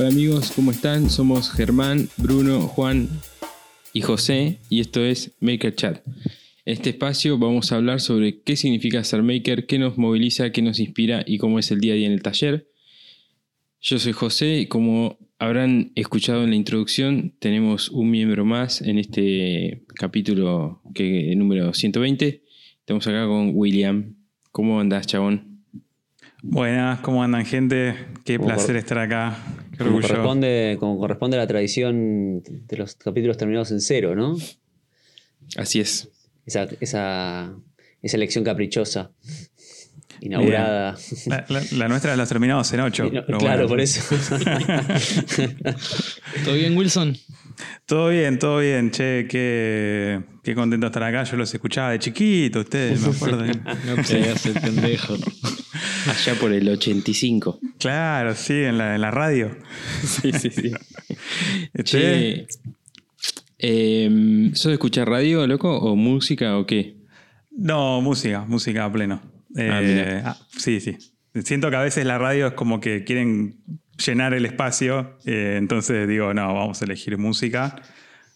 [0.00, 1.10] Hola amigos, ¿cómo están?
[1.10, 3.06] Somos Germán, Bruno, Juan
[3.92, 6.00] y José y esto es Maker Chat.
[6.64, 10.62] En este espacio vamos a hablar sobre qué significa ser maker, qué nos moviliza, qué
[10.62, 12.70] nos inspira y cómo es el día a día en el taller.
[13.82, 18.98] Yo soy José y como habrán escuchado en la introducción, tenemos un miembro más en
[18.98, 22.42] este capítulo que, número 120.
[22.78, 24.14] Estamos acá con William.
[24.50, 25.62] ¿Cómo andas, chabón?
[26.42, 27.96] Buenas, ¿cómo andan, gente?
[28.24, 29.36] Qué placer estar acá.
[29.84, 34.36] Como corresponde, como corresponde a la tradición de los capítulos terminados en cero, ¿no?
[35.56, 36.08] Así es.
[36.46, 37.54] Esa, esa,
[38.02, 39.12] esa elección caprichosa,
[40.20, 40.96] inaugurada.
[41.26, 43.06] La, la- la nuestra la terminamos en 8.
[43.06, 44.00] Y no- claro, por eso.
[46.44, 47.16] ¿Todo bien, Wilson?
[47.86, 48.90] Todo bien, todo bien.
[48.90, 51.24] Che, qué, qué contento estar acá.
[51.24, 53.44] Yo los escuchaba de chiquito, ustedes, me acuerdo.
[53.46, 55.14] No te hagas el pendejo.
[56.08, 57.60] Allá por el 85.
[57.78, 59.56] claro, sí, en la, en la radio.
[60.02, 60.72] Sí, sí, sí.
[61.84, 62.46] Che, Che,
[63.58, 65.76] em, ¿sos de escuchar radio, loco?
[65.78, 66.96] ¿O música o qué?
[67.50, 69.20] No, música, música a pleno.
[69.56, 70.22] Eh, Ah, mira.
[70.24, 70.96] ah, sí, sí.
[71.44, 73.58] Siento que a veces la radio es como que quieren
[74.04, 77.76] llenar el espacio, eh, entonces digo, no, vamos a elegir música.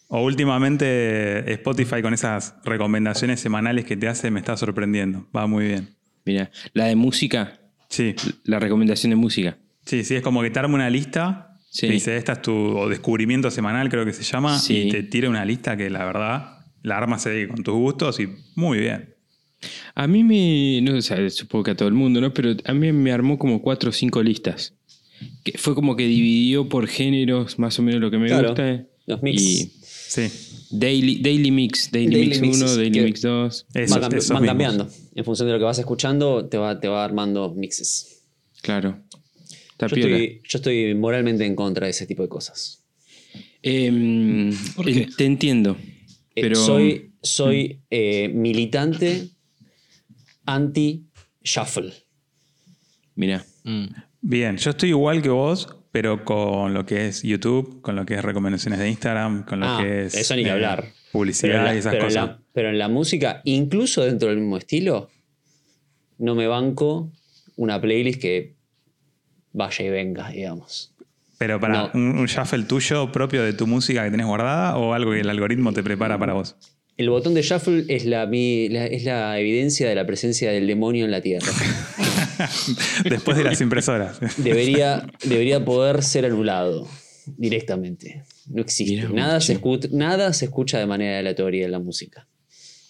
[0.08, 5.26] O últimamente Spotify con esas recomendaciones semanales que te hace me está sorprendiendo.
[5.34, 5.96] Va muy bien.
[6.24, 9.56] Mira, la de música, Sí, la recomendación de música.
[9.84, 11.58] sí, sí, es como que te arma una lista.
[11.70, 11.88] Sí.
[11.88, 14.58] Dice, esta es tu o descubrimiento semanal, creo que se llama.
[14.58, 14.88] Sí.
[14.88, 18.28] Y te tira una lista que la verdad la armas ahí con tus gustos y
[18.54, 19.14] muy bien.
[19.94, 22.32] A mí me, no sé, supongo que a todo el mundo, ¿no?
[22.32, 24.74] Pero a mí me armó como cuatro o cinco listas.
[25.45, 28.87] Que fue como que dividió por géneros más o menos lo que me Claro, gusta.
[29.06, 29.41] los mix.
[29.42, 33.67] Y Sí, daily, daily Mix, Daily, Daily Mix mixes, 1, Daily Mix 2.
[33.75, 34.48] eso, van cambi- esos van mismos.
[34.48, 34.89] cambiando.
[35.15, 38.22] En función de lo que vas escuchando, te va, te va armando mixes.
[38.62, 39.03] Claro.
[39.81, 42.84] Yo estoy, yo estoy moralmente en contra de ese tipo de cosas.
[43.62, 45.03] Em, ¿Por qué?
[45.03, 45.77] en- Te entiendo.
[46.37, 49.28] Eh, Pero soy soy eh, militante
[50.47, 51.93] anti-shuffle.
[53.16, 53.87] mira, Mm.
[54.26, 58.14] Bien, yo estoy igual que vos, pero con lo que es YouTube, con lo que
[58.14, 60.84] es recomendaciones de Instagram, con lo Ah, que es eso ni que eh, hablar.
[60.84, 62.26] En, publicidad la, y esas pero en cosas.
[62.28, 65.10] la- pero en la música, incluso dentro del mismo estilo,
[66.18, 67.12] no me banco
[67.56, 68.54] una playlist que
[69.52, 70.94] vaya y venga, digamos.
[71.36, 71.91] Pero para No.
[71.94, 75.28] un, un shuffle tuyo propio de tu música que tenés guardada o algo que el
[75.28, 76.56] algoritmo te prepara para vos.
[76.96, 80.66] El botón de shuffle es la, mi- la- es la evidencia de la presencia del
[80.66, 81.46] demonio en la Tierra.
[83.05, 84.19] Después de las impresoras.
[84.39, 86.89] Debería, debería poder ser anulado
[87.27, 88.25] directamente.
[88.49, 89.09] No existe.
[89.09, 89.61] Nada, se che.
[89.62, 92.27] escu- nada se escucha de manera aleatoria en la música.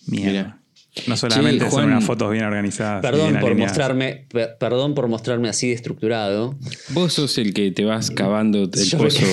[0.07, 0.31] Mierda.
[0.31, 0.64] Mira.
[1.09, 3.03] No solamente Che, son unas fotos bien organizadas.
[3.03, 3.73] Perdón bien por alineadas.
[3.73, 6.57] mostrarme, per- perdón por mostrarme así de estructurado,
[6.91, 9.27] vos sos el que te vas cavando el Yo- pozo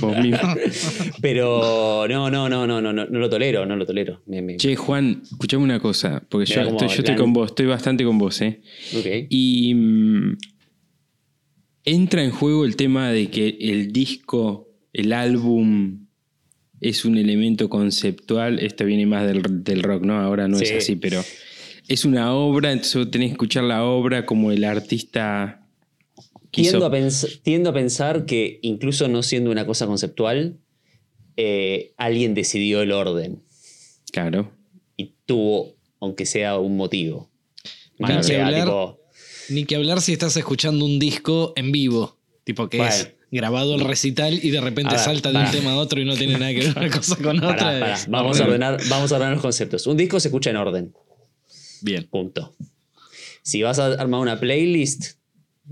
[0.00, 0.38] vos mismo.
[1.22, 4.20] pero no, no, no, no, no, no, no lo tolero, no lo tolero.
[4.26, 7.18] Me- me- Che, Juan, escuchame una cosa, porque yo, estoy, yo estoy hablan.
[7.18, 8.60] con vos, estoy bastante con vos, ¿eh?
[8.96, 9.06] ok.
[9.30, 10.36] Y mm,
[11.84, 16.05] entra en juego el tema de que el disco, el álbum,
[16.80, 18.58] es un elemento conceptual.
[18.58, 20.18] Esto viene más del, del rock, ¿no?
[20.20, 20.74] Ahora no es Sí.
[20.74, 21.22] así, pero
[21.88, 25.66] es una obra, entonces vos tenés que escuchar la obra como el artista
[26.50, 26.70] quiso.
[26.70, 30.58] Tiendo a, pens- tiendo a pensar que incluso no siendo una cosa conceptual,
[31.36, 33.42] eh, alguien decidió el orden
[34.12, 34.50] Claro.
[34.96, 37.30] y tuvo, aunque sea un motivo.
[37.98, 38.16] Más Claro.
[38.16, 38.64] no sea, Ni que hablar.
[38.66, 39.00] tipo,
[39.48, 42.18] Ni que hablar si estás escuchando un disco en vivo.
[42.44, 43.12] Tipo que es.
[43.30, 46.14] Grabado el recital y de repente ver, salta de un tema a otro y no
[46.14, 47.96] tiene nada que ver una cosa con otra.
[48.08, 49.86] vamos, a ordenar, vamos a ordenar los conceptos.
[49.86, 50.94] Un disco se escucha en orden.
[51.82, 52.06] Bien.
[52.08, 52.54] Punto.
[53.42, 55.18] Si vas a armar una playlist,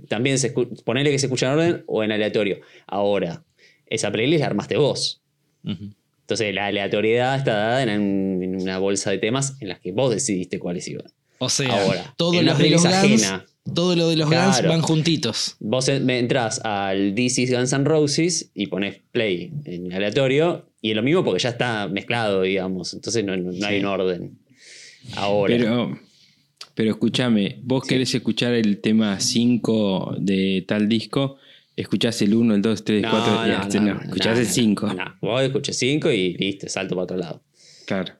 [0.08, 0.50] también se
[0.84, 2.60] ponele que se escucha en orden o en aleatorio.
[2.86, 3.44] Ahora,
[3.86, 5.20] esa playlist la armaste vos.
[5.64, 10.10] Entonces la aleatoriedad está dada en, en una bolsa de temas en las que vos
[10.10, 11.06] decidiste cuáles iban.
[11.38, 13.46] O sea, Ahora, todo en una los playlist ajena.
[13.72, 14.68] Todo lo de los Guns Claro.
[14.68, 15.56] van juntitos.
[15.60, 20.66] Vos en- me entras al This is Guns N' Roses y pones play en aleatorio
[20.82, 22.92] y es lo mismo porque ya está mezclado, digamos.
[22.94, 24.38] Entonces no, no- no hay un orden.
[25.16, 25.56] Ahora.
[25.56, 25.98] Pero,
[26.74, 31.36] pero escúchame, vos querés escuchar el tema 5 de tal disco,
[31.76, 34.94] escuchás el 1, el 2, 3, 4, no, no, no, no, escuchás el no, 5.
[34.94, 37.42] No, vos escuchás 5 y listo, salto para otro lado.
[37.86, 38.12] Claro.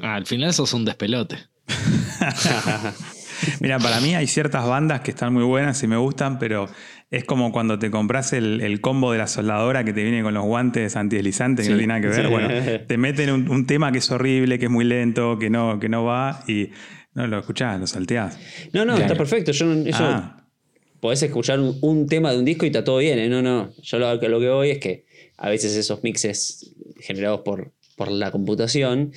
[0.00, 1.36] Ah, al final sos un despelote.
[3.60, 6.68] Mira, para mí hay ciertas bandas que están muy buenas y me gustan, pero
[7.10, 10.34] es como cuando te compras el, el combo de la soldadora que te viene con
[10.34, 11.80] los guantes antideslizantes que no Sí.
[11.80, 12.26] tiene nada que ver.
[12.26, 12.30] Sí.
[12.30, 12.48] Bueno,
[12.86, 15.88] te meten un, un tema que es horrible, que es muy lento, que no, que
[15.88, 16.70] no va y
[17.14, 18.38] no lo escuchás, lo salteás.
[18.72, 19.00] No, no, Claro.
[19.02, 19.52] está perfecto.
[19.52, 20.44] Yo eso Ah,
[21.00, 23.28] podés escuchar un, un tema de un disco y está todo bien, ¿eh?
[23.28, 23.70] No, no.
[23.82, 25.06] Yo lo, que- lo que voy es que
[25.36, 29.12] a veces esos mixes generados por, por la computación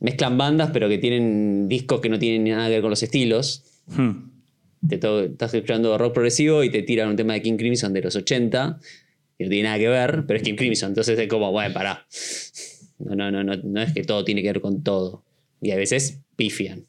[0.00, 3.62] mezclan bandas, pero que tienen discos que no tienen nada que ver con los estilos.
[3.86, 4.30] Hmm.
[4.88, 8.02] Te to- estás escuchando rock progresivo y te tiran un tema de King Crimson de
[8.02, 8.78] los 80,
[9.38, 10.90] que no tiene nada que ver, pero es King Crimson.
[10.90, 12.06] Entonces es como, bueno, pará.
[12.98, 15.22] No, no, no, no, no es que todo tiene que ver con todo.
[15.60, 16.84] Y a veces pifian.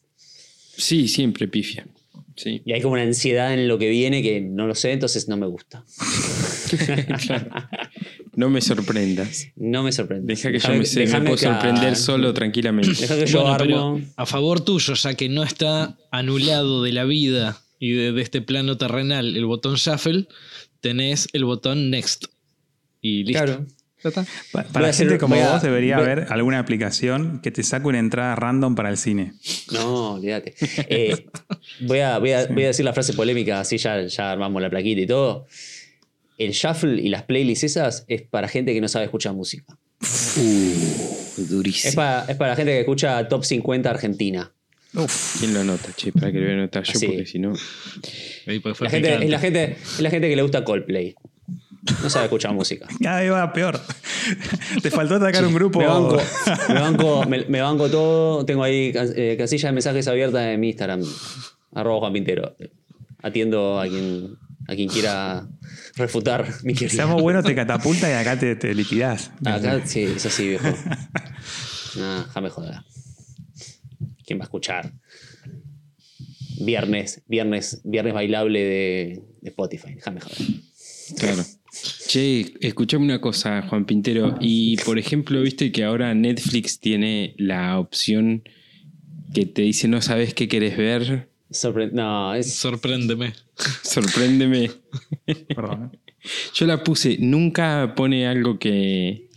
[0.76, 1.88] Sí, siempre pifia.
[2.36, 2.62] Sí.
[2.66, 5.38] Y hay como una ansiedad en lo que viene que no lo sé, entonces no
[5.38, 5.84] me gusta.
[8.38, 9.48] No me sorprendas.
[9.56, 10.34] No me sorprende.
[10.36, 12.94] Deja que yo Déjame- me, sé, me déjame puedo que- sorprender solo tranquilamente.
[13.02, 14.02] Deja que yo Bueno, armo.
[14.16, 18.42] a favor tuyo, ya que no está anulado de la vida y de, de este
[18.42, 20.28] plano terrenal el botón shuffle,
[20.82, 22.26] tenés el botón next.
[23.02, 23.44] Y listo.
[23.44, 23.66] Claro.
[24.04, 24.12] Pa-
[24.54, 27.64] Voy Para a hacer- gente como a- vos debería a- haber alguna aplicación que te
[27.64, 29.34] saque una entrada random para el cine.
[29.74, 30.54] No, olvídate.
[30.88, 31.26] Eh,
[31.82, 34.70] voy, a, voy, a, voy a decir la frase polémica, así ya, ya armamos la
[34.70, 35.48] plaquita y todo.
[36.38, 39.78] El shuffle y las playlists esas es para gente que no sabe escuchar música.
[40.02, 41.96] Es Durísimo.
[41.96, 44.52] para, es para gente que escucha top 50 Argentina.
[45.40, 46.12] ¿Quién lo anota, che?
[46.12, 47.08] Para que lo voy a anotar yo, Así.
[47.08, 47.54] porque si no.
[48.46, 51.16] La gente, es, la gente, es la gente que le gusta Coldplay.
[52.04, 52.88] No sabe escuchar música.
[53.02, 53.80] Cada vez va peor.
[54.82, 55.80] te faltó atacar un grupo.
[55.80, 56.18] Me banco,
[56.70, 58.46] me banco, me, me banco todo.
[58.46, 61.04] Tengo ahí eh, casilla de mensajes abierta en mi Instagram.
[61.74, 62.56] Arroba Juan Pintero.
[63.22, 64.38] Atiendo a quien,
[64.68, 65.48] a quien quiera
[65.96, 66.96] refutar mi Si teoría.
[66.96, 69.32] seamos buenos, te catapulta y acá te, te liquidás.
[69.46, 70.68] Acá sí, es así, viejo.
[71.96, 72.76] No, déjame joder.
[74.24, 74.94] ¿Quién va a escuchar?
[76.60, 79.96] Viernes, viernes, viernes bailable de, de Spotify.
[79.96, 80.38] Déjame joder.
[81.18, 81.44] Claro.
[82.08, 84.38] Che, escuchame una cosa, Juan Pintero.
[84.40, 88.44] Y por ejemplo, viste que ahora Netflix tiene la opción
[89.34, 91.30] que te dice no sabes qué querés ver.
[91.50, 92.54] Sorpre- no, es.
[92.54, 93.34] Sorpréndeme.
[93.84, 94.72] Sorpréndeme.
[95.56, 95.92] Perdón.
[95.94, 96.00] ¿eh?
[96.54, 99.30] Yo la puse, nunca pone algo que,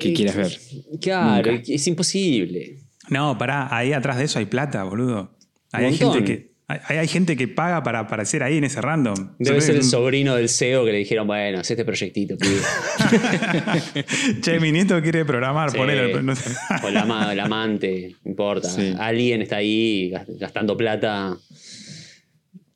[0.00, 0.60] que quieras ver.
[1.00, 1.64] Claro, Nunca.
[1.72, 2.78] es imposible.
[3.08, 5.36] No, pará, ahí atrás de eso hay plata, boludo.
[5.72, 6.55] Ahí hay gente que.
[6.68, 9.36] Hay, hay gente que paga para aparecer ahí en ese random.
[9.38, 12.36] Debe Se ser el un- sobrino del CEO que le dijeron, bueno, haz este proyectito,
[12.36, 12.60] pibe.
[14.42, 15.76] Che, mi nieto quiere programar, Sí.
[15.76, 16.22] ponelo.
[16.22, 16.50] No sé.
[16.82, 18.68] O la, amante, no importa.
[18.68, 18.92] Sí.
[18.98, 21.36] Alguien está ahí gas- gastando plata.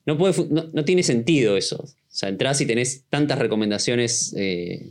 [0.06, 1.76] No, puede, no, no tiene sentido eso.
[1.82, 4.34] O sea, entras y tenés tantas recomendaciones.
[4.36, 4.86] eh,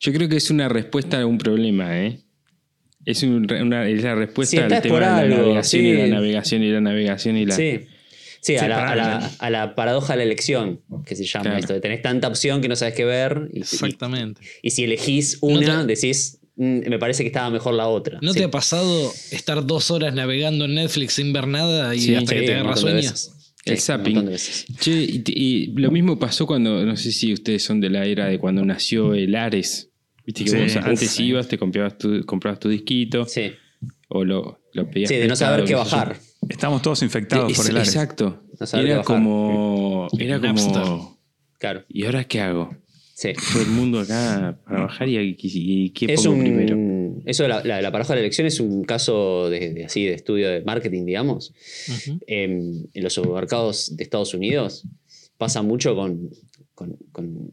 [0.00, 2.18] Yo creo que es una respuesta a un problema, ¿eh?
[3.04, 6.06] Es, un- una, es la respuesta Sí, al tema de la algo, navegación y la
[6.06, 7.54] navegación y la navegación y la.
[7.56, 7.80] Sí.
[8.42, 9.26] Sí, a, la, a la- claro.
[9.38, 11.58] a la paradoja de la elección, que se llama Claro.
[11.60, 13.48] esto, de tenés tanta opción que no sabes qué ver.
[13.52, 14.40] Y, Exactamente.
[14.62, 18.18] y si elegís No una, te- decís, "Mm, me parece que estaba mejor la otra.
[18.20, 18.40] ¿No Sí.
[18.40, 22.30] te ha pasado estar dos horas navegando en Netflix sin ver nada y Sí, hasta
[22.34, 23.10] Sí, que te un agarra montón de sueño?
[23.12, 23.54] veces.
[23.64, 24.30] El Sí, zapping.
[24.80, 28.26] Che, y, y lo mismo pasó cuando, no sé si ustedes son de la era
[28.26, 29.90] de cuando nació el Ares.
[30.26, 30.56] Viste que Sí.
[30.56, 31.20] vos antes Uf.
[31.20, 33.52] ibas, te comprabas tu, comprabas tu disquito Sí.
[34.08, 35.08] o lo, lo pedías.
[35.10, 36.12] Sí, de no saber qué sé yo.
[36.48, 37.88] Estamos todos infectados Es- por el Ares.
[37.88, 38.42] Exacto.
[38.58, 39.04] No Era bajar.
[39.04, 40.08] como.
[40.18, 41.18] Era como.
[41.58, 41.84] Claro.
[41.88, 42.76] ¿Y ahora qué hago?
[43.14, 43.32] Sí.
[43.52, 47.22] Todo el mundo acá para bajar y, y- y ¿qué Es pongo un, primero?
[47.24, 50.04] Eso de la, la, la paradoja de la elección es un caso de, de así
[50.04, 51.52] de estudio de marketing, digamos.
[51.88, 52.18] Ujú.
[52.26, 54.84] En, en los supermercados de Estados Unidos
[55.38, 56.30] pasa mucho con,
[56.74, 57.50] con, con,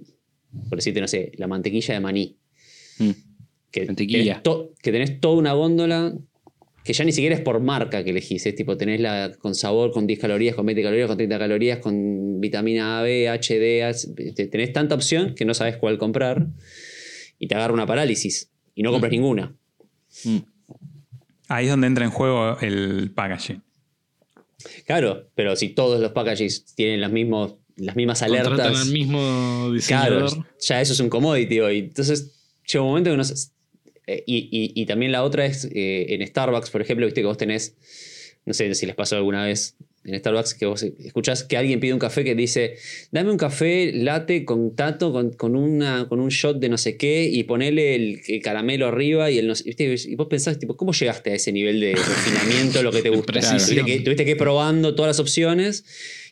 [0.69, 2.37] por decirte, no sé, la mantequilla de maní.
[2.97, 3.09] Mm.
[3.69, 4.23] Que Mantequilla.
[4.23, 6.15] Tenés to- que tenés toda una góndola
[6.89, 8.47] que ya ni siquiera es por marca que elegís.
[8.47, 11.77] Es tipo, tenés la con sabor, con 10 calorías, con 20 calorías, con 30 calorías,
[11.77, 13.83] con vitamina A, B, H, D.
[13.83, 16.47] H- te- tenés tanta opción que no sabes cuál comprar
[17.37, 19.53] y te agarra una parálisis y no compras ninguna.
[20.23, 20.37] Mm.
[21.47, 23.61] Ahí es donde entra en juego el packaging.
[24.87, 28.81] Claro, pero si todos los packages tienen las, mismos, las mismas Contratan alertas.
[28.87, 29.19] al mismo
[29.87, 30.47] Claro, diseñador.
[30.59, 31.77] ya eso es un commodity hoy.
[31.77, 32.33] Entonces,
[32.65, 33.51] llega un momento que no sé-
[34.11, 37.27] eh, y, y- y también la otra es eh, en Starbucks, por ejemplo, viste que
[37.27, 37.75] vos tenés,
[38.45, 39.75] no sé si les pasó alguna vez
[40.05, 42.75] en Starbucks, que vos escuchás que alguien pide un café que dice,
[43.11, 46.95] dame un café latte con tato, con, con una, con un shot de no sé
[46.97, 49.93] qué, y ponele el, el caramelo arriba y el no sé- ¿viste?
[50.07, 53.33] Y vos pensás, tipo, ¿cómo llegaste a ese nivel de refinamiento, lo que te gusta?
[53.65, 55.83] Tuviste que, tuviste que ir probando todas las opciones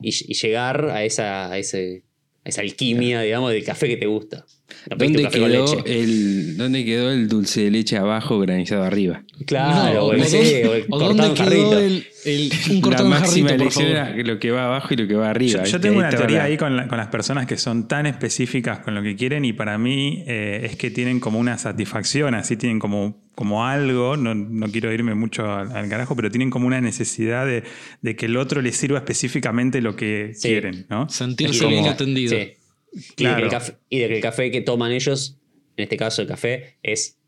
[0.02, 2.04] y, y llegar a esa, a ese-
[2.48, 4.46] esa alquimia, digamos, del café que te gusta.
[4.90, 9.24] No ¿Dónde quedó, el, ¿Dónde quedó el dulce de leche abajo granizado arriba?
[9.46, 12.52] Claro, No, o el, o sí, dónde- o el ¿O dónde quedó el, el-
[12.84, 15.64] un La máxima elección era lo que va abajo y lo que va arriba.
[15.64, 18.80] Yo, tengo una teoría la- ahí con, la- con las personas que son tan específicas
[18.80, 22.56] con lo que quieren y para mí eh, es que tienen como una satisfacción, así
[22.56, 26.66] tienen como, como algo, no, no quiero irme mucho al, al carajo, pero tienen como
[26.66, 27.62] una necesidad de,
[28.02, 30.48] de que el otro les sirva específicamente lo que Sí.
[30.48, 31.08] quieren, ¿no?
[31.08, 32.32] Sentirse de bien atendido.
[32.32, 32.36] sí.
[32.36, 33.44] Y, de que Claro.
[33.46, 35.38] el café, y de que el café que toman ellos,
[35.76, 37.20] en este caso el café, es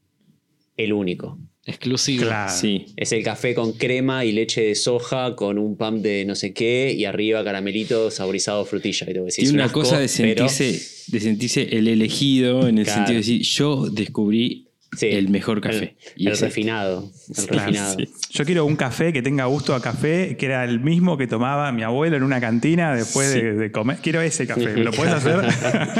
[0.77, 1.37] el único.
[1.63, 2.23] Exclusivo.
[2.25, 2.51] Claro.
[2.51, 2.87] Sí.
[2.97, 6.53] Es el café con crema y leche de soja con un pan de no sé
[6.53, 9.05] qué y arriba caramelito saborizado frutilla.
[9.07, 12.85] Y decir, un una asco, cosa de pero- sentirse, de sentirse el elegido en el
[12.85, 12.97] Claro.
[13.05, 14.65] sentido de decir, yo descubrí
[14.97, 15.95] Sí, el mejor café.
[16.15, 17.11] El, Y el ese- refinado.
[17.35, 17.95] El Claro, refinado.
[17.99, 18.09] sí.
[18.31, 21.71] Yo quiero un café que tenga gusto a café, que era el mismo que tomaba
[21.71, 23.97] mi abuelo en una cantina después de, de comer.
[24.01, 24.67] Quiero ese café.
[24.73, 25.41] ¿Me lo puedes hacer?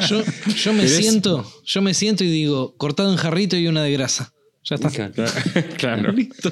[0.10, 0.24] Yo,
[0.56, 4.34] yo me siento, yo me siento y digo, cortado en jarrito y una de grasa.
[4.64, 4.90] Ya está.
[4.90, 5.14] Claro.
[5.78, 6.12] claro.
[6.12, 6.52] Listo.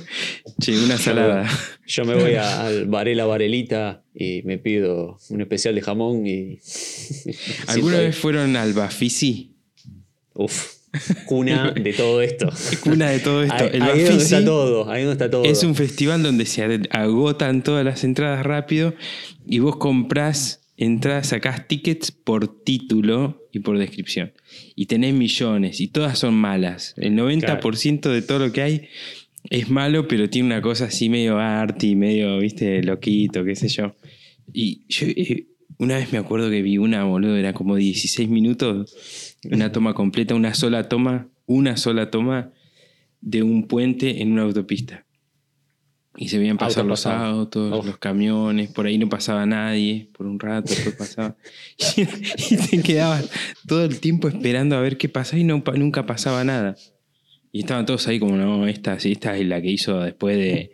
[0.62, 1.48] Che, una salada.
[1.86, 6.60] Yo me voy a- al Varela Varelita y me pido un especial de jamón y.
[7.68, 9.56] ¿Alguna vez fueron al Bafisi?
[10.34, 10.77] Uf,
[11.26, 12.50] cuna de todo esto.
[12.86, 13.56] Una de todo esto.
[13.56, 14.90] Ahí, el ahí donde está todo.
[14.90, 15.44] Ahí donde está todo.
[15.44, 18.94] es un festival donde se agotan todas las entradas rápido
[19.46, 24.32] y vos comprás entradas, sacás tickets por título y por descripción.
[24.76, 26.94] Y tenés millones y todas son malas.
[26.98, 28.88] El 90% de todo lo que hay
[29.50, 33.96] es malo, pero tiene una cosa así medio arty, medio, viste, loquito, qué sé yo.
[34.54, 39.27] Y yo eh, una vez me acuerdo que vi una, boludo, era como 16 minutos,
[39.44, 42.52] una toma completa, una sola toma, una sola toma
[43.22, 45.06] de un puente en una autopista.
[46.20, 50.40] Y se veían pasar los autos, los camiones, por ahí no pasaba nadie, por un
[50.40, 51.38] rato, después pasaba.
[51.96, 52.02] Y,
[52.54, 53.30] y te quedabas
[53.68, 56.76] todo el tiempo esperando a ver qué pasaba y no, nunca pasaba nada.
[57.52, 60.72] Y estaban todos ahí como, no, esta, sí, esta es la que hizo después de...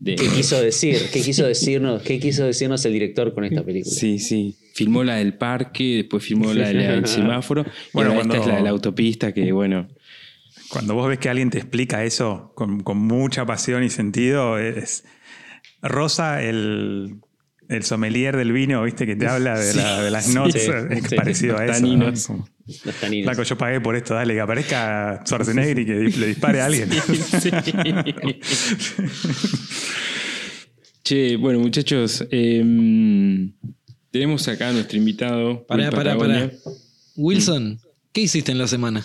[0.00, 0.96] de- ¿Qué quiso decir?
[1.12, 2.02] ¿Qué quiso decirnos?
[2.02, 3.94] ¿Qué quiso decirnos el director con esta película?
[3.94, 4.56] Sí, sí.
[4.74, 7.64] Filmó la del parque, después filmó la del semáforo.
[7.92, 9.86] Bueno, esta cuando- es la de la autopista, que bueno.
[10.68, 15.04] Cuando vos ves que alguien te explica eso con, con mucha pasión y sentido, es
[15.82, 17.16] Rosa, el,
[17.68, 20.70] el sommelier del vino, viste, que te habla de, la- de las Sí, notas, sí,
[20.90, 21.14] es sí.
[21.14, 21.86] parecido a Los eso.
[21.86, 21.92] ¿no?
[21.92, 22.26] taninos.
[22.26, 22.48] Como,
[22.84, 23.26] Los taninos.
[23.26, 26.88] Flaco, yo pagué por esto, dale, que aparezca Schwarzenegger y que le dispare a alguien.
[31.04, 33.52] Che, bueno, muchachos, em,
[34.14, 35.66] tenemos acá a nuestro invitado.
[35.66, 36.48] Pará, pará, pará.
[37.16, 37.80] Wilson,
[38.12, 39.04] ¿qué hiciste en la semana?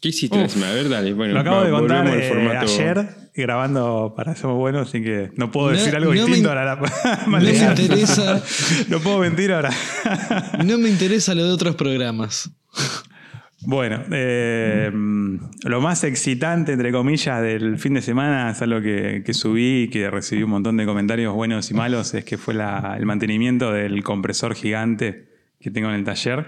[0.00, 0.52] ¿Qué hiciste la Uf.
[0.52, 0.72] semana?
[0.72, 1.12] A ver, dale.
[1.12, 5.30] Bueno, Lo acabo va- de contar eh, formato- ayer grabando para Somos Buenos, así que
[5.36, 6.74] no puedo No- decir algo no distinto in- a la
[7.28, 8.42] No me interesa,
[8.88, 9.70] No puedo mentir ahora.
[10.64, 12.50] no me interesa lo de otros programas.
[13.66, 14.90] Bueno, eh,
[15.64, 20.08] lo más excitante, entre comillas, del fin de semana es algo que, subí y que
[20.10, 24.54] recibí un montón de comentarios buenos y malos, es que fue el mantenimiento del compresor
[24.54, 25.28] gigante
[25.60, 26.46] que tengo en el taller.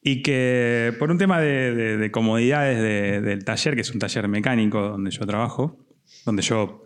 [0.00, 3.98] Y que por un tema de, de- de comodidades de- del taller, que es un
[3.98, 5.84] taller mecánico donde yo trabajo,
[6.24, 6.84] donde yo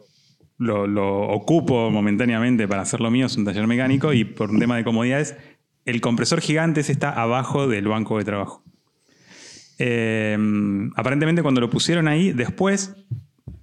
[0.56, 4.76] lo, ocupo momentáneamente para hacer lo mío, es un taller mecánico, y por un tema
[4.78, 5.36] de comodidades,
[5.84, 8.64] el compresor gigante está abajo del banco de trabajo.
[9.78, 10.36] Eh,
[10.96, 12.94] aparentemente cuando lo pusieron ahí, después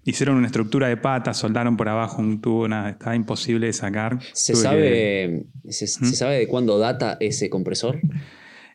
[0.06, 4.20] hicieron una estructura de patas, soldaron por abajo un tubo, nada, estaba imposible de sacar.
[4.34, 6.14] ¿Se Tuve que- sabe, se, se ¿Mm?
[6.14, 8.00] sabe de cuándo data ese compresor?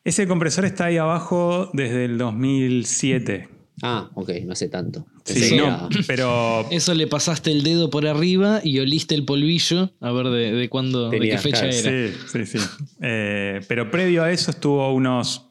[0.05, 3.49] Ese compresor está ahí abajo desde el 2007.
[3.83, 5.07] Ah, ok, no hace tanto.
[5.27, 9.91] Pensé Sí, no, pero Eso le pasaste el dedo por arriba y oliste el polvillo
[10.01, 11.91] a ver de, de cuándo, de qué fecha claro, era.
[11.91, 12.15] sí,
[12.45, 12.65] sí, sí.
[13.01, 15.51] Eh, pero previo a eso estuvo unos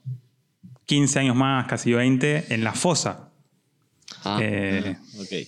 [0.86, 3.30] 15 años más, casi 20, en la fosa.
[4.25, 5.48] Ah, Eh, Ok.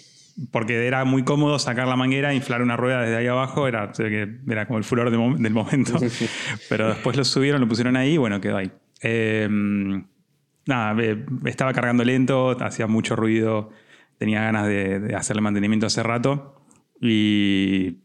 [0.52, 3.92] porque era muy cómodo sacar la manguera, inflar una rueda desde ahí abajo, era,
[4.50, 5.94] era como el furor de mo- del momento.
[6.70, 8.72] Pero después lo subieron, lo pusieron ahí y bueno, quedó ahí.
[9.02, 9.48] Eh,
[10.66, 10.96] nada,
[11.46, 13.70] estaba cargando lento, hacía mucho ruido,
[14.18, 16.62] tenía ganas de, de hacerle mantenimiento hace rato
[17.02, 18.00] y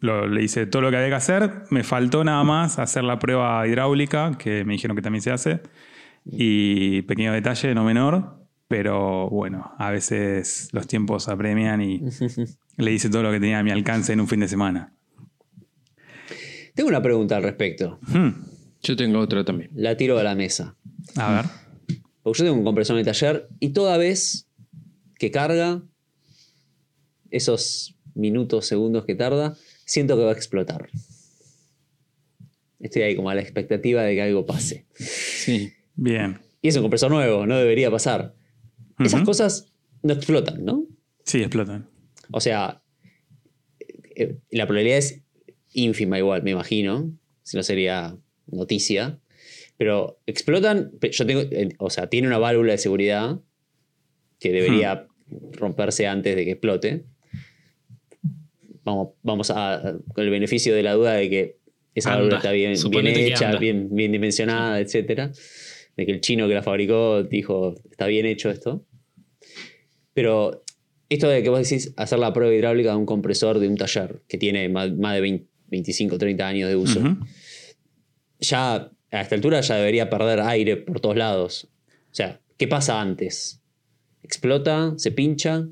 [0.00, 1.64] lo- le hice todo lo que había que hacer.
[1.70, 5.60] Me faltó nada más hacer la prueba hidráulica, que me dijeron que también se hace.
[6.30, 12.02] Y pequeño detalle, no menor, pero bueno, a veces los tiempos apremian y
[12.76, 14.94] le hice todo lo que tenía a mi alcance en un fin de semana.
[16.74, 17.98] Tengo una pregunta al respecto.
[18.06, 18.28] Hmm,
[18.82, 19.70] Yo tengo otro también.
[19.74, 20.76] La tiro a la mesa.
[21.16, 21.44] A ver.
[22.22, 24.46] Porque yo tengo un compresor en el taller y toda vez
[25.18, 25.82] que carga,
[27.30, 30.88] esos minutos, segundos que tarda, siento que va a explotar.
[32.80, 34.86] Estoy ahí como a la expectativa de que algo pase.
[34.94, 35.72] Sí.
[36.00, 36.38] Bien.
[36.62, 38.34] Y es un compresor nuevo, no debería pasar.
[39.00, 40.86] Esas cosas no explotan, ¿no?
[41.24, 41.88] Sí, explotan.
[42.30, 42.82] O sea,
[44.14, 45.22] eh, la probabilidad es
[45.72, 47.12] ínfima igual, me imagino.
[47.42, 49.18] Si no sería noticia.
[49.76, 50.92] Pero explotan.
[51.10, 51.40] Yo tengo.
[51.42, 53.40] eh, O sea, tiene una válvula de seguridad
[54.40, 55.06] que debería
[55.52, 57.04] romperse antes de que explote.
[58.84, 61.58] Vamos, vamos a, con el beneficio de la duda de que
[61.94, 62.20] esa Anda.
[62.20, 65.30] válvula está bien, hecha, bien, bien dimensionada, etcétera.
[65.98, 68.86] De que el chino que la fabricó dijo, está bien hecho esto.
[70.14, 70.62] Pero
[71.08, 74.22] esto de que vos decís hacer la prueba hidráulica de un compresor de un taller
[74.28, 77.00] que tiene más, más de 20, 25, 30 años de uso,
[78.38, 81.68] ya a esta altura ya debería perder aire por todos lados.
[82.10, 83.60] O sea, ¿qué pasa antes?
[84.22, 84.94] ¿Explota?
[84.98, 85.66] ¿Se pincha?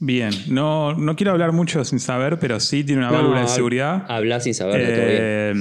[0.00, 3.48] Bien, no, no quiero hablar mucho sin saber, pero sí tiene una No, válvula de
[3.48, 4.06] seguridad.
[4.08, 5.52] Habla sin saberlo todavía.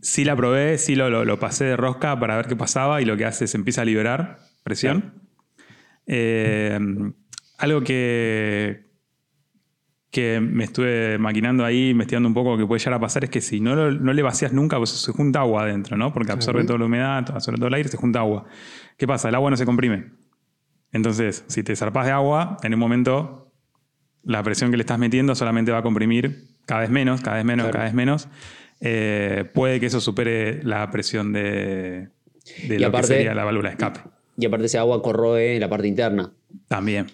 [0.00, 3.04] Sí la probé, sí lo, lo- lo pasé de rosca para ver qué pasaba y
[3.04, 5.14] lo que hace es empieza a liberar presión.
[6.06, 6.78] Eh,
[7.58, 8.86] algo que,
[10.10, 13.40] que me estuve maquinando ahí, investigando un poco que puede llegar a pasar es que
[13.40, 16.12] si no, lo- no le vacías nunca, pues se junta agua adentro, ¿no?
[16.14, 18.44] Porque absorbe toda la humedad, absorbe todo el aire, se junta agua.
[18.96, 19.28] ¿Qué pasa?
[19.28, 20.12] El agua no se comprime.
[20.92, 23.52] Entonces, si te zarpas de agua, en un momento
[24.22, 27.44] la presión que le estás metiendo solamente va a comprimir cada vez menos, cada vez
[27.44, 27.72] menos, Claro.
[27.72, 28.28] cada vez menos.
[28.80, 32.08] Eh, puede que eso supere la presión de,
[32.66, 34.00] de Y lo aparte- que sería la válvula de escape.
[34.36, 36.32] Y aparte ese agua corroe la parte interna.
[36.68, 37.06] También.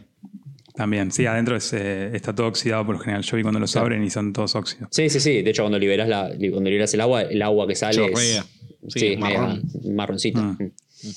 [0.75, 1.11] También.
[1.13, 3.23] Sí, adentro es, eh, está todo oxidado por lo general.
[3.23, 3.87] Yo vi cuando los Claro.
[3.87, 4.89] abren y son todos óxidos.
[4.91, 5.41] Sí, sí, sí.
[5.43, 8.41] De hecho, cuando liberas, la, cuando liberas el agua, el agua que sale Chorrea.
[8.41, 8.47] es
[8.93, 9.63] Sí, sí, es media marrón.
[9.95, 10.41] marroncita.
[10.43, 10.59] Mm.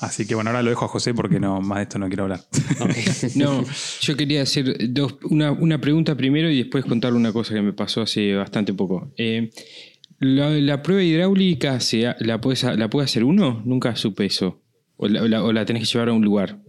[0.02, 2.24] Así que bueno, ahora lo dejo a José porque no, más de esto no quiero
[2.24, 2.42] hablar.
[3.36, 3.64] No,
[4.02, 7.74] yo quería hacer dos, una, una pregunta primero y después contar una cosa que me
[7.74, 9.12] pasó hace bastante poco.
[9.18, 9.50] Eh,
[10.20, 13.62] la, la prueba hidráulica se la, puedes, la puede hacer uno?
[13.66, 14.62] Nunca supe eso.
[14.98, 16.60] O la, o la- o la tenés que llevar a un lugar.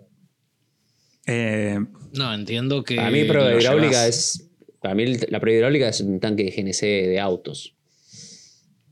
[1.27, 1.79] Eh,
[2.15, 2.97] No, entiendo que.
[2.97, 4.45] Para mí, prueba hidráulica llevas- es.
[4.81, 7.75] Para mí, la prueba hidráulica es un tanque de GNC de autos.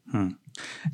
[0.07, 0.29] mm.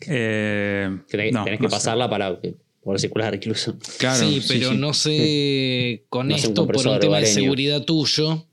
[0.09, 1.77] Eh, Que tenés, no, tenés no que sé.
[1.77, 2.41] pasarla para
[2.83, 3.79] poder circular incluso.
[3.99, 4.77] Claro, sí, pero sí.
[4.77, 8.49] no sé con No sé, un esto por un tema de seguridad tuyo.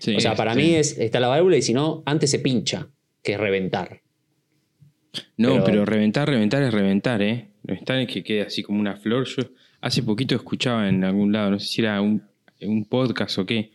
[0.00, 2.38] Sí, o sea, para este, mí es, está la válvula y si no, antes se
[2.40, 2.88] pincha,
[3.22, 4.02] que es reventar.
[5.36, 7.50] No, pero- pero, reventar, reventar es reventar, ¿eh?
[7.64, 9.26] Reventar es que quede así como una flor.
[9.26, 9.42] Yo
[9.80, 12.22] hace poquito escuchaba en algún lado, no sé si era un,
[12.62, 13.72] un podcast o qué,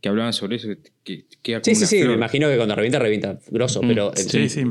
[0.00, 0.68] que hablaban sobre eso,
[1.04, 1.26] que
[1.62, 2.04] Sí, sí, una sí.
[2.04, 4.64] Me imagino que cuando revienta, revienta grosso, Mm, pero eh, Sí, sí.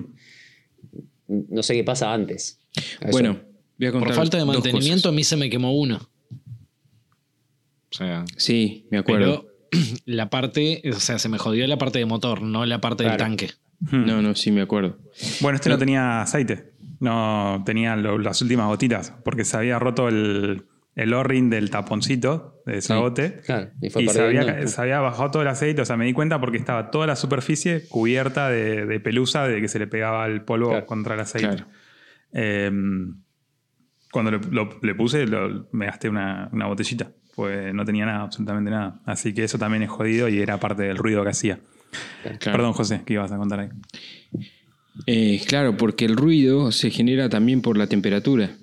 [1.28, 2.60] no sé qué pasa antes.
[3.12, 3.39] Bueno,
[3.78, 6.10] voy a contar Por falta de mantenimiento, a mí se me quemó uno.
[7.91, 9.48] O sea, Sí, me acuerdo.
[9.72, 13.04] pero la parte, o sea, se me jodió la parte de motor, no la parte
[13.04, 13.52] del tanque.
[13.81, 14.05] Mm.
[14.05, 14.97] No, no, sí me acuerdo.
[15.41, 16.73] Bueno, este no tenía aceite.
[16.99, 20.65] No tenía lo- las últimas gotitas porque se había roto el,
[20.95, 23.39] el O-ring del taponcito de desagote.
[23.45, 26.03] Claro, y fue Y se había, se había bajado todo el aceite, o sea, me
[26.05, 29.87] di cuenta porque estaba toda la superficie cubierta de, de pelusa de que se le
[29.87, 30.85] pegaba el polvo Claro.
[30.85, 31.47] contra el aceite.
[31.47, 31.67] Claro.
[32.33, 32.69] Eh,
[34.11, 38.71] cuando lo- le puse, lo- me gasté una, una botellita, pues no tenía nada, absolutamente
[38.71, 38.99] nada.
[39.05, 41.59] Así que eso también es jodido y era parte del ruido que hacía.
[42.23, 42.39] Claro.
[42.58, 43.69] Perdón, José, ¿qué ibas a contar ahí?
[45.08, 48.56] Eh, claro, porque el ruido se genera también por la temperatura.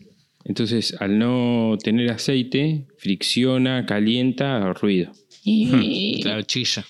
[0.44, 5.12] Entonces, al no tener aceite, fricciona, calienta, ruido.
[6.22, 6.84] Claro, chilla.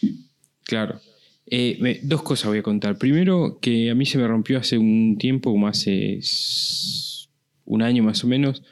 [0.64, 1.00] Claro.
[1.48, 2.98] Eh, me- dos cosas voy a contar.
[2.98, 6.18] Primero, que a mí se me rompió hace un tiempo, como hace
[7.64, 8.62] un año más o menos,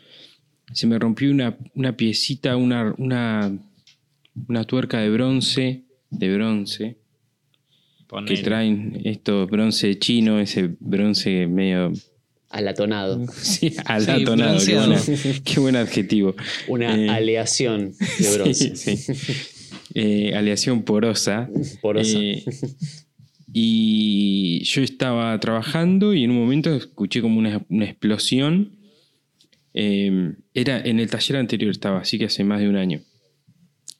[0.72, 3.56] se me rompió una, una piecita, una, una,
[4.48, 6.98] una tuerca de bronce, de bronce,
[8.04, 8.42] que Ponele.
[8.42, 11.92] traen esto, bronce chino, ese bronce medio
[12.50, 13.26] Alatonado.
[13.32, 14.88] Sí, alatonado, qué, bronceado.
[14.88, 16.34] buena- qué buen adjetivo.
[16.68, 18.76] Una Eh, aleación de bronce.
[18.76, 19.12] Sí, sí.
[19.94, 21.48] Eh, aleación porosa.
[21.80, 22.16] Porosa.
[22.18, 22.44] Eh,
[23.52, 28.72] y yo estaba trabajando y en un momento escuché como una, una explosión.
[29.74, 33.00] Eh, era en el taller anterior estaba, así que hace más de un año.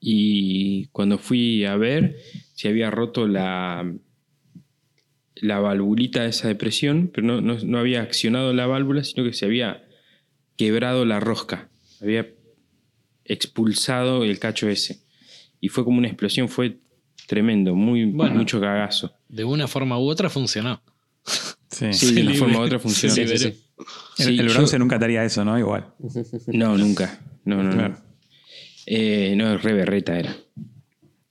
[0.00, 2.16] Y cuando fui a ver,
[2.54, 3.92] se había roto la,
[5.36, 9.32] la valvulita esa de presión, pero no, no- no había accionado la válvula, sino que
[9.32, 9.84] se había
[10.56, 11.68] quebrado la rosca.
[12.00, 12.28] Había
[13.24, 15.00] expulsado el cacho ese.
[15.60, 16.78] Y fue como una explosión, fue
[17.26, 18.36] tremendo, muy, Bueno.
[18.36, 19.12] mucho cagazo.
[19.28, 20.82] De una forma u otra funcionó.
[21.70, 21.92] Sí.
[21.92, 22.38] Sí, de una libre.
[22.38, 23.14] forma u otra funcionó.
[23.14, 23.46] Sí, sí, sí.
[23.46, 23.54] El,
[24.16, 25.58] Sí, el yo- bronce nunca te haría eso, ¿no?
[25.58, 25.86] Igual.
[26.48, 27.18] No, nunca.
[27.44, 27.94] No, no, Claro.
[27.94, 28.04] no.
[28.86, 30.36] Eh, no, re berreta era.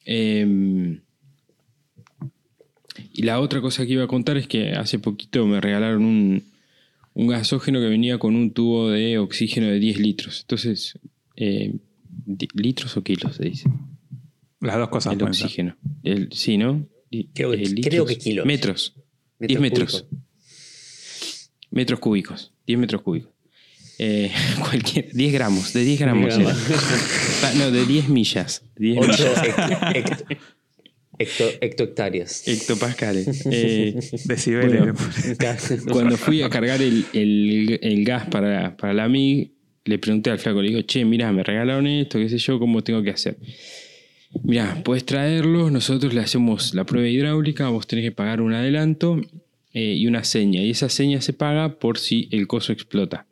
[0.05, 0.99] Eh,
[3.23, 6.43] y la otra cosa que iba a contar es que hace poquito me regalaron un,
[7.13, 10.41] un gasógeno que venía con un tubo de oxígeno de 10 litros.
[10.41, 10.99] Entonces,
[11.37, 11.73] eh,
[12.53, 13.69] ¿litros o kilos se dice?
[14.59, 15.27] Las dos cosas el ser.
[15.29, 15.77] oxígeno.
[16.03, 16.85] El, sí, ¿no?
[17.33, 18.45] Creo que- eh, creo que kilos.
[18.45, 18.93] Metros.
[19.39, 20.01] Metros 10 metros.
[20.01, 20.19] cúbicos.
[21.71, 22.51] Metros cúbicos.
[22.67, 23.31] 10 metros cúbicos.
[23.99, 26.35] Eh, cualquier, 10 gramos, de 10 gramos.
[26.37, 27.55] 10 gramos.
[27.57, 28.63] no, de 10 millas.
[28.75, 30.23] 10 8 millas.
[31.19, 32.47] Hectohectáreas.
[32.47, 33.43] hectopascales.
[33.51, 33.95] Eh,
[34.25, 34.79] Decibeles.
[34.81, 34.95] Bueno.
[35.91, 39.51] cuando fui a cargar el, el- el gas para, para la MIG,
[39.85, 42.83] le pregunté al flaco, le digo, che, mira, me regalaron esto, qué sé yo, ¿cómo
[42.83, 43.37] tengo que hacer?
[44.43, 49.21] Mira, puedes traerlos, nosotros le hacemos la prueba hidráulica, vos tenés que pagar un adelanto
[49.73, 50.61] eh, y una seña.
[50.63, 53.27] Y esa seña se paga por si el coso explota.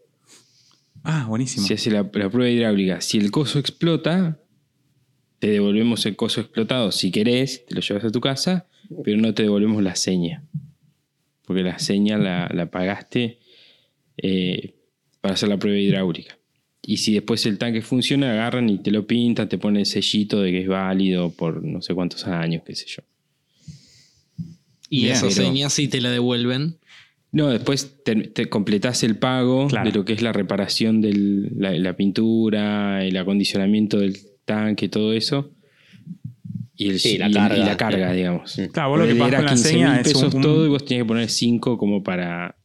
[1.04, 1.66] Ah, buenísimo.
[1.66, 3.02] Se hace la, la prueba hidráulica.
[3.02, 4.38] Si el coso explota,
[5.42, 6.92] te devolvemos el coso explotado.
[6.92, 8.68] Si querés, te lo llevas a tu casa,
[9.04, 10.44] pero no te devolvemos la seña.
[11.46, 13.40] Porque la seña la, la pagaste
[14.18, 14.76] eh,
[15.20, 16.38] para hacer la prueba hidráulica.
[16.84, 20.40] Y si después el tanque funciona, agarran y te lo pintan, te ponen el sellito
[20.42, 23.02] de que es válido por no sé cuántos años, qué sé yo.
[24.90, 26.78] Y esa pero- seña sí te la devuelven.
[27.32, 29.90] No, después te, te completás el pago Claro.
[29.90, 31.14] de lo que es la reparación de
[31.56, 35.52] la, la pintura, el acondicionamiento del tanque, todo eso.
[36.76, 37.58] Y, el, Sí, la y carga.
[37.58, 38.60] y la carga, digamos.
[38.74, 40.84] Claro, vos lo que era con la 15 seña es pesos un- todo y vos
[40.86, 42.56] tenías que poner 5 como para...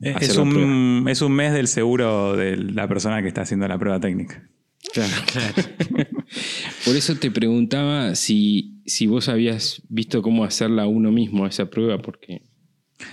[0.00, 3.42] Es, hacer es la un, es un mes del seguro de la persona que está
[3.42, 4.48] haciendo la prueba técnica.
[4.92, 5.12] Claro,
[6.84, 11.98] Por eso te preguntaba si, si vos habías visto cómo hacerla uno mismo, esa prueba,
[11.98, 12.42] porque...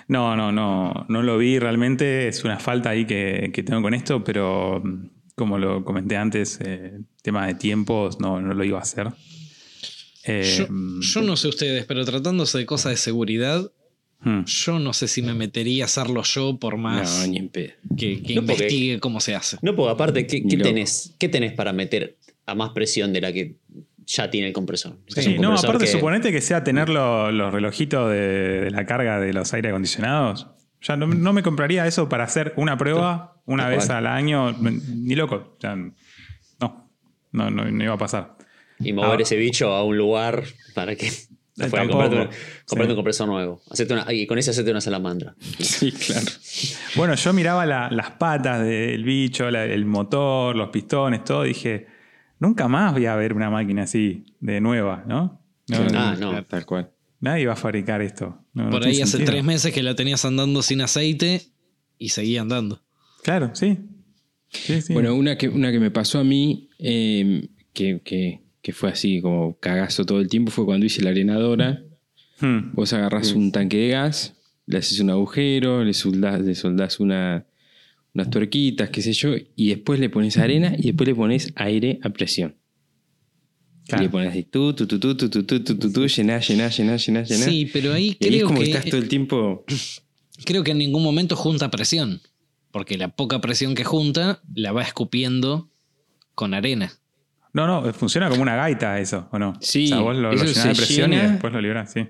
[0.07, 2.27] No, no, no, no lo vi realmente.
[2.27, 5.09] Es una falta ahí que, que tengo con esto, pero mm,
[5.39, 9.07] como lo comenté antes, eh, tema de tiempos, no, no lo iba a hacer.
[10.25, 10.67] Eh, Yo,
[10.99, 13.71] yo no sé ustedes, pero tratándose de cosas de seguridad,
[14.21, 14.43] mm.
[14.43, 17.73] yo no sé si me metería a hacerlo yo por más No, ni en que,
[17.97, 19.57] que No, porque- investigue cómo se hace.
[19.61, 23.31] No, porque aparte, ¿qué, qué tenés, ¿qué tenés para meter a más presión de la
[23.31, 23.55] que
[24.05, 24.97] ya tiene el compresor?
[25.07, 28.19] Sí, no, aparte que- suponete que sea tener lo- los relojitos de,
[28.65, 30.47] de la carga de los aire acondicionados.
[30.81, 33.97] Ya no, no me compraría eso para hacer una prueba una vez cual.
[33.97, 35.55] al año, ni loco.
[35.57, 35.91] O sea, no,
[37.31, 38.37] no, no, no iba a pasar.
[38.79, 39.23] Y mover Ah.
[39.23, 41.11] ese bicho a un lugar para que.
[41.59, 42.91] Después tampoco, comprarte, un, comprarte sí.
[42.91, 43.61] un compresor nuevo.
[43.69, 45.35] Hacete una- y con ese hacete una salamandra.
[45.59, 46.25] Sí, claro.
[46.95, 51.43] Bueno, yo miraba la- las patas del bicho, la- el motor, los pistones, todo.
[51.43, 51.87] Dije,
[52.39, 55.41] nunca más voy a ver una máquina así de nueva, ¿no?
[55.67, 56.41] No, Ah, no.
[56.45, 56.89] Tal cual.
[57.21, 58.43] Nadie va a fabricar esto.
[58.53, 59.31] No- Por ahí hace sentido.
[59.31, 61.41] tres meses que la tenías andando sin aceite
[61.97, 62.81] y seguía andando.
[63.23, 63.77] Claro, sí.
[64.51, 64.93] Sí, sí.
[64.93, 69.21] Bueno, una que, una que me pasó a mí, eh, que, que- que fue así
[69.21, 71.81] como cagazo todo el tiempo, fue cuando hice la arenadora.
[72.41, 72.73] Hmm.
[72.73, 77.45] Vos agarrás un tanque de gas, le haces un agujero, le soldás, le soldás una,
[78.13, 81.99] unas tuerquitas, qué sé yo, y después le pones arena y después le pones aire
[82.03, 82.55] a presión.
[83.89, 84.03] Claro.
[84.03, 86.47] Y le pones así, tú, tú, tú, tú, tú, tú, tú, tú, tú, tú, llenás,
[86.47, 87.45] llenás, llenás, llenás, llenás.
[87.45, 89.65] Sí, pero ahí y ahí es creo como que que, estás todo el tiempo...
[90.45, 92.21] creo que en ningún momento junta presión.
[92.71, 95.69] Porque la poca presión que junta la va escupiendo
[96.35, 96.93] con arena.
[97.51, 99.57] No, no, funciona como una gaita eso, ¿o no?
[99.59, 102.01] Sí, O sea, vos lo, lo eso llenás de presión y después lo liberás, sí.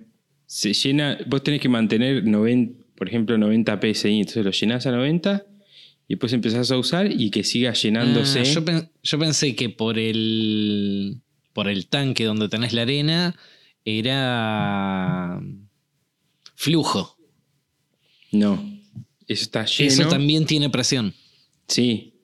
[0.45, 4.91] se llena, vos tenés que mantener 90, por ejemplo 90 PSI, entonces lo llenás a
[4.91, 5.45] 90
[6.09, 8.41] y después empezás a usar y que siga llenándose.
[8.41, 11.21] Ah, yo, pen- yo pensé que por el,
[11.53, 13.35] por el tanque donde tenés la arena
[13.85, 15.41] era
[16.55, 17.17] flujo.
[18.31, 18.63] No,
[19.27, 19.91] eso está lleno.
[19.91, 21.13] Eso también tiene presión.
[21.67, 22.15] Sí,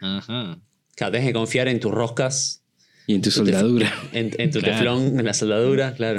[0.00, 0.58] Ajá.
[0.96, 2.62] Claro, tenés que confiar en tus roscas,
[3.06, 3.92] y en tu soldadura.
[4.12, 4.74] en, en tu Claro.
[4.76, 6.18] teflón, en la soldadura, claro.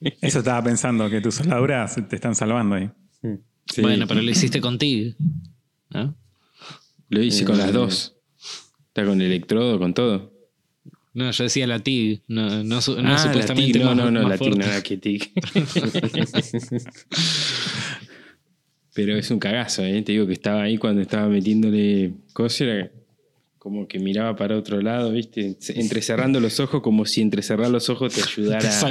[0.00, 2.90] Eso estaba pensando, que tus soldaduras te están salvando ahí.
[3.72, 3.80] Sí.
[3.82, 5.14] Bueno, pero lo hiciste contigo.
[5.90, 6.14] ¿no?
[7.08, 8.16] Lo hice con las dos.
[8.88, 10.32] Está con electrodo, con todo.
[11.16, 13.96] No, yo decía la TIG, no, no, su- no Ah, la supuestamente TIG, no, más,
[13.96, 15.32] no, no, más la TIG, no, la que TIG.
[18.94, 20.02] Pero es un cagazo, ¿eh?
[20.02, 22.90] Te digo que estaba ahí cuando estaba metiéndole cosas, era
[23.58, 25.56] como que miraba para otro lado, ¿viste?
[25.74, 28.86] Entrecerrando los ojos como si entrecerrar los ojos te ayudara Te eso.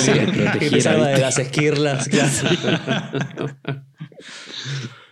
[0.00, 2.32] sí, te Que te salva de las esquirlas, claro.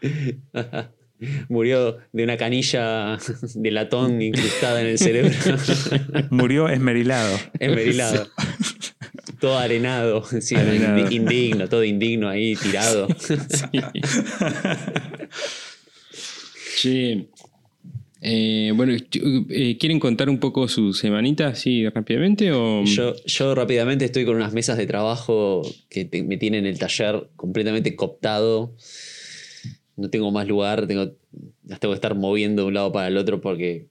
[1.49, 3.17] Murió de una canilla
[3.55, 5.33] de latón incrustada en el cerebro.
[6.31, 7.39] Murió esmerilado.
[7.59, 8.29] Esmerilado.
[9.41, 10.99] Todo arenado, sí, Arenado.
[11.09, 13.07] indi- indigno, todo indigno ahí tirado.
[16.81, 17.27] Che,
[18.21, 18.93] eh, bueno,
[19.51, 22.53] eh, ¿quieren contar un poco su semanita así rápidamente?
[22.53, 22.85] O...
[22.85, 27.29] Yo, yo rápidamente estoy con unas mesas de trabajo que te- me tienen el taller
[27.37, 28.75] completamente cooptado.
[29.97, 31.13] No tengo más lugar, tengo,
[31.65, 33.89] las tengo que estar moviendo de un lado para el otro porque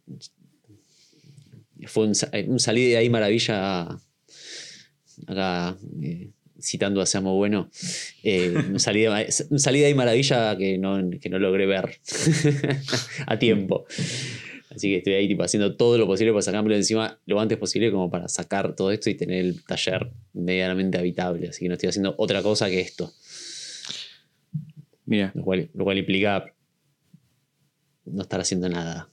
[1.88, 2.14] fue un,
[2.48, 4.00] un salir de ahí maravilla
[5.28, 5.78] acá.
[6.02, 7.70] eh, citando a Seamos Bueno,
[8.24, 12.00] eh, un, salida, un y maravilla que no, que no logré ver
[13.28, 13.86] a tiempo.
[14.70, 17.92] Así que estoy ahí tipo, haciendo todo lo posible para sacármelo encima lo antes posible
[17.92, 21.50] como para sacar todo esto y tener el taller medianamente habitable.
[21.50, 23.14] Así que no estoy haciendo otra cosa que esto.
[25.06, 26.46] Mira, Lo cual, lo cual implica
[28.06, 29.10] no estar haciendo nada.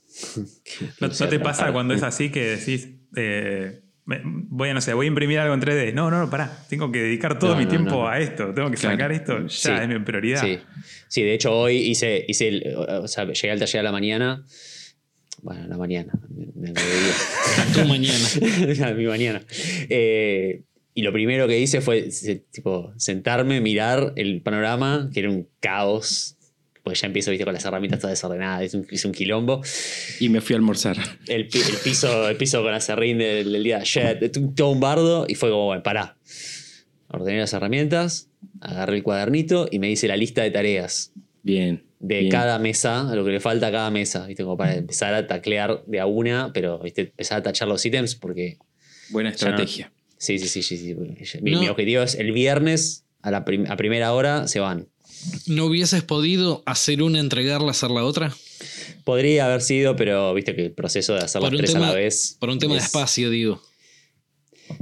[0.99, 4.93] ¿No, no te pasa cuando es así que decís, eh, me- voy a, no sé,
[4.93, 5.93] voy a imprimir algo en 3D?
[5.93, 8.07] No, no, pará, tengo que dedicar todo No, mi no, tiempo no.
[8.07, 8.95] a esto, tengo que Claro.
[8.95, 9.71] sacar esto, ya Sí.
[9.71, 10.41] es mi prioridad.
[10.41, 10.59] Sí.
[11.07, 14.45] sí, de hecho hoy hice, hice el- o sea, llegué al taller a la mañana.
[15.41, 17.13] Bueno, a la mañana, me, me mediodía.
[17.73, 18.87] Tu mañana.
[18.89, 19.41] a mi mañana.
[19.89, 20.63] Eh,
[20.95, 22.09] y lo primero que hice fue
[22.51, 26.37] tipo, sentarme, mirar el panorama, que era un caos.
[26.83, 29.61] Pues ya empiezo ¿viste, con las herramientas todas desordenadas, es un, es un quilombo.
[30.19, 30.97] y me fui a almorzar.
[31.27, 31.49] El, el
[31.81, 35.49] piso, el piso con acerrín del, del día de ayer, todo un bardo, y fue
[35.49, 36.17] como, bueno, pará.
[37.07, 38.29] Ordené las herramientas,
[38.59, 41.83] agarré el cuadernito y me hice la lista de tareas Bien.
[41.99, 42.31] de bien.
[42.31, 44.43] cada mesa, lo que le falta a cada mesa, ¿viste?
[44.43, 47.01] Como para empezar a taclear de a una, pero ¿viste?
[47.01, 48.57] empezar a tachar los ítems porque
[49.09, 49.91] Buena Ya no- estrategia.
[50.23, 50.95] Sí, sí, sí, sí.
[51.41, 51.59] Mi, No.
[51.61, 54.87] mi objetivo es el viernes a la prim- a primera hora se van.
[55.47, 58.33] ¿No hubieses podido hacer una, entregarla, hacer la otra?
[59.03, 61.89] Podría haber sido, pero viste que el proceso de hacer las Por tres tema, a
[61.89, 62.37] la vez.
[62.39, 63.61] por un tema de es- espacio, digo.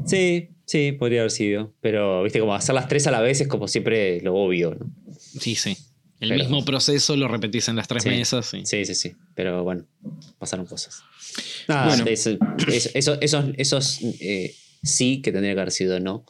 [0.06, 1.74] Sí, sí, podría haber sido.
[1.82, 4.92] Pero viste, como hacer las tres a la vez es como siempre lo obvio, ¿no?
[5.40, 5.76] Sí, sí.
[6.20, 8.10] El Pero- mismo proceso lo repetís en las tres Sí.
[8.10, 8.46] mesas.
[8.46, 8.62] sí.
[8.66, 9.14] Sí, sí, sí.
[9.34, 9.86] Pero bueno,
[10.38, 11.02] pasaron cosas.
[11.68, 12.06] Nada, Bueno.
[12.08, 12.38] eso-
[12.94, 16.26] esos, esos eh, sí que tendría que haber sido no.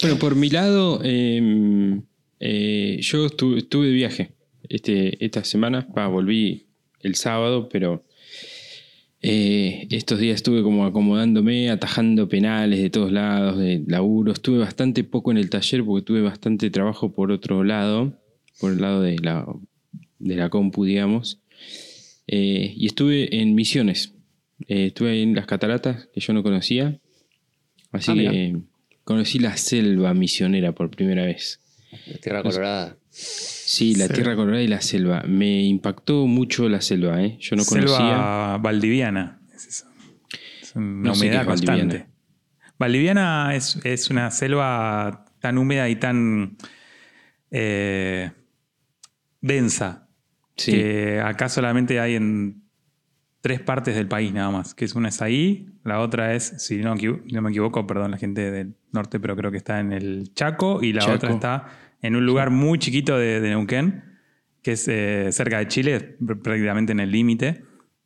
[0.00, 2.00] Bueno, por mi lado, eh,
[2.40, 4.32] eh, yo estuve, de viaje
[4.68, 5.86] este, esta semana.
[5.96, 6.66] Va, volví
[7.00, 8.04] el sábado, pero
[9.20, 14.32] eh, estos días estuve como acomodándome, atajando penales de todos lados, de laburo.
[14.32, 18.18] Estuve bastante poco en el taller porque tuve bastante trabajo por otro lado,
[18.58, 19.46] por el lado de la,
[20.18, 21.38] de la compu, digamos.
[22.26, 24.11] Eh, y estuve en misiones.
[24.68, 26.98] Eh, estuve en las cataratas que yo no conocía.
[27.92, 28.56] Así Ah, que
[29.04, 31.60] conocí la selva misionera por primera vez.
[32.06, 32.96] La Tierra Colorada.
[33.10, 34.14] Sí, la Sí.
[34.14, 35.22] tierra colorada y la selva.
[35.28, 37.36] Me impactó mucho la selva, ¿eh?
[37.40, 37.96] Yo no conocía.
[37.98, 39.40] Selva valdiviana.
[39.54, 39.86] Es, eso.
[40.62, 41.82] Es una No sé qué humedad es constante.
[41.82, 42.08] valdiviana.
[42.78, 46.56] Valdiviana es, es una selva tan húmeda y tan
[47.50, 48.30] eh,
[49.42, 50.08] densa
[50.56, 52.61] Sí, que acá solamente hay en
[53.42, 54.74] tres partes del país nada más.
[54.74, 58.16] Que es una es ahí, la otra es, si no, no me equivoco, perdón la
[58.16, 61.14] gente del norte, pero creo que está en el Chaco y la Chaco.
[61.16, 61.66] otra está
[62.00, 64.04] en un lugar muy chiquito de, de Neuquén,
[64.62, 67.64] que es eh, cerca de Chile, pr- prácticamente en el límite.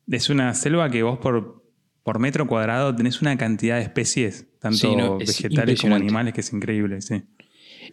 [0.09, 1.63] Es una selva que vos por,
[2.03, 6.33] por metro cuadrado tenés una cantidad de especies, tanto Sí, no, es vegetales como animales,
[6.33, 7.23] que es increíble, sí.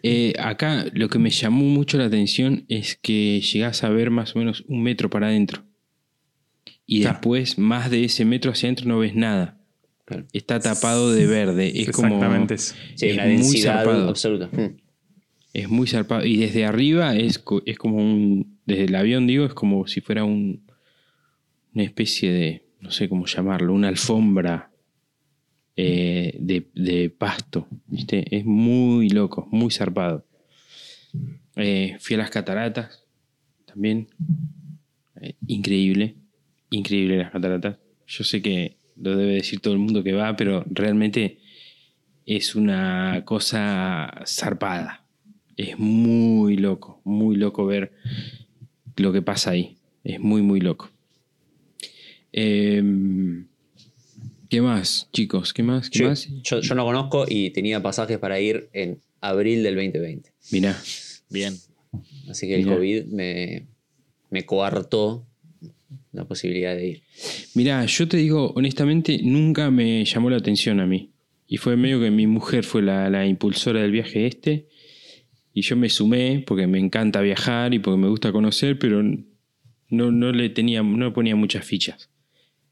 [0.03, 4.35] Eh, acá lo que me llamó mucho la atención es que llegás a ver más
[4.35, 5.63] o menos un metro para adentro.
[6.87, 7.13] Y Claro.
[7.15, 9.57] después, más de ese metro hacia adentro, no ves nada.
[10.05, 10.25] Claro.
[10.33, 11.81] Está tapado de verde.
[11.81, 12.07] Es como.
[12.09, 12.57] Exactamente.
[12.59, 14.09] Sí, es una muy densidad zarpado.
[14.09, 14.49] absoluta.
[14.51, 14.77] Mm.
[15.53, 16.25] Es muy zarpado.
[16.25, 18.59] Y desde arriba es, es como un.
[18.67, 20.61] Desde el avión, digo, es como si fuera un.
[21.73, 22.65] Una especie de.
[22.81, 23.73] No sé cómo llamarlo.
[23.73, 24.69] Una alfombra
[25.75, 27.67] eh, de, de pasto.
[27.87, 28.23] ¿viste?
[28.37, 30.25] Es muy loco, muy zarpado.
[31.55, 33.05] Eh, fui a las cataratas
[33.65, 34.07] también.
[35.19, 36.15] Eh, increíble.
[36.75, 37.77] Increíble las cataratas.
[38.07, 41.39] Yo sé que lo debe decir todo el mundo que va, pero realmente
[42.25, 45.05] es una cosa zarpada.
[45.57, 47.93] Es muy loco, muy loco ver
[48.97, 49.77] lo que pasa ahí.
[50.03, 50.89] Es muy, muy loco.
[52.31, 53.47] Em,
[54.49, 55.53] ¿Qué más, chicos?
[55.53, 55.89] ¿Qué más?
[55.89, 56.27] ¿Qué Yo, más?
[56.43, 60.31] yo- yo no conozco y tenía pasajes para ir en abril del 2020.
[60.51, 60.77] Mirá,
[61.29, 61.55] Bien.
[62.29, 62.75] Así que el Mirá.
[62.77, 63.65] COVID me,
[64.29, 65.25] me coartó
[66.15, 67.01] la posibilidad de ir.
[67.53, 71.11] mirá, yo te digo, honestamente, nunca me llamó la atención a mí.
[71.47, 74.67] Y fue medio que mi mujer fue la, la impulsora del viaje este.
[75.53, 80.11] Y yo me sumé porque me encanta viajar y porque me gusta conocer, pero no,
[80.11, 82.09] no le tenía, no ponía muchas fichas.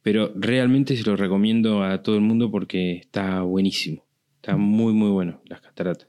[0.01, 4.05] Pero realmente se lo recomiendo a todo el mundo porque está buenísimo.
[4.35, 6.07] Está muy, muy bueno las cataratas.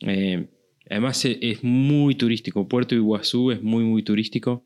[0.00, 0.48] Eh,
[0.90, 2.66] además e- es muy turístico.
[2.66, 4.64] Puerto Iguazú es muy, muy turístico.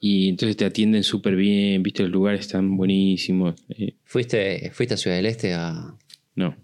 [0.00, 3.54] Y entonces te atienden súper bien, viste, los lugares están buenísimos.
[3.68, 5.94] Eh, ¿Fuiste, ¿Fuiste a Ciudad del Este a,
[6.36, 6.56] no,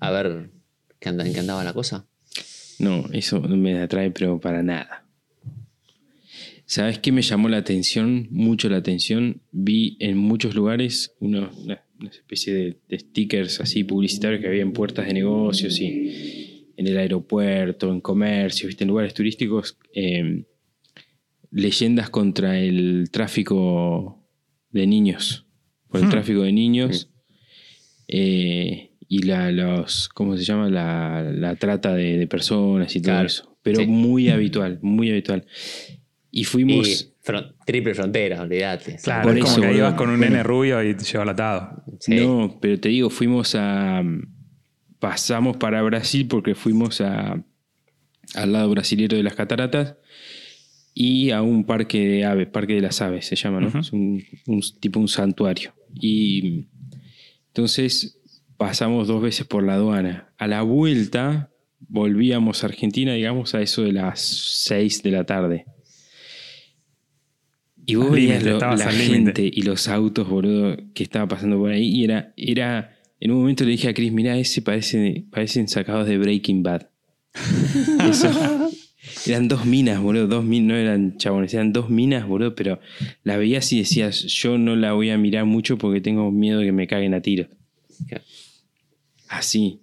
[0.00, 0.50] a ver
[1.00, 2.06] qué anda- en qué andaba la cosa?
[2.78, 5.04] no, eso no me atrae, pero para nada.
[6.66, 8.28] ¿Sabes qué me llamó la atención?
[8.30, 9.40] Mucho la atención.
[9.52, 14.72] Vi en muchos lugares unos, una especie de, de stickers así publicitarios que había en
[14.72, 18.84] puertas de negocios y en el aeropuerto, en comercio, ¿viste?
[18.84, 20.44] en lugares turísticos, eh,
[21.50, 24.24] leyendas contra el tráfico
[24.70, 25.46] de niños,
[25.88, 26.10] por el Hmm.
[26.10, 27.10] tráfico de niños
[28.08, 30.68] eh, y la, los, ¿cómo se llama?
[30.68, 33.58] La, la trata de, de personas y todo Claro, eso.
[33.62, 33.86] Pero sí.
[33.86, 35.46] muy habitual, muy habitual.
[36.30, 36.86] Y fuimos...
[36.88, 38.96] Y fron- triple frontera, olvídate.
[39.02, 40.30] Claro, Por es como eso, que vas con un Bueno.
[40.32, 41.82] nene rubio y te lleva el atado.
[42.00, 42.16] Sí.
[42.16, 44.02] No, pero te digo, fuimos a.
[44.98, 47.40] Pasamos para Brasil porque fuimos a,
[48.34, 49.94] al lado brasilero de las cataratas
[51.00, 53.68] y a un parque de aves, Parque de las Aves se llama, ¿no?
[53.68, 53.78] Ujú.
[53.78, 55.72] Es un, un tipo un santuario.
[55.94, 56.66] Y
[57.46, 58.20] entonces
[58.56, 60.32] pasamos dos veces por la aduana.
[60.38, 65.66] A la vuelta volvíamos a Argentina, digamos, a eso de las 6 de la tarde.
[67.86, 71.86] Y vos veías la gente y los autos, boludo, que estaba pasando por ahí.
[71.86, 76.08] Y era, era, en un momento le dije a Chris, mirá, ese parece, parecen sacados
[76.08, 76.88] de Breaking Bad.
[78.10, 78.68] Eso.
[79.28, 82.80] Eran dos minas, boludo, dos minas, no eran chabones, eran dos minas, boludo, pero
[83.24, 86.66] la veías y decías, yo no la voy a mirar mucho porque tengo miedo de
[86.66, 87.20] que me caguen a.
[87.20, 88.24] Claro.
[89.28, 89.80] Así.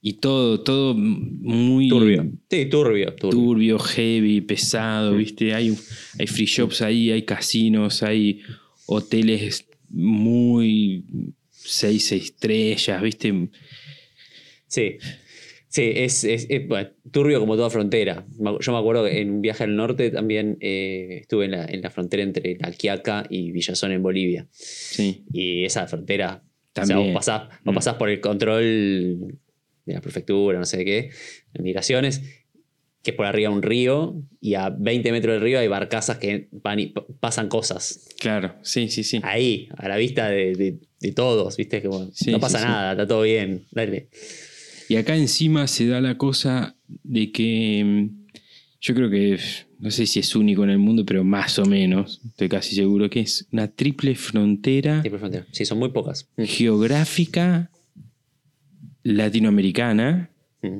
[0.00, 2.30] Y todo, todo muy Turbio.
[2.50, 3.30] Sí, turbio, turbio.
[3.30, 5.54] turbio, heavy, pesado, ¿viste?
[5.54, 5.74] Hay,
[6.18, 8.42] hay free shops ahí, hay casinos, hay
[8.86, 11.04] hoteles muy
[11.50, 13.48] seis estrellas, ¿viste?
[14.66, 14.98] Sí.
[15.74, 18.24] Sí, es, es- es, bueno, turbio como toda frontera.
[18.60, 21.80] Yo me acuerdo que en un viaje al norte también eh, estuve en la, en
[21.82, 24.46] la frontera entre La Quiaca y Villazón en Bolivia.
[24.52, 27.12] Sí, Y esa frontera, o sea, También.
[27.12, 27.74] vos pasás, vos Mm.
[27.74, 29.38] pasás por el control
[29.84, 31.10] de la prefectura, no sé de qué,
[31.52, 32.22] de migraciones,
[33.02, 36.46] que es por arriba un río, y a 20 metros del río hay barcazas que
[36.52, 38.08] van y pasan cosas.
[38.20, 39.18] claro, sí, sí, sí.
[39.24, 41.82] Ahí, a la vista de, de- de todos, ¿viste?
[41.82, 42.64] Como, Sí, no pasa sí.
[42.64, 44.08] nada, está todo bien, dale.
[44.88, 48.26] Y acá encima se da la cosa de que mm,
[48.80, 49.38] yo creo que,
[49.78, 53.08] no sé si es único en el mundo, pero más o menos, estoy casi seguro
[53.08, 55.46] que es una triple frontera Triple frontera.
[55.52, 56.28] Sí, son muy pocas.
[56.36, 56.42] Mm.
[56.44, 57.70] geográfica
[59.02, 60.30] latinoamericana
[60.62, 60.78] Mm.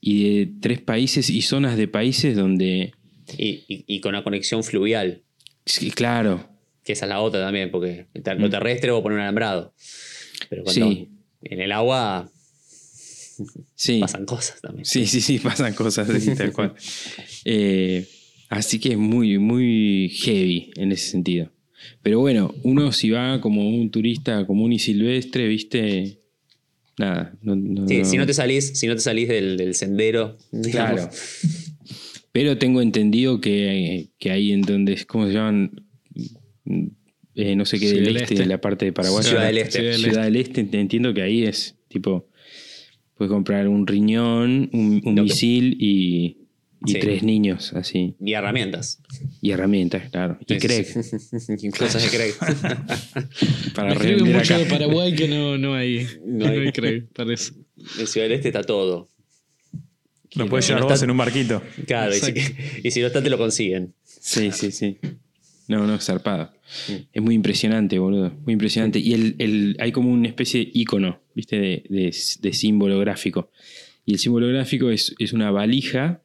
[0.00, 2.92] y de tres países y zonas de países donde,
[3.38, 5.22] Y, y- y con la conexión fluvial,
[5.64, 6.48] sí, claro,
[6.82, 8.06] que esa es la otra también, porque
[8.38, 9.72] lo terrestre vos poner un alambrado.
[10.48, 10.92] Pero cuando Mm.
[10.92, 11.08] Sí.
[11.42, 12.28] en el agua
[13.74, 14.84] sí, pasan cosas también.
[14.84, 16.74] sí, sí, sí, pasan cosas así, tal cual.
[17.44, 18.06] Eh,
[18.48, 21.50] así que es muy, muy heavy en ese sentido.
[22.02, 26.18] Pero bueno, uno si va como un turista común y silvestre, viste,
[26.98, 27.34] nada.
[27.42, 30.36] No, no- Sí, no- si no te salís, si no te salís del, del sendero,
[30.52, 31.10] digamos, Claro.
[32.32, 35.82] Pero tengo entendido que, que ahí en donde, es- ¿cómo se llaman?
[37.34, 38.42] Eh, no sé qué, del Ciudad del este, Este.
[38.44, 39.24] de la parte de Paraguay.
[39.24, 39.94] Ciudad del Este.
[39.96, 40.60] Ciudad del del Este.
[40.80, 42.28] entiendo que ahí es tipo,
[43.20, 46.38] puedes comprar un riñón, un, un Lo que- misil y,
[46.86, 46.98] y Sí.
[47.00, 48.14] tres niños, así.
[48.18, 49.02] y herramientas.
[49.42, 50.38] Y herramientas, claro.
[50.48, 50.86] Y Craig,
[51.78, 52.32] Cosas de Craig.
[53.74, 54.58] para revender mucho acá.
[54.58, 56.06] de Paraguay que no, no hay.
[56.24, 56.58] No No hay.
[56.60, 57.52] hay, creo, parece.
[57.98, 59.08] en Ciudad del Este está todo.
[60.36, 61.62] Lo puedes no llevar está- vos en un barquito.
[61.86, 62.32] Claro, y si,
[62.84, 63.92] y si no está, te lo consiguen.
[64.04, 64.96] Sí, sí, sí.
[65.70, 66.52] No, no, zarpado.
[67.12, 68.32] Es muy impresionante, boludo.
[68.44, 68.98] Muy impresionante.
[68.98, 71.60] Y el, el- hay como una especie de icono, ¿viste?
[71.60, 73.50] De, de- de símbolo gráfico.
[74.04, 76.22] Y el símbolo gráfico es, es una valija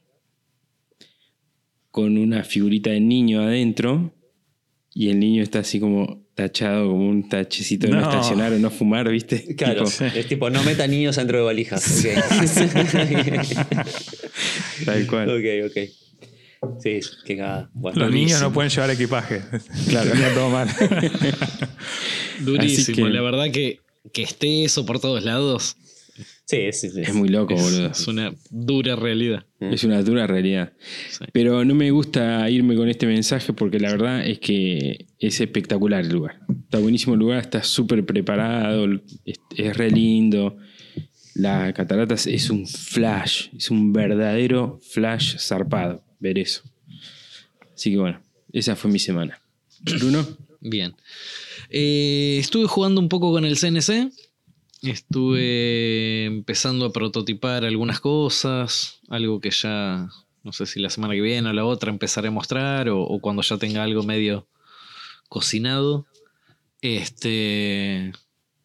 [1.92, 4.14] con una figurita de niño adentro.
[4.94, 8.10] Y el niño está así como tachado, como un tachecito de no, No.
[8.10, 9.56] estacionar o no fumar, ¿viste?
[9.58, 12.06] Claro, Tipo, es tipo, no meta niños dentro de valijas.
[14.78, 15.30] Ok, tal cual.
[15.30, 15.70] ok.
[15.70, 15.78] ok.
[16.82, 17.00] Sí.
[17.74, 19.42] Bueno, Los niños no pueden llevar equipaje.
[19.90, 20.12] Claro.
[20.34, 20.68] Todo mal.
[22.40, 22.96] Durísimo.
[23.08, 23.80] que- La verdad que,
[24.14, 25.78] que esté eso por todos lados
[26.48, 27.02] Sí, sí, sí.
[27.02, 27.88] Es muy loco, es, boludo.
[27.88, 29.48] es una dura realidad.
[29.60, 30.74] Es una dura realidad.
[31.10, 31.26] Sí.
[31.34, 36.04] Pero no me gusta irme con este mensaje porque la verdad es que es espectacular
[36.06, 36.42] el lugar.
[36.66, 38.86] Está buenísimo el lugar, está súper preparado,
[39.26, 40.56] es, es re lindo.
[41.34, 46.64] La cataratas es un flash, es un verdadero flash zarpado ver eso.
[47.74, 49.42] Así que bueno, esa fue mi semana.
[49.82, 50.26] Bruno,
[50.68, 50.96] Bien.
[51.70, 54.12] Eh, estuve jugando un poco con el CNC.
[54.82, 59.00] Estuve empezando a prototipar algunas cosas.
[59.10, 60.10] Algo que ya,
[60.44, 62.90] no sé si la semana que viene o la otra empezaré a mostrar.
[62.90, 64.48] O, o cuando ya tenga algo medio
[65.30, 66.08] cocinado.
[66.82, 68.12] Este.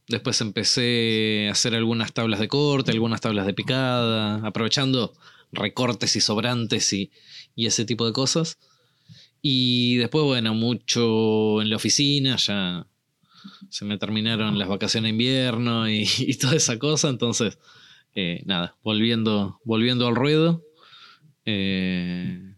[0.08, 5.12] Después empecé a hacer algunas tablas de corte, algunas tablas de picada, aprovechando
[5.52, 7.10] recortes y sobrantes y,
[7.54, 8.58] y ese tipo de cosas.
[9.42, 12.86] Y después, bueno, mucho en la oficina, ya
[13.70, 17.58] se me terminaron las vacaciones de invierno y, y toda esa cosa, entonces,
[18.14, 20.64] eh, nada, volviendo, volviendo al ruedo.
[21.46, 22.54] Eh,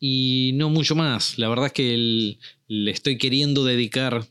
[0.00, 1.38] y no mucho más.
[1.38, 4.26] La verdad es que le estoy queriendo dedicar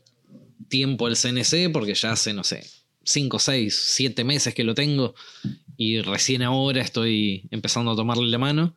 [0.68, 2.64] tiempo al CNC porque ya hace, no sé,
[3.04, 5.14] 5, 6, 7 meses que lo tengo
[5.78, 8.76] y recién ahora estoy empezando a tomarle la mano.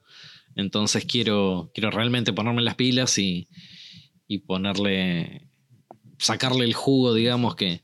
[0.56, 3.47] Entonces quiero, quiero realmente ponerme las pilas y,
[4.28, 5.47] y ponerle,
[6.20, 7.82] sacarle el jugo, digamos, que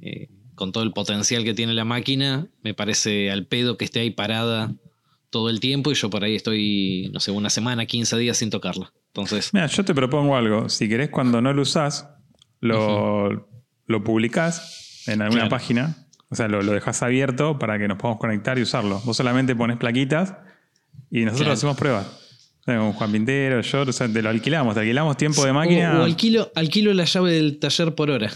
[0.00, 4.00] eh, con todo el potencial que tiene la máquina, me parece al pedo que esté
[4.00, 4.74] ahí parada
[5.30, 8.48] todo el tiempo y yo por ahí estoy, no sé, una semana, 15 días sin
[8.50, 8.92] tocarla.
[9.08, 10.68] Entonces, Mira, yo te propongo algo.
[10.70, 12.08] Si querés, cuando no lo usás,
[12.60, 13.46] lo,
[13.86, 15.50] lo publicás en alguna Claro.
[15.50, 16.07] página.
[16.30, 19.00] O sea, lo, lo dejás abierto para que nos podamos conectar y usarlo.
[19.04, 20.34] Vos solamente pones plaquitas
[21.10, 21.52] y nosotros Claro.
[21.54, 22.06] hacemos pruebas.
[22.60, 25.52] O sea, con Juan Pintero, yo, o sea, te lo alquilamos, te alquilamos tiempo de
[25.54, 26.00] máquina.
[26.00, 28.30] o alquilo, alquilo la llave del taller por hora.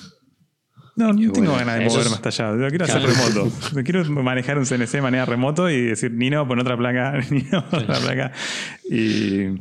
[0.97, 2.51] No, no tengo bueno, ganas de moverme es- hasta allá.
[2.53, 3.51] Lo quiero hacer remoto.
[3.74, 7.64] Yo quiero manejar un CNC de manera remoto y decir, Nino, pon otra placa, Nino,
[7.70, 8.32] pon otra placa.
[8.90, 9.61] Y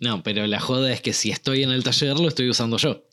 [0.00, 3.04] No, pero la joda es que si estoy en el taller lo estoy usando yo.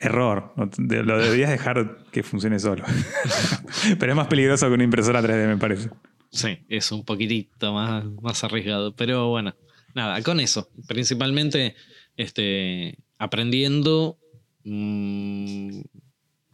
[0.00, 0.54] Error.
[0.56, 2.84] Lo deberías dejar que funcione solo.
[3.98, 5.90] Pero es más peligroso que una impresora 3D, me parece.
[6.30, 8.96] Sí, es un poquitito más, más arriesgado.
[8.96, 9.54] Pero bueno,
[9.94, 10.70] nada, con eso.
[10.88, 11.76] Principalmente
[12.16, 14.18] este, aprendiendo
[14.64, 15.80] mm,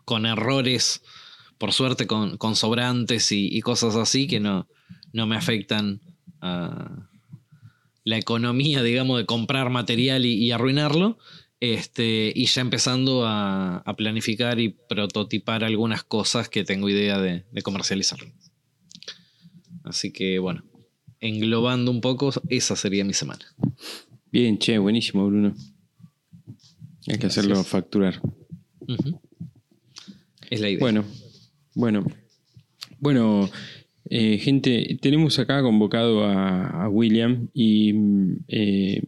[0.05, 1.03] con errores,
[1.57, 4.68] por suerte con, con sobrantes y, cosas así que no,
[5.12, 6.01] no me afectan
[6.40, 7.09] a
[8.05, 11.18] la economía, digamos, de comprar material y arruinarlo.
[11.59, 17.44] Este, y ya empezando a, a planificar y prototipar algunas cosas que tengo idea de,
[17.50, 18.18] de comercializar.
[19.84, 20.64] Así que bueno,
[21.20, 23.44] englobando un poco, esa sería mi semana.
[24.30, 25.54] Bien, che, buenísimo, Bruno.
[27.09, 28.20] Hay que hacerlo facturar.
[30.50, 30.80] Es la idea.
[30.80, 31.04] Bueno,
[31.74, 32.04] bueno.
[32.98, 33.48] Bueno,
[34.11, 39.02] eh, gente, tenemos acá convocado a, a William y mm, eh,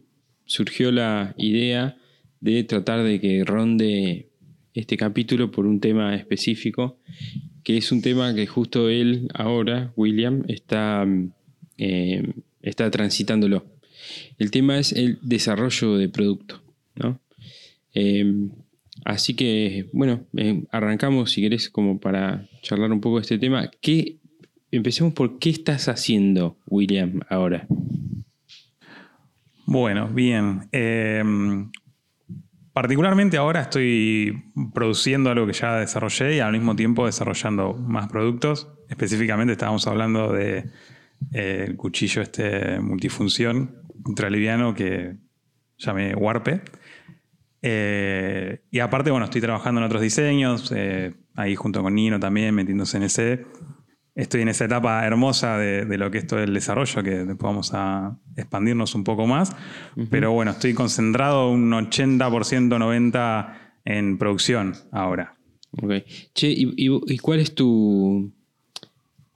[0.45, 1.98] surgió la idea
[2.41, 4.29] de tratar de que ronde
[4.73, 6.99] este capítulo por un tema específico,
[7.63, 11.05] que es un tema que justo él ahora, William, está,
[11.77, 13.65] eh, está transitándolo.
[14.37, 16.61] El tema es el desarrollo de producto,
[16.95, 17.19] ¿no?
[17.93, 18.49] Eh,
[19.05, 23.69] así que, bueno, eh, arrancamos, si querés, como para charlar un poco de este tema.
[23.81, 24.17] ¿Qué,
[24.71, 27.67] empecemos por qué estás haciendo, William, ahora.
[29.65, 30.61] Bueno, bien.
[32.79, 34.41] Particularmente ahora estoy
[34.73, 38.69] produciendo algo que ya desarrollé y al mismo tiempo desarrollando más productos.
[38.87, 40.59] Específicamente estábamos hablando de
[41.33, 45.17] eh, el cuchillo este multifunción ultraliviano que
[45.77, 46.61] llamé Warpe.
[47.61, 52.55] Eh, y aparte, bueno, estoy trabajando en otros diseños, eh, ahí junto con Nino también,
[52.55, 53.45] metiéndose en ese.
[54.19, 57.37] Estoy en esa etapa hermosa de, de lo que es todo el desarrollo, que después
[57.39, 59.55] vamos a expandirnos un poco más.
[60.09, 63.53] Pero bueno, estoy concentrado un 80%, 90%
[63.85, 65.35] en producción ahora.
[65.81, 66.03] Ok.
[66.33, 68.33] Che, ¿y, y- y cuál es tu.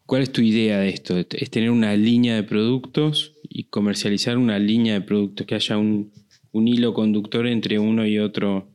[0.06, 1.18] ¿Cuál es tu idea de esto?
[1.18, 5.48] ¿Es tener una línea de productos y comercializar una línea de productos?
[5.48, 6.12] Que haya un,
[6.52, 8.68] un hilo conductor entre uno y otro.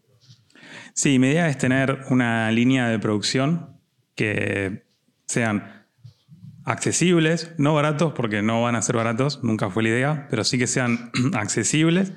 [0.94, 3.76] Sí, mi idea es tener una línea de producción
[4.14, 4.84] que
[5.26, 5.77] sean
[6.70, 10.58] accesibles, no baratos, porque no van a ser baratos, nunca fue la idea, pero sí
[10.58, 12.12] que sean accesibles.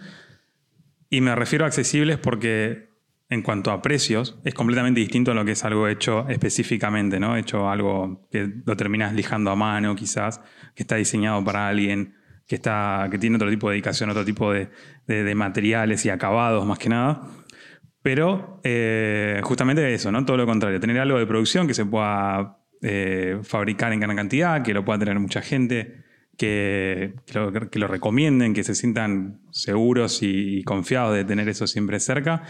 [1.09, 2.89] Y me refiero a accesibles porque
[3.29, 7.37] en cuanto a precios es completamente distinto a lo que es algo hecho específicamente, ¿no?
[7.37, 10.41] Hecho algo que lo terminas lijando a mano quizás,
[10.75, 12.15] que está diseñado para alguien,
[12.47, 14.69] que, está, que tiene otro tipo de dedicación, otro tipo de,
[15.07, 17.21] de- materiales y acabados más que nada.
[18.01, 20.25] Pero eh, justamente eso, ¿no?
[20.25, 24.63] Todo lo contrario, tener algo de producción que se pueda eh, fabricar en gran cantidad,
[24.63, 26.03] que lo pueda tener mucha gente,
[26.37, 32.43] que, lo, recomienden, que se sientan seguros y, confiados de tener eso siempre cerca.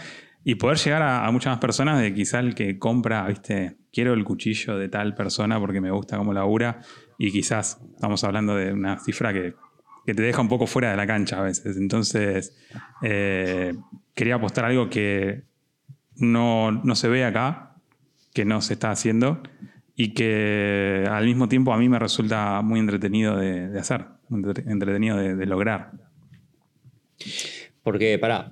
[0.44, 4.14] Y poder llegar a, a muchas más personas de quizá el que compra, viste, quiero
[4.14, 6.80] el cuchillo de tal persona porque me gusta cómo labura.
[7.18, 9.54] Y quizás estamos hablando de una cifra que,
[10.06, 11.76] que te deja un poco fuera de la cancha a veces.
[11.76, 12.56] Entonces,
[13.02, 13.74] eh,
[14.14, 15.42] quería apostar algo que
[16.16, 17.76] no, no se ve acá,
[18.34, 19.42] que no se está haciendo
[19.94, 24.70] y que al mismo tiempo a mí me resulta muy entretenido de, de hacer, entre-
[24.70, 25.92] entretenido de, de lograr.
[27.82, 28.50] Porque, pará,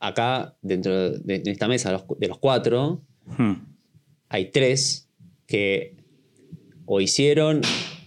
[0.00, 3.02] acá, dentro de, de esta mesa, los- de los cuatro,
[3.38, 3.54] Hmm.
[4.28, 5.08] hay tres
[5.46, 5.96] que
[6.84, 7.62] o hicieron,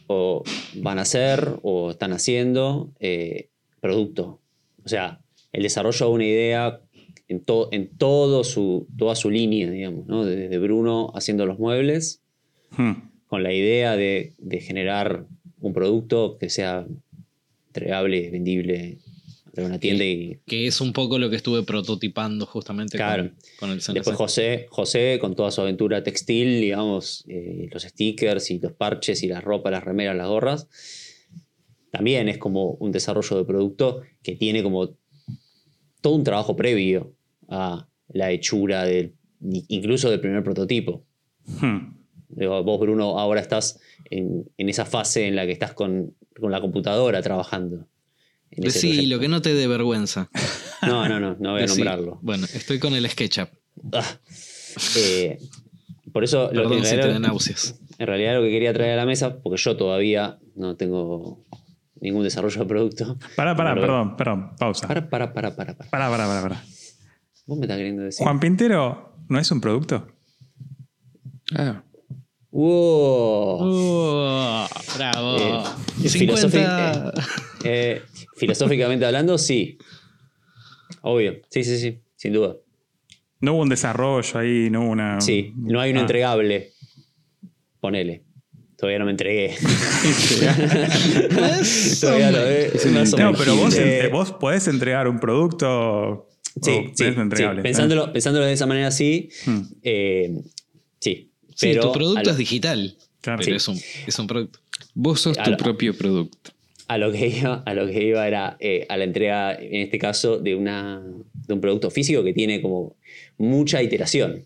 [0.05, 0.43] o
[0.75, 3.49] van a hacer, o están haciendo eh,
[3.81, 4.39] producto.
[4.85, 5.19] O sea,
[5.51, 6.81] el desarrollo de una idea
[7.29, 10.25] en, to- en todo su, toda su línea, digamos, ¿no?
[10.25, 12.21] Desde Bruno haciendo los muebles,
[12.71, 13.09] Hmm.
[13.27, 15.25] con la idea de, de generar
[15.61, 16.85] un producto que sea
[17.67, 18.97] entregable, vendible
[19.53, 23.29] de una tienda y Que es un poco lo que estuve prototipando justamente Claro.
[23.29, 23.93] con, con el CNC.
[23.95, 29.23] Después José, José con toda su aventura textil, digamos, eh, los stickers y los parches
[29.23, 30.67] y las ropas, las remeras, las gorras,
[31.91, 34.89] también es como un desarrollo de producto que tiene como
[36.01, 37.13] todo un trabajo previo
[37.49, 39.13] a la hechura del,
[39.67, 41.03] incluso del primer prototipo.
[41.45, 41.95] Hmm.
[42.29, 43.79] Digo, Vos, Bruno, ahora estás
[44.09, 47.87] en, en esa fase en la que estás con, con la computadora trabajando.
[48.51, 49.07] en proyecto.
[49.07, 50.29] lo que no te dé vergüenza.
[50.83, 52.19] No, no, no, no voy a Decí, nombrarlo.
[52.21, 53.49] Bueno, estoy con el SketchUp.
[53.93, 54.03] Ah.
[54.97, 55.39] Eh,
[56.13, 57.79] por eso, lo que en si realidad- náuseas.
[57.99, 61.43] En realidad lo que quería traer a la mesa, porque yo todavía no tengo
[61.99, 63.17] ningún desarrollo de producto.
[63.35, 64.87] Pará, pará, perdón, perdón, pausa.
[64.87, 65.89] Para, para, para, para, para.
[65.89, 66.63] Pará, pará, pará, pará.
[67.47, 68.23] Vos me estás queriendo decir.
[68.23, 70.07] Juan Pintero no es un producto.
[71.55, 71.81] Ah,
[72.51, 73.57] ¡Wow!
[73.61, 74.67] Oh,
[74.97, 75.37] bravo.
[76.03, 77.13] Eh, 50.
[77.63, 78.01] Eh,
[78.35, 79.77] filosóficamente hablando, sí.
[81.01, 81.35] Obvio.
[81.49, 82.01] Sí, sí, sí.
[82.15, 82.55] Sin duda.
[83.39, 85.21] No hubo un desarrollo ahí, no hubo una.
[85.21, 85.53] Sí.
[85.57, 86.01] No hay un Ah.
[86.01, 86.73] entregable.
[87.79, 88.23] Ponele.
[88.77, 89.55] Todavía no me entregué.
[92.01, 92.85] Todavía no, eh, Es
[93.17, 96.27] No, pero vos, Eh, vos podés entregar un producto.
[96.61, 97.03] Sí, sí,
[97.35, 97.43] sí.
[97.61, 99.29] Pensándolo, pensándolo de esa manera, sí.
[99.45, 99.61] Hmm.
[99.83, 100.33] Eh,
[100.99, 101.31] sí.
[101.55, 102.95] Sí, Pero tu a producto lo- es digital.
[103.21, 103.41] Claro.
[103.43, 103.55] Pero Sí.
[103.57, 104.59] es, un, es un producto.
[104.93, 106.51] vos sos A tu propio producto.
[106.87, 109.97] a lo que iba, a lo que iba era eh, a la entrega, en este
[109.99, 111.03] caso, de, una,
[111.47, 112.95] de un producto físico que tiene como
[113.37, 114.45] mucha iteración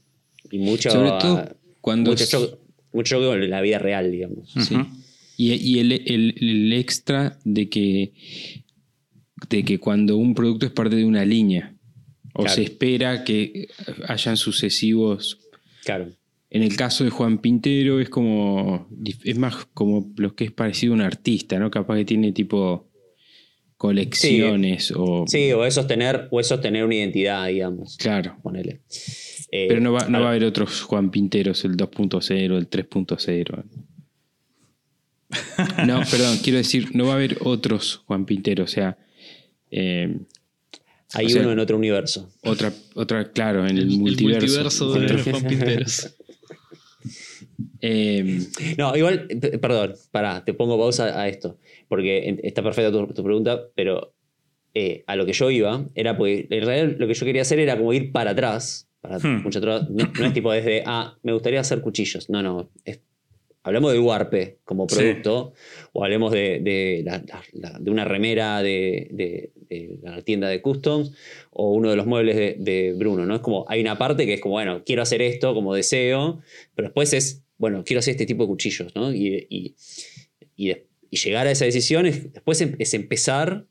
[0.49, 1.47] y mucho, Sobre todo
[1.81, 2.55] cuando mucho, es- choque,
[2.93, 4.51] mucho choque con la vida real, digamos.
[4.67, 4.75] Sí.
[5.37, 8.13] Y, y el, el- el extra de que,
[9.49, 11.70] de que cuando un producto es parte de una línea,
[12.41, 12.55] o Claro.
[12.55, 13.67] se espera que
[14.07, 15.39] hayan sucesivos.
[15.85, 16.09] Claro.
[16.49, 18.87] En el caso de Juan Pintero es como.
[19.23, 21.71] es más como lo que es parecido a un artista, ¿no?
[21.71, 22.89] Capaz que tiene tipo
[23.77, 25.25] colecciones o.
[25.27, 27.97] Sí, o es sostener, o es sostener una identidad, digamos.
[27.97, 28.37] Claro.
[28.43, 28.81] Ponele.
[29.53, 32.69] Eh, Pero no va, no a- va a haber otros Juan Pinteros, el 2.0, el
[32.69, 33.63] 3.0.
[35.87, 38.97] No, perdón, quiero decir, no va a haber otros Juan Pinteros, o sea,
[39.71, 40.17] eh,
[41.13, 42.29] Hay o sea- uno en otro universo.
[42.43, 44.47] otra, otra, claro, en el, El multiverso.
[44.47, 46.15] multiverso de los Juan Pinteros.
[47.81, 48.39] eh,
[48.77, 49.27] No, igual,
[49.61, 51.57] perdón, pará, te pongo pausa a esto,
[51.87, 54.13] porque está perfecta tu, tu pregunta, pero
[54.73, 57.59] eh, a lo que yo iba era porque en realidad lo que yo quería hacer
[57.59, 59.41] era como ir para atrás, para Hmm.
[59.43, 63.01] mucho atrás, no, no es tipo desde, ah, me gustaría hacer cuchillos, no, no, es-
[63.63, 64.95] hablemos del warpe como Sí.
[65.93, 69.51] O hablemos de, de, una remera de, de-
[70.03, 71.11] la tienda de customs,
[71.51, 73.35] o uno de los muebles de, Bruno, ¿no?
[73.35, 76.41] Es como, hay una parte que es como, bueno, quiero hacer esto como deseo,
[76.75, 79.13] pero después es, bueno, quiero hacer este tipo de cuchillos, ¿no?
[79.13, 79.75] Y, y-
[80.55, 80.75] y
[81.17, 83.65] llegar a esa decisión es, después em- es empezar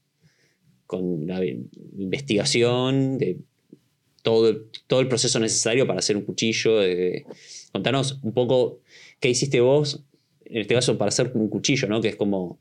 [0.86, 3.38] con la investigación de
[4.22, 6.78] todo, todo el proceso necesario para hacer un cuchillo.
[6.78, 7.24] de-
[7.72, 8.80] contanos un poco
[9.20, 10.04] qué hiciste vos,
[10.50, 12.00] en este caso, para hacer un cuchillo, ¿no?
[12.00, 12.58] Que es como,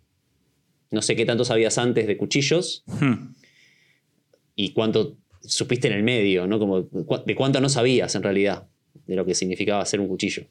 [0.91, 3.33] no sé qué tanto sabías antes de cuchillos Hmm.
[4.55, 6.59] y cuánto supiste en el medio, ¿no?
[6.59, 8.67] Como, de cuánto no sabías en realidad
[9.07, 10.43] de lo que significaba hacer un cuchillo.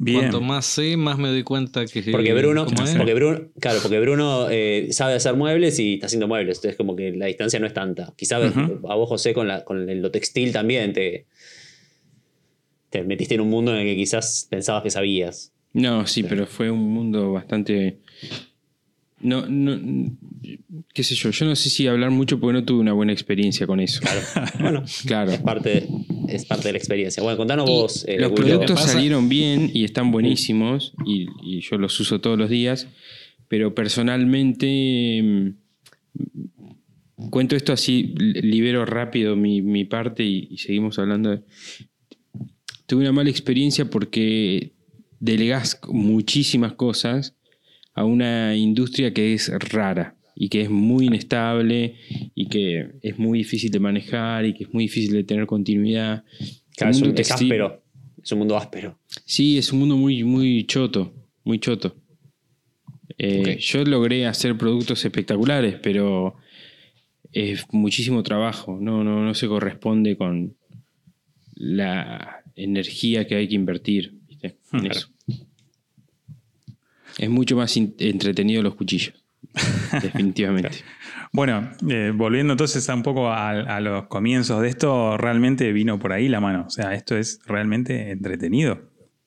[0.00, 0.20] Bien.
[0.20, 2.02] Cuanto más sé, más me doy cuenta que.
[2.12, 2.94] Porque Bruno, ¿cómo es?
[2.94, 6.58] porque Bruno, claro, porque Bruno eh, sabe hacer muebles y está haciendo muebles.
[6.58, 8.12] Entonces, como que la distancia no es tanta.
[8.16, 8.88] Quizás Ujú.
[8.88, 11.26] a vos, José, con, la, con lo textil también te,
[12.90, 15.52] te metiste en un mundo en el que quizás pensabas que sabías.
[15.78, 17.98] No, sí, pero fue un mundo bastante.
[19.20, 19.76] No, no,
[20.94, 23.66] qué sé yo, yo no sé si hablar mucho porque no tuve una buena experiencia
[23.66, 24.00] con eso.
[24.00, 24.20] Claro.
[24.60, 25.32] Bueno, Claro.
[25.32, 25.88] es parte,
[26.28, 27.20] es parte de la experiencia.
[27.22, 28.04] Bueno, contanos Y vos.
[28.06, 32.48] eh, los productos salieron bien y están buenísimos y, y yo los uso todos los
[32.48, 32.86] días,
[33.48, 35.48] pero personalmente mm,
[37.30, 41.30] cuento esto así, li- libero rápido mi, mi parte y, y seguimos hablando.
[41.30, 41.42] de-
[42.86, 44.72] Tuve una mala experiencia porque
[45.20, 47.34] delegás muchísimas cosas
[47.94, 51.96] a una industria que es rara y que es muy inestable
[52.34, 56.24] y que es muy difícil de manejar y que es muy difícil de tener continuidad.
[56.76, 57.82] Claro, es, un, es áspero.
[58.22, 58.98] Es un mundo áspero.
[59.24, 61.12] Sí, es un mundo muy, muy choto,
[61.42, 61.96] muy choto.
[63.18, 63.58] Eh.
[63.58, 66.36] Yo logré hacer productos espectaculares, pero
[67.32, 68.78] es muchísimo trabajo.
[68.80, 70.56] No, no, no se corresponde con
[71.56, 74.17] la energía que hay que invertir.
[74.72, 74.98] En Claro.
[74.98, 75.08] eso.
[77.18, 79.14] Es mucho más entretenido los cuchillos,
[80.02, 80.70] definitivamente.
[81.32, 85.98] Bueno, eh, volviendo entonces a un poco a, a los comienzos de esto, realmente vino
[85.98, 86.64] por ahí la mano.
[86.66, 88.74] O sea, esto es realmente entretenido.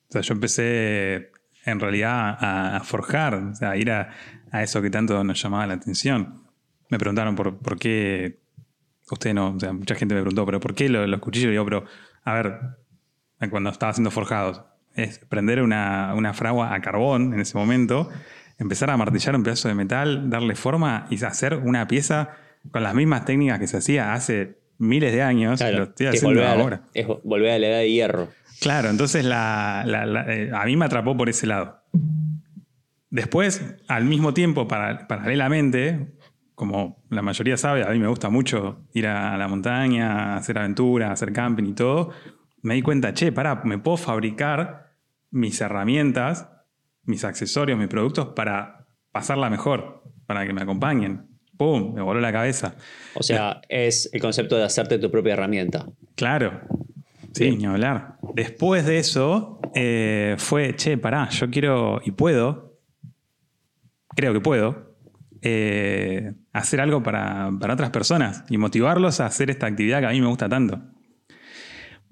[0.08, 1.30] O sea, yo empecé
[1.64, 4.10] en realidad a, a forjar, o sea, a ir a,
[4.50, 6.42] a eso que tanto nos llamaba la atención.
[6.88, 8.40] Me preguntaron por, por qué,
[9.10, 11.48] usted no, o sea, mucha gente me preguntó, pero ¿por qué lo- los, cuchillos?
[11.48, 11.84] Y Digo, pero,
[12.24, 12.58] a ver,
[13.50, 14.62] cuando estaba haciendo forjados,
[14.94, 18.08] es prender una, una fragua a carbón en ese momento,
[18.58, 22.30] empezar a martillar un pedazo de metal, darle forma y hacer una pieza
[22.70, 26.22] con las mismas técnicas que se hacía hace miles de años, Claro, lo estoy es
[26.22, 26.82] volver, a, ahora.
[26.94, 28.28] es volver a la edad de hierro.
[28.60, 31.80] Claro, entonces la- la- la- eh, a mí me atrapó por ese lado.
[33.10, 36.14] Después, al mismo tiempo, para- paralelamente,
[36.54, 41.10] como la mayoría sabe, a mí me gusta mucho ir a la montaña, hacer aventuras,
[41.10, 42.10] hacer camping y todo,
[42.62, 44.94] me di cuenta, che, pará, me puedo fabricar
[45.30, 46.48] mis herramientas,
[47.04, 51.28] mis accesorios, mis productos para pasarla mejor, para que me acompañen.
[51.56, 51.94] ¡Pum!
[51.94, 52.76] Me voló la cabeza.
[53.14, 55.86] O sea, es el concepto de hacerte tu propia herramienta.
[56.14, 56.60] Claro.
[57.32, 58.16] Sí, ni hablar.
[58.34, 62.78] Después de eso, eh, fue, che, pará, yo quiero y puedo,
[64.14, 64.96] creo que puedo,
[65.40, 70.10] eh, hacer algo para, para otras personas y motivarlos a hacer esta actividad que a
[70.10, 70.80] mí me gusta tanto.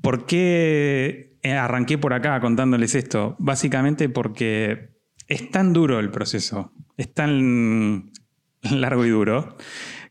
[0.02, 3.36] ¿Por qué eh, arranqué por acá contándoles esto?
[3.38, 4.90] Básicamente porque
[5.28, 8.12] es tan duro el proceso, es tan
[8.62, 9.56] largo y duro,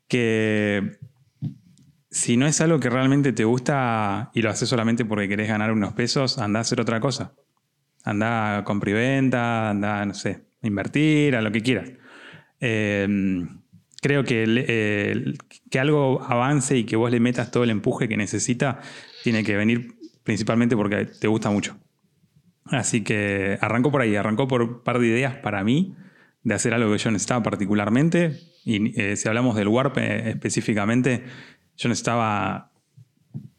[0.08, 1.00] que
[2.12, 5.72] si no es algo que realmente te gusta y lo haces solamente porque querés ganar
[5.72, 7.34] unos pesos, anda a hacer otra cosa.
[8.04, 11.92] Anda a compra y venta, anda, no sé, a invertir, a lo que quieras.
[12.60, 13.46] Eh,
[14.02, 15.36] creo que,
[15.70, 18.80] que algo avance y que vos le metas todo el empuje que necesita,
[19.24, 21.78] tiene que venir principalmente porque te gusta mucho.
[22.66, 25.96] Así que arrancó por ahí, arrancó por un par de ideas para mí
[26.44, 28.40] de hacer algo que yo necesitaba particularmente.
[28.64, 31.24] Y eh, si hablamos del Warp eh, específicamente,
[31.78, 32.72] yo necesitaba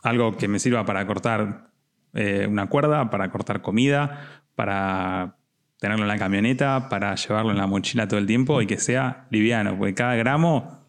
[0.03, 1.71] algo que me sirva para cortar
[2.15, 5.37] eh, una cuerda, para cortar comida, para
[5.81, 9.27] tenerlo en la camioneta, para llevarlo en la mochila todo el tiempo y que sea
[9.31, 10.85] liviano, porque cada gramo,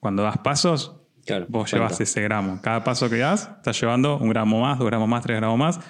[0.00, 0.96] cuando das pasos,
[1.26, 1.76] Claro, vos cuenta.
[1.88, 2.60] llevas ese gramo.
[2.62, 5.80] Cada paso que das, estás llevando un gramo más, dos gramos más, tres gramos más.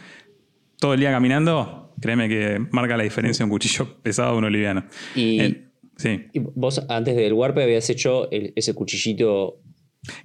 [0.81, 4.85] Todo el día caminando, créeme que marca la diferencia un cuchillo pesado de uno liviano.
[5.15, 6.27] Y, Eh, sí.
[6.33, 9.61] y vos antes del Warp habías hecho el- ese cuchillito.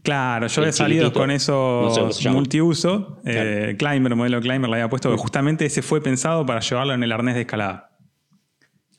[0.04, 2.36] Claro, yo he salido con No sé llama.
[2.38, 3.20] multiuso.
[3.26, 7.04] eh, Climber, modelo Climber, le había puesto que justamente ese fue pensado para llevarlo en
[7.04, 7.91] el arnés de escalada.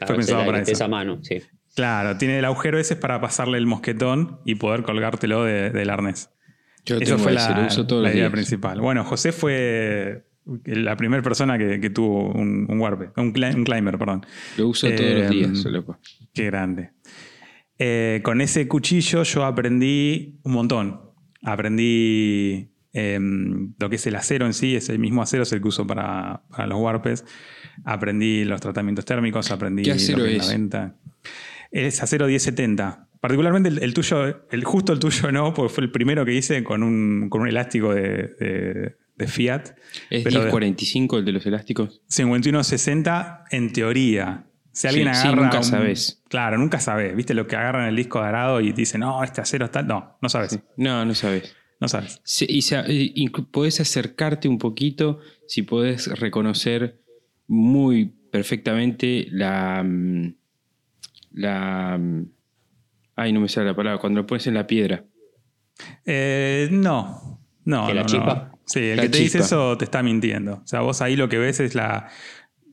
[0.04, 1.38] Claro, pensado esa- para esa mano, sí.
[1.74, 6.30] Claro, tiene el agujero ese para pasarle el mosquetón y poder colgártelo de- del arnés.
[6.84, 8.32] Yo Eso fue ese, la, uso todos la los idea días.
[8.32, 8.80] principal.
[8.80, 10.24] Bueno, José fue
[10.64, 14.26] la primera persona que, que tuvo un, un un, cli- un climber, perdón.
[14.58, 15.98] Lo uso todos los días, loco.
[16.34, 16.90] Qué grande.
[17.78, 21.00] Eh, con ese cuchillo yo aprendí un montón.
[21.44, 23.18] Aprendí eh,
[23.78, 25.86] lo que es el acero en sí, es el mismo acero, es el que uso
[25.86, 27.24] para, para los warpes.
[27.84, 30.46] Aprendí los tratamientos térmicos, aprendí ¿Qué acero lo que es?
[30.46, 30.94] la venta.
[31.70, 33.08] Es acero 1070.
[33.20, 36.62] Particularmente el, el tuyo, el, justo el tuyo no, porque fue el primero que hice
[36.64, 39.68] con un, con un elástico de, de- de Fiat.
[40.10, 42.00] ¿Es Pero de- 1045 el de los elásticos?
[42.08, 44.44] 5160 en teoría.
[44.72, 45.42] Si alguien Sí, sí, agarra.
[45.42, 46.22] nunca un- sabes.
[46.28, 47.14] Claro, nunca sabes.
[47.14, 49.82] ¿Viste lo que agarran el disco de arado y dicen, no, este acero está.
[49.82, 50.58] No, no sabes.
[50.76, 51.54] No, no sabes.
[51.82, 52.22] No sabes.
[52.48, 57.00] Y se- y inclu- podés acercarte un poquito si podés reconocer
[57.48, 59.82] muy perfectamente la.
[59.84, 60.34] mm,
[61.32, 61.98] La.
[61.98, 62.26] mm,
[63.16, 64.00] Ay, no me sale la palabra.
[64.00, 65.04] Cuando lo pones en la piedra.
[66.06, 67.40] Eh, no.
[67.64, 68.34] No, ¿Que la no, chispa?
[68.52, 68.58] no.
[68.64, 70.54] Sí, el La que te dice eso te está mintiendo.
[70.64, 72.08] O sea, vos ahí lo que ves es la,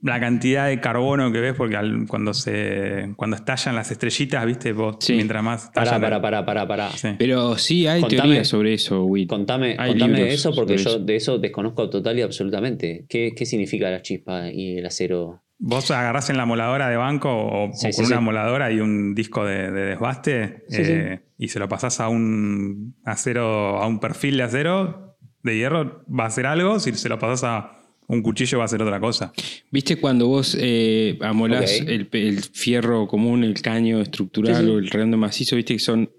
[0.02, 4.72] la cantidad de carbono que ves, porque al- cuando se cuando estallan las estrellitas, viste,
[4.74, 5.14] vos Sí.
[5.16, 6.90] mientras más Pará, pará, pará, pará, pará.
[6.92, 7.10] Sí.
[7.18, 9.28] Pero sí hay Contame- teorías sobre eso, Will.
[9.28, 11.00] Contame, Hay contame eso porque yo eso.
[11.00, 13.06] de eso desconozco total y absolutamente.
[13.10, 15.42] ¿Qué, qué significa la chispa y el acero?
[15.62, 18.24] Vos agarrás en la moladora de banco o, Sí, o sí, con una sí.
[18.24, 22.96] moladora y un disco de, de desbaste Sí, eh, y se lo pasás a un
[23.04, 26.80] acero, a un perfil de acero de hierro, va a hacer algo.
[26.80, 27.72] Si se lo pasás a
[28.10, 29.32] un cuchillo, va a hacer otra cosa.
[29.72, 32.08] ¿Viste cuando vos eh, amolás el,
[32.42, 34.70] fierro común, el caño estructural Sí, sí.
[34.70, 35.56] o el redondo macizo?
[35.56, 36.10] ¿Viste que son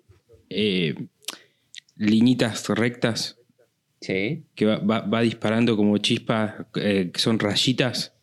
[0.48, 0.94] eh,
[1.96, 3.36] liñitas rectas
[4.00, 4.44] Sí.
[4.54, 8.14] que va, va- va disparando como chispas eh, que son rayitas?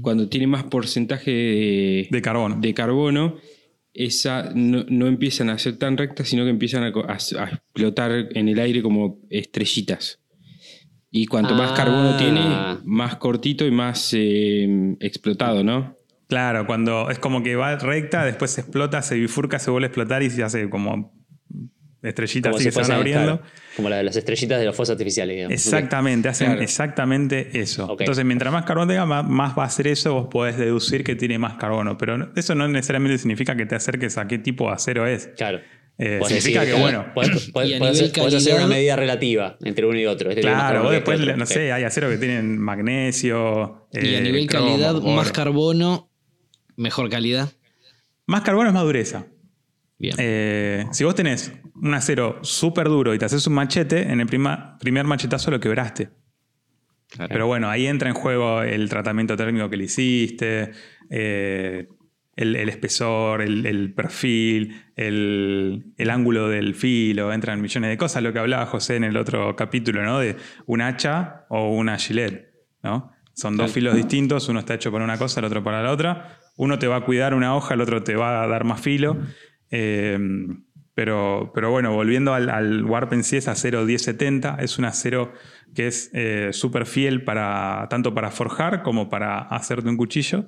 [0.00, 2.58] Cuando tiene más porcentaje de, De carbono.
[2.60, 3.36] de carbono,
[3.94, 7.48] esa no, no empiezan a ser tan rectas, sino que empiezan a, co- a- a
[7.50, 10.18] explotar en el aire como estrellitas.
[11.14, 11.74] Y cuanto más Ah.
[11.76, 15.96] carbono tiene, más cortito y más eh, explotado, ¿no?
[16.26, 19.88] Claro, cuando es como que va recta, después se explota, se bifurca, se vuelve a
[19.88, 21.12] explotar y se hace como
[22.02, 23.38] estrellitas Como así si que se van abriendo.
[23.40, 23.42] claro,
[23.76, 25.52] como la de las estrellitas de los fuegos artificiales, digamos.
[25.54, 26.62] Exactamente, hacen Claro.
[26.62, 27.94] exactamente eso.
[28.00, 31.14] Entonces, mientras más carbono tenga, más, más va a hacer eso, vos podés deducir que
[31.14, 31.96] tiene más carbono.
[31.98, 35.28] Pero eso no necesariamente significa que te acerques a qué tipo de acero es.
[35.36, 35.60] Claro.
[36.04, 40.06] Eh, significa decir, que, claro, bueno, hacer- podés hacer una medida relativa entre uno y
[40.06, 40.30] otro.
[40.30, 41.38] Este claro, vos después, este otro.
[41.38, 43.86] no sé, hay acero que tienen magnesio.
[43.92, 46.10] Y a eh, nivel cromo, calidad, más carbono,
[46.76, 47.50] mejor calidad.
[48.26, 49.26] Más carbono es más dureza.
[49.98, 50.14] Bien.
[50.18, 54.26] Eh, si vos tenés un acero súper duro y te haces un machete, en el
[54.26, 56.10] prima- primer machetazo lo quebraste.
[57.08, 57.28] Claro.
[57.32, 60.72] Pero bueno, ahí entra en juego el tratamiento térmico que le hiciste,
[61.10, 61.86] eh,
[62.42, 68.22] el, el espesor, el, el perfil, el, el ángulo del filo, entran millones de cosas,
[68.22, 70.18] lo que hablaba José en el otro capítulo, ¿no?
[70.18, 70.36] De
[70.66, 73.12] un hacha o una gilet, ¿no?
[73.34, 76.38] Son dos filos distintos, uno está hecho para una cosa, el otro para la otra.
[76.56, 79.16] Uno te va a cuidar una hoja, el otro te va a dar más filo.
[79.70, 80.18] Eh,
[80.94, 84.58] pero, pero bueno, volviendo al, al Warp en sí, es acero 1070.
[84.60, 85.32] Es un acero
[85.74, 90.44] que es eh, súper fiel para, tanto para forjar como para hacerte un cuchillo.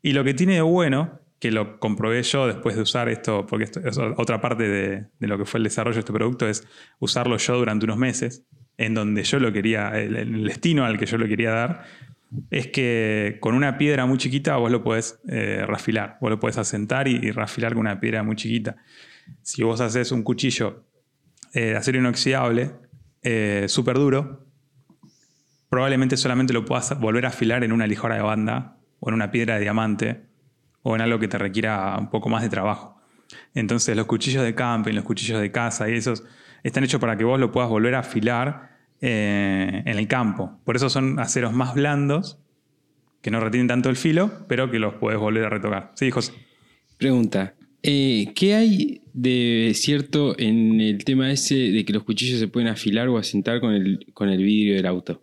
[0.00, 3.68] Y lo que tiene de bueno, que lo comprobé yo después de usar esto, porque
[4.16, 6.64] otra parte de, lo que fue el desarrollo de este producto, es
[7.00, 8.46] usarlo yo durante unos meses,
[8.78, 11.82] en donde yo lo quería, el, el destino al que yo lo quería dar,
[12.48, 16.58] es que con una piedra muy chiquita vos lo podés eh, rafilar, vos lo podés
[16.58, 18.76] asentar y, y rafilar con una piedra muy chiquita.
[19.42, 20.84] Si vos haces un cuchillo
[21.54, 22.70] eh, de acero inoxidable,
[23.24, 24.46] eh, súper duro,
[25.68, 29.32] probablemente solamente lo puedas volver a afilar en una lijora de banda o en una
[29.32, 30.31] piedra de diamante
[30.82, 33.00] o en algo que te requiera un poco más de trabajo.
[33.54, 36.24] Entonces los cuchillos de camping, los cuchillos de casa y esos
[36.62, 38.70] están hechos para que vos lo puedas volver a afilar
[39.00, 40.60] eh, en el campo.
[40.64, 42.38] Por eso son aceros más blandos,
[43.20, 45.92] que no retienen tanto el filo, pero que los puedes volver a retocar.
[45.94, 46.32] Sí, José.
[46.98, 47.54] Pregunta.
[47.82, 52.68] eh, ¿Qué hay de cierto en el tema ese de que los cuchillos se pueden
[52.68, 55.22] afilar o asentar con el, con el vidrio del auto?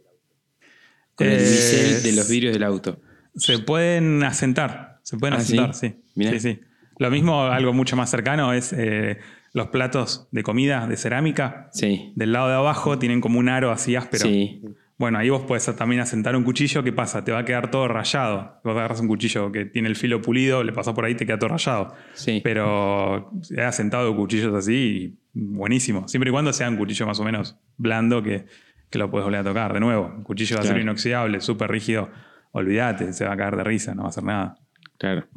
[1.15, 2.99] Con el Eh, bisel de los vidrios del auto.
[3.35, 5.87] Se pueden asentar, se pueden Ah, asentar, ¿sí?
[5.89, 5.95] sí.
[6.15, 6.31] Mirá.
[6.31, 6.59] Sí, sí.
[6.97, 9.17] Lo mismo, algo mucho más cercano, es eh,
[9.53, 11.69] los platos de comida de cerámica.
[11.71, 12.11] Sí.
[12.15, 14.25] Del lado de abajo tienen como un aro así áspero.
[14.25, 14.61] Sí.
[14.97, 16.83] Bueno, ahí vos podés también asentar un cuchillo.
[16.83, 17.23] ¿Qué pasa?
[17.23, 18.59] Te va a quedar todo rayado.
[18.65, 21.25] Vos agarras un cuchillo que tiene el filo pulido, le pasás por ahí y te
[21.25, 21.93] queda todo rayado.
[22.13, 22.41] Sí.
[22.43, 26.05] Pero he asentado cuchillos así y buenísimo.
[26.09, 28.45] Siempre y cuando sea un cuchillo más o menos blando que,
[28.89, 29.71] que lo puedes volver a tocar.
[29.73, 30.81] De nuevo, un cuchillo de acero Claro.
[30.83, 32.09] inoxidable, súper rígido.
[32.51, 34.57] Olvídate, se va a caer de risa, no va a hacer nada.
[34.99, 35.27] Claro.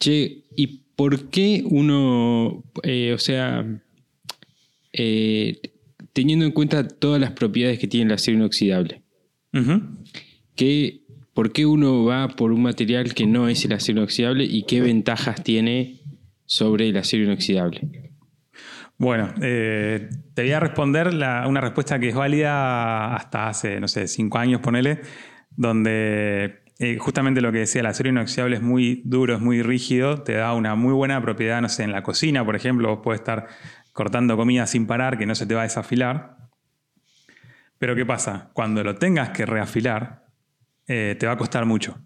[0.00, 0.66] Che, ¿y
[0.96, 3.64] por qué uno, eh, o sea,
[4.92, 5.60] eh,
[6.12, 9.02] teniendo en cuenta todas las propiedades que tiene el acero inoxidable.
[10.54, 11.02] ¿qué,
[11.34, 14.80] ¿por qué uno va por un material que no es el acero inoxidable y qué
[14.80, 16.00] ventajas tiene
[16.46, 18.12] sobre el acero inoxidable?
[18.98, 23.88] Bueno, eh, te voy a responder la- una respuesta que es válida hasta hace, no
[23.88, 25.00] sé, cinco años, ponele,
[25.54, 30.22] donde eh, justamente lo que decía, el acero inoxidable es muy duro, es muy rígido,
[30.22, 33.20] te da una muy buena propiedad, no sé, en la cocina, por ejemplo, vos puedes
[33.20, 33.46] estar
[33.92, 36.36] cortando comida sin parar, que no se te va a desafilar.
[37.78, 38.50] Pero ¿qué pasa?
[38.52, 40.26] Cuando lo tengas que reafilar,
[40.86, 41.98] eh, te va a costar mucho.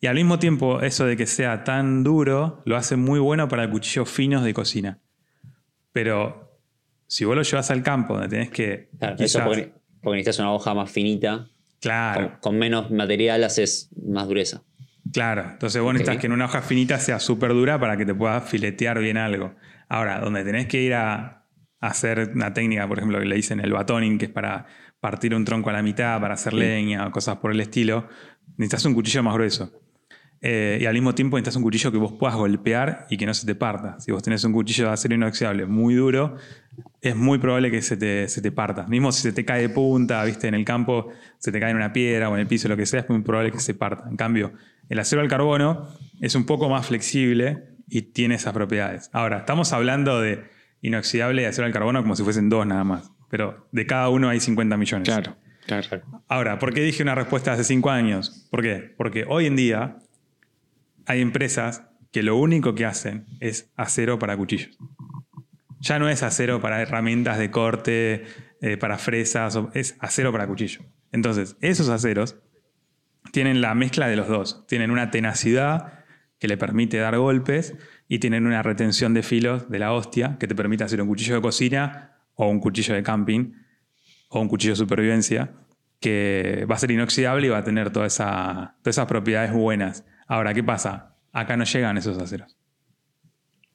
[0.00, 3.68] Y al mismo tiempo, eso de que sea tan duro lo hace muy bueno para
[3.70, 5.00] cuchillos finos de cocina.
[5.92, 6.60] Pero
[7.06, 8.90] si vos lo llevas al campo, donde tenés que.
[8.98, 9.72] Claro, eso porque
[10.04, 11.48] necesitas una hoja más finita.
[11.80, 14.62] Claro, Con, con menos material haces más dureza.
[15.12, 15.44] claro.
[15.52, 15.94] Entonces vos Ok.
[15.94, 19.16] necesitas que en una hoja finita sea súper dura para que te puedas filetear bien
[19.16, 19.54] algo.
[19.88, 21.46] Ahora, donde tenés que ir a
[21.80, 24.66] hacer una técnica, por ejemplo, que le dicen el batoning, que es para
[25.00, 28.08] partir un tronco a la mitad, para hacer leña o cosas por el estilo,
[28.56, 29.72] necesitas un cuchillo más grueso.
[30.40, 33.34] Eh, y al mismo tiempo necesitas un cuchillo que vos puedas golpear y que no
[33.34, 33.98] se te parta.
[34.00, 36.36] Si vos tenés un cuchillo de acero inoxidable muy duro,
[37.00, 38.86] es muy probable que se te, se te parta.
[38.86, 41.08] Mismo si se te cae de punta, viste, en el campo,
[41.38, 43.22] se te cae en una piedra o en el piso, lo que sea, es muy
[43.22, 44.08] probable que se parta.
[44.08, 44.52] En cambio,
[44.88, 45.88] el acero al carbono
[46.20, 49.10] es un poco más flexible y tiene esas propiedades.
[49.12, 50.44] Ahora, estamos hablando de
[50.82, 53.10] inoxidable y acero al carbono como si fuesen dos nada más.
[53.28, 55.08] Pero de cada uno hay 50 millones.
[55.08, 55.36] Claro,
[55.66, 56.22] claro.
[56.28, 58.46] Ahora, ¿por qué dije una respuesta hace cinco años?
[58.50, 58.94] ¿Por qué?
[58.96, 59.98] Porque hoy en día
[61.08, 64.78] hay empresas que lo único que hacen es acero para cuchillos.
[65.80, 68.24] Ya no es acero para herramientas de corte,
[68.60, 70.82] eh, para fresas, es acero para cuchillo.
[71.10, 72.36] Entonces, esos aceros
[73.32, 74.66] tienen la mezcla de los dos.
[74.66, 76.04] Tienen una tenacidad
[76.38, 77.74] que le permite dar golpes
[78.06, 81.36] y tienen una retención de filos de la hostia que te permite hacer un cuchillo
[81.36, 83.52] de cocina o un cuchillo de camping
[84.28, 85.54] o un cuchillo de supervivencia
[86.00, 88.20] que va a ser inoxidable y va a tener todas
[88.84, 90.04] esas propiedades buenas.
[90.28, 91.16] Ahora, ¿qué pasa?
[91.32, 92.54] Acá no llegan esos aceros.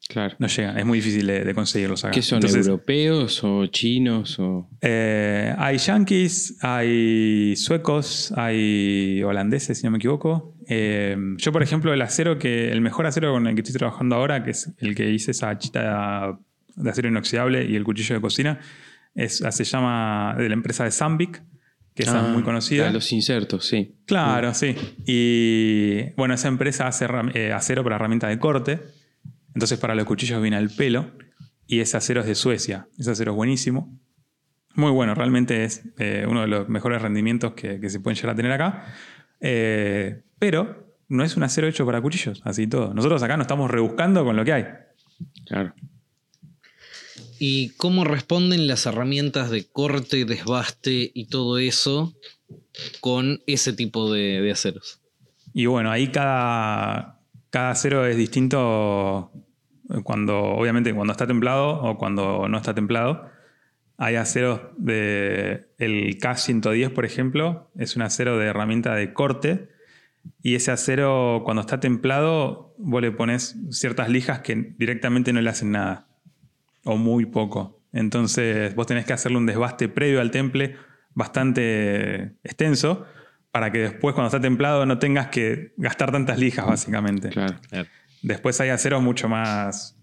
[0.08, 0.36] Claro.
[0.38, 2.12] No llegan, es muy difícil de, de conseguirlos acá.
[2.12, 9.86] ¿Qué son Entonces, europeos o chinos o eh, hay yankees, hay suecos, hay holandeses, si
[9.86, 10.56] no me equivoco.
[10.68, 12.70] Eh, yo, por ejemplo, el acero que.
[12.70, 15.58] El mejor acero con el que estoy trabajando ahora, que es el que hice esa
[15.58, 16.38] chita
[16.76, 18.60] de acero inoxidable y el cuchillo de cocina,
[19.16, 21.42] es, se llama de la empresa de Zambic,
[21.96, 22.88] que esa Ah, es muy conocida.
[22.90, 23.96] ah, los insertos, sí.
[24.06, 24.76] Claro, sí.
[25.06, 28.80] Y bueno, esa empresa hace eh, acero para herramientas de corte.
[29.54, 31.12] Entonces para los cuchillos viene al pelo.
[31.68, 32.88] Y ese acero es de Suecia.
[32.98, 34.00] Ese acero es buenísimo.
[34.76, 38.32] Muy bueno, realmente es eh, uno de los mejores rendimientos que, que se pueden llegar
[38.32, 38.86] a tener acá.
[39.40, 42.94] Eh, pero no es un acero hecho para cuchillos, así todo.
[42.94, 44.66] Nosotros acá nos estamos rebuscando con lo que hay.
[45.46, 45.74] Claro.
[47.46, 52.14] ¿Y cómo responden las herramientas de corte, desbaste y todo eso
[53.02, 55.02] con ese tipo de, aceros?
[55.54, 57.20] Y bueno, ahí cada,
[57.50, 59.34] cada acero es distinto
[60.06, 63.30] cuando, obviamente, cuando está templado o cuando no está templado.
[63.98, 65.68] Hay aceros de.
[65.80, 69.68] El K110, por ejemplo, es un acero de herramienta de corte.
[70.42, 75.50] Y ese acero, cuando está templado, vos le pones ciertas lijas que directamente no le
[75.50, 76.08] hacen nada.
[76.84, 77.82] O muy poco.
[77.92, 80.76] Entonces, vos tenés que hacerle un desbaste previo al temple
[81.14, 83.06] bastante extenso
[83.52, 87.30] para que después, cuando está templado, no tengas que gastar tantas lijas, básicamente.
[87.30, 87.56] Claro.
[88.24, 90.00] Después hay aceros mucho más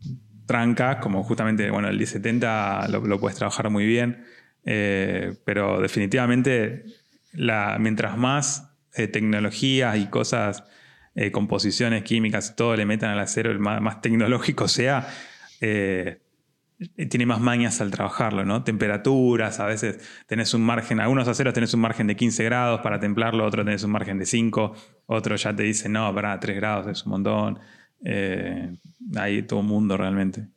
[0.46, 4.24] trancas, como justamente, bueno, el 1070 lo, lo puedes trabajar muy bien,
[4.64, 6.84] eh, pero definitivamente
[7.32, 10.64] la, mientras más eh, tecnologías y cosas,
[11.14, 15.08] eh, composiciones químicas, todo le metan al acero, el más, más tecnológico sea,
[15.60, 16.20] eh,
[17.08, 18.64] tiene más mañas al trabajarlo, ¿no?
[18.64, 22.98] Temperaturas, a veces tenés un margen, algunos aceros tenés un margen de 15 grados para
[22.98, 24.74] templarlo, otros tenés un margen de 5,
[25.06, 27.58] otro ya te dice, no, para 3 grados es un montón.
[28.04, 28.70] Eh,
[29.16, 30.48] hay todo un mundo realmente.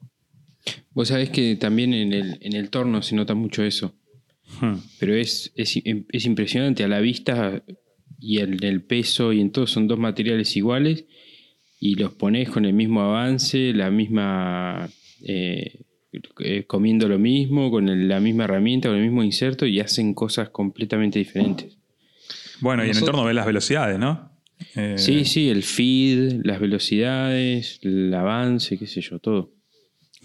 [0.91, 3.95] Vos sabés que también en el, en el torno se nota mucho eso.
[4.61, 4.75] Hmm.
[4.99, 7.63] Pero es, es, es impresionante a la vista
[8.19, 11.05] y en el peso y en todo son dos materiales iguales
[11.79, 14.89] y los pones con el mismo avance, la misma
[15.25, 15.81] eh,
[16.39, 20.13] eh, comiendo lo mismo, con el- la misma herramienta, con el mismo inserto y hacen
[20.13, 21.77] cosas completamente diferentes.
[22.61, 24.31] Bueno, y en el entorno ves las velocidades, ¿no?
[24.75, 29.51] Eh, Sí, sí, el feed, las velocidades, el avance, qué sé yo, todo.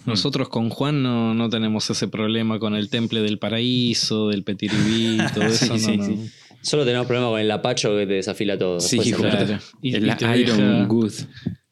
[0.07, 5.19] Nosotros con Juan no, no tenemos ese problema con el temple del paraíso, del petiribí,
[5.35, 5.67] todo eso.
[5.67, 6.05] Sí, no, sí, no.
[6.07, 6.31] sí.
[6.63, 8.81] Solo tenemos problema con el apacho que te desafila todo.
[8.81, 8.99] Sí.
[9.13, 9.59] Claro.
[9.83, 11.13] Y- el y Iron deja- Good.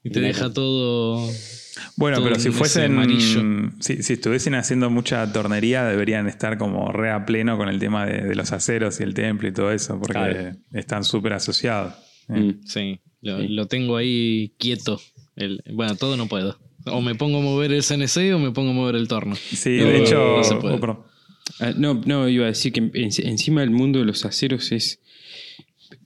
[0.04, 1.28] Y te deja todo.
[1.96, 3.74] Bueno, pero si en ese fuesen.
[3.80, 8.06] Si, si estuviesen haciendo mucha tornería, deberían estar como re a pleno con el tema
[8.06, 10.56] de, de los aceros y el temple y todo eso, porque Claro.
[10.72, 11.94] están súper asociados.
[12.28, 12.60] Eh, Mm.
[12.66, 13.48] Sí, lo, Sí.
[13.48, 15.00] lo tengo ahí quieto.
[15.36, 16.58] El- bueno, todo no puedo.
[16.86, 19.34] O me pongo a mover el CNC o me pongo a mover el torno.
[19.36, 20.36] Sí, No, de hecho.
[20.38, 20.74] no se puede.
[20.74, 21.00] oh, perdón.
[21.60, 25.00] Ah, no, no, iba a decir que en- encima del mundo de los aceros es.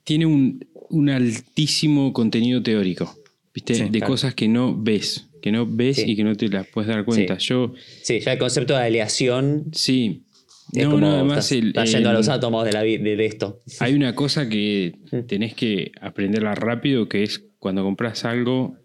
[0.04, 3.14] tiene un, un altísimo contenido teórico.
[3.54, 3.74] ¿Viste?
[3.74, 4.06] Sí, de claro.
[4.12, 5.28] cosas que no ves.
[5.40, 6.04] Que no ves Sí.
[6.06, 7.38] y que no te las puedes dar cuenta.
[7.40, 7.48] Sí.
[7.48, 10.24] Yo, Sí, ya el concepto de aleación sí.
[10.72, 12.98] es No, como no, además estás, el- estás yendo a los átomos de, la, vi-
[12.98, 13.62] de, de esto.
[13.80, 15.20] Hay una cosa que Mm.
[15.26, 18.76] tenés que aprenderla rápido, que es cuando compras algo,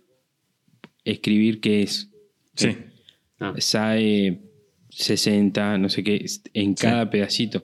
[1.04, 2.10] escribir qué es.
[2.56, 2.70] Sí.
[3.40, 4.42] Ah, SAE
[4.90, 7.64] 60, no sé qué, en cada pedacito.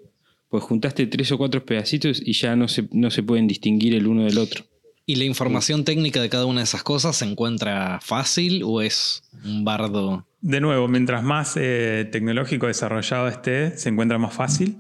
[0.50, 4.06] Pues juntaste tres o cuatro pedacitos y ya no se, no se pueden distinguir el
[4.06, 4.66] uno del otro.
[5.06, 9.24] ¿Y la información técnica de cada una de esas cosas se encuentra fácil o es
[9.44, 10.26] un bardo?
[10.42, 14.80] De nuevo, mientras más eh, tecnológico desarrollado esté, se encuentra más fácil.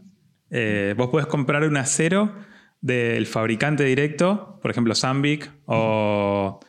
[0.49, 2.35] Eh, vos podés comprar un acero
[2.81, 6.59] del fabricante directo, por ejemplo Zambic, o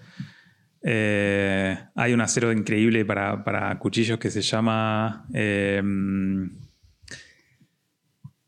[0.82, 5.26] eh, hay un acero increíble para, para cuchillos que se llama...
[5.34, 5.82] eh,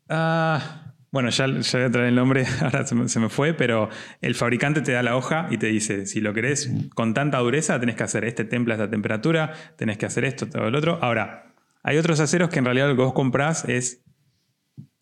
[0.09, 3.53] ah, bueno, ya, ya voy a traer el nombre, ahora se me, se me fue,
[3.53, 3.87] pero
[4.19, 7.79] el fabricante te da la hoja y te dice, si lo querés con tanta dureza,
[7.79, 10.99] tenés que hacer este temple a esta temperatura, tenés que hacer esto, todo el otro.
[11.01, 11.53] Ahora,
[11.83, 14.03] hay otros aceros que en realidad lo que vos comprás es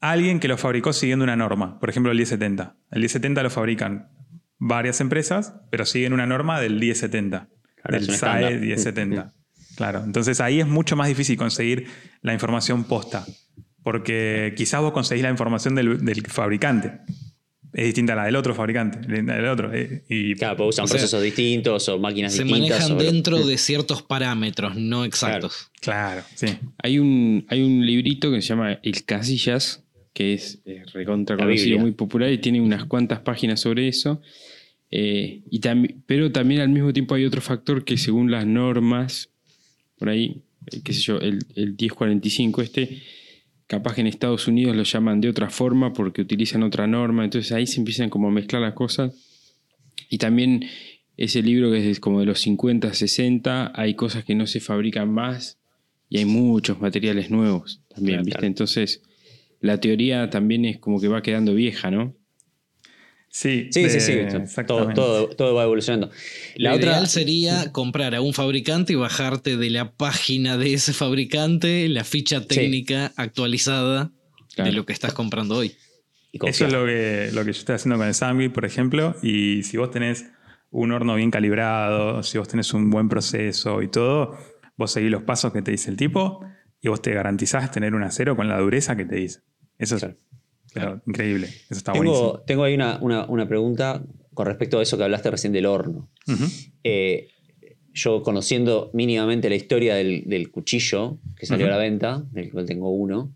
[0.02, 1.80] alguien que lo fabricó siguiendo una norma.
[1.80, 2.76] Por ejemplo, el 1070.
[2.92, 4.10] El 1070 lo fabrican
[4.60, 7.50] varias empresas, pero siguen una norma del 1070.
[7.82, 8.54] Claro, del SAE estándar.
[8.60, 9.34] 1070.
[9.78, 11.88] Claro, entonces ahí es mucho más difícil conseguir
[12.22, 13.26] la información posta.
[13.84, 17.00] Porque quizás vos conseguís la información del, del fabricante.
[17.74, 19.00] Es distinta a la del otro fabricante.
[19.24, 19.74] la del otro.
[19.74, 22.70] eh, Y claro, porque usan O sea, procesos distintos o máquinas Se distintas.
[22.82, 25.72] manejan o- dentro de ciertos parámetros no exactos.
[25.82, 26.48] claro, sí.
[26.84, 31.80] Hay un, hay un librito que se llama El Casillas, que es eh, recontra conocido,
[31.80, 34.22] muy popular y tiene unas cuantas páginas sobre eso.
[34.92, 39.30] Eh, y tambi- pero también al mismo tiempo hay otro factor que según las normas
[39.98, 40.44] por ahí,
[40.84, 43.02] qué sé yo, el, el 1045 este,
[43.74, 47.52] capaz que en Estados Unidos lo llaman de otra forma porque utilizan otra norma, entonces
[47.54, 49.16] ahí se empiezan como a mezclar las cosas.
[50.10, 50.66] Y también
[51.18, 55.12] ese libro que es como de los 50, 60, hay cosas que no se fabrican
[55.12, 55.58] más
[56.08, 58.38] y hay muchos materiales nuevos también, Claro, ¿viste?
[58.38, 58.48] claro.
[58.48, 59.02] Entonces,
[59.60, 62.16] la teoría también es como que va quedando vieja, ¿no?
[63.36, 64.14] Sí, Sí, sí, de- sí.
[64.30, 64.94] Todo, exactamente.
[64.94, 66.12] todo, todo va evolucionando.
[66.56, 70.74] Lo La otra ideal sería comprar a un fabricante y bajarte de la página de
[70.76, 74.12] ese fabricante la ficha técnica actualizada
[74.54, 74.70] Claro.
[74.70, 75.74] de lo que estás comprando hoy.
[76.32, 79.16] y Eso es lo que, lo que yo estoy haciendo con el Sandwich, por ejemplo.
[79.24, 80.26] Y si vos tenés
[80.70, 84.38] un horno bien calibrado, si vos tenés un buen proceso y todo,
[84.78, 86.46] vos seguís los pasos que te dice el tipo
[86.82, 89.40] y vos te garantizás tener un acero con la dureza que te dice.
[89.80, 90.06] Eso es
[90.74, 91.02] Claro.
[91.06, 91.48] increíble.
[91.48, 92.32] Eso está buenísimo.
[92.32, 94.04] tengo, tengo ahí una, una- una pregunta
[94.34, 96.10] con respecto a eso que hablaste recién del horno.
[96.84, 97.28] Eh,
[97.94, 102.66] yo conociendo mínimamente la historia del, del cuchillo que salió a la venta, del cual
[102.66, 103.36] tengo uno,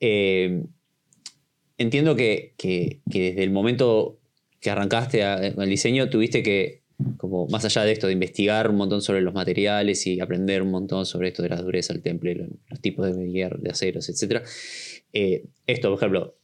[0.00, 0.62] eh,
[1.78, 4.18] entiendo que, que- que desde el momento
[4.60, 6.82] que arrancaste a- el diseño tuviste que,
[7.16, 10.70] como más allá de esto, de investigar un montón sobre los materiales y aprender un
[10.70, 14.08] montón sobre esto de la dureza del temple, los, los tipos de hierro, de aceros,
[14.08, 14.42] etc.
[15.12, 16.36] Eh, esto, por ejemplo,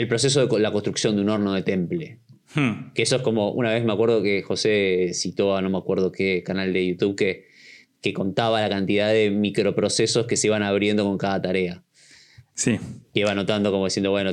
[0.00, 2.20] el proceso de la construcción de un horno de temple.
[2.54, 2.92] Hmm.
[2.94, 6.10] Que eso es como, una vez me acuerdo que José citó a no me acuerdo
[6.10, 7.46] qué canal de YouTube que,
[8.00, 11.84] que contaba la cantidad de microprocesos que se iban abriendo con cada tarea.
[12.54, 12.78] Sí.
[13.12, 14.30] Que iba anotando como diciendo, bueno,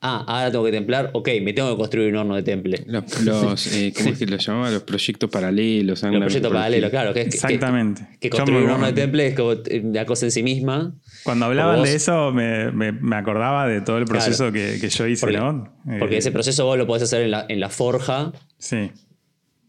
[0.00, 2.84] ah, ahora tengo que templar, ok, me tengo que construir un horno de temple.
[2.86, 4.70] Los, los, eh, ¿Cómo es que los llamaba?
[4.70, 6.02] Los proyectos paralelos.
[6.02, 7.12] Los proyectos paralelos, claro.
[7.14, 8.06] Que, que- Exactamente.
[8.20, 9.54] Que, Yo construir un horno de temple es como
[9.92, 10.94] la cosa en sí misma.
[11.24, 14.20] Cuando hablaban vos- de eso, me, me- me acordaba de todo el Claro.
[14.24, 15.72] proceso que, que yo hice, Porque, ¿no?
[15.98, 18.90] porque Eh, ese proceso vos lo podés hacer en la, en la forja, Sí.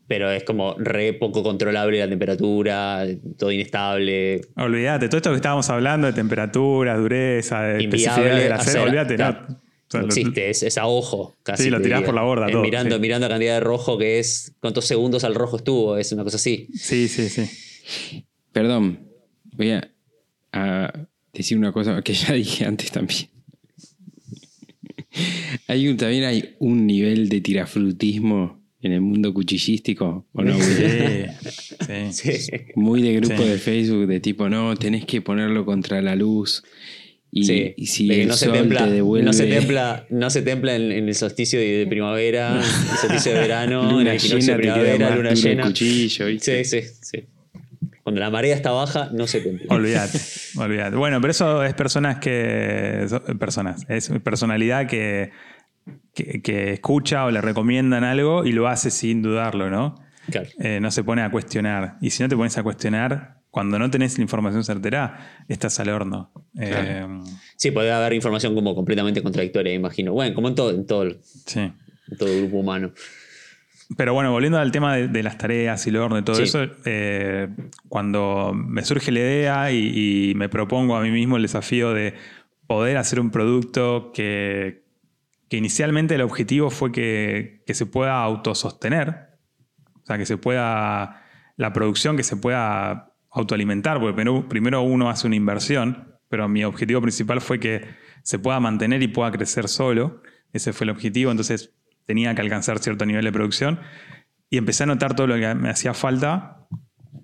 [0.07, 3.05] pero es como re poco controlable la temperatura,
[3.37, 4.41] todo inestable.
[4.57, 8.81] Olvídate, todo esto que estábamos hablando de temperatura, dureza, de Inviable especificidad del acero, hacer-
[8.87, 9.59] olvídate, claro, ¿no?
[9.89, 11.35] O sea, no lo- existe, es, es a ojo.
[11.43, 12.05] Casi Sí, lo tirás diría.
[12.05, 13.01] por la borda todo, Mirando, sí.
[13.01, 16.37] mirando la cantidad de rojo que es, cuántos segundos al rojo estuvo, es una cosa
[16.37, 16.67] así.
[16.75, 18.23] Sí, sí, sí.
[18.51, 19.07] Perdón,
[19.53, 19.91] voy a,
[20.53, 20.93] a
[21.33, 23.29] decir una cosa que ya dije antes también.
[25.67, 30.57] Hay un, también hay un nivel de tirafrutismo en el mundo cuchillístico, ¿o no?
[30.59, 32.31] Sí, sí.
[32.37, 32.51] Sí.
[32.75, 33.49] Muy de grupo Sí.
[33.49, 36.63] de Facebook, de tipo, no, tenés que ponerlo contra la luz.
[37.31, 39.23] Y, Sí, y si el no se templa, te devuelve.
[39.25, 42.57] no se templa, no se templa en, en el solsticio de primavera,
[42.91, 45.63] el solsticio de verano, en el equinoccio llena de primavera, luna llena.
[45.65, 46.63] cuchillo, ¿viste?
[46.65, 47.23] Sí, sí, sí.
[48.01, 49.67] Cuando la marea está baja, no se templa.
[49.75, 50.17] Olvídate,
[50.57, 50.95] olvídate.
[50.95, 53.05] Bueno, pero eso es personas que.
[53.07, 53.85] son- Personas.
[53.87, 55.29] Es personalidad que,
[56.15, 59.95] que, que escucha o le recomiendan algo y lo hace sin dudarlo, ¿no?
[60.31, 60.49] Claro.
[60.59, 61.97] Eh, no se pone a cuestionar.
[62.01, 65.89] Y si no te pones a cuestionar, cuando no tenés la información certera, estás al
[65.89, 66.31] horno.
[66.59, 67.05] Eh,
[67.55, 70.13] Sí, puede haber información como completamente contradictoria, imagino.
[70.13, 71.71] Bueno, como en todo, en todo, en sí.
[72.17, 72.91] todo grupo humano.
[73.97, 76.43] Pero bueno, volviendo al tema de, de las tareas y el horno y todo Sí.
[76.43, 77.47] eso, eh,
[77.87, 82.13] cuando me surge la idea y, y me propongo a mí mismo el desafío de
[82.67, 84.83] poder hacer un producto que,
[85.49, 89.29] que inicialmente el objetivo fue que, que se pueda autosostener,
[90.03, 91.23] o sea, que se pueda,
[91.57, 96.63] la producción que se pueda autoalimentar, porque primero, primero uno hace una inversión, pero mi
[96.63, 97.85] objetivo principal fue que
[98.23, 100.21] se pueda mantener y pueda crecer solo,
[100.53, 101.75] ese fue el objetivo, entonces
[102.05, 103.79] tenía que alcanzar cierto nivel de producción.
[104.49, 106.67] Y empecé a notar todo lo que me hacía falta.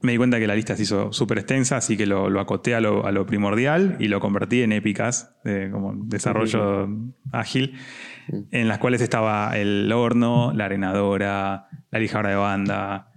[0.03, 2.75] Me di cuenta que la lista se hizo súper extensa, así que lo, lo acoté
[2.75, 6.87] a lo, a lo primordial y lo convertí en épicas, de, como desarrollo
[7.31, 7.79] ágil,
[8.51, 13.11] en las cuales estaba el horno, la arenadora, la lijadora de banda,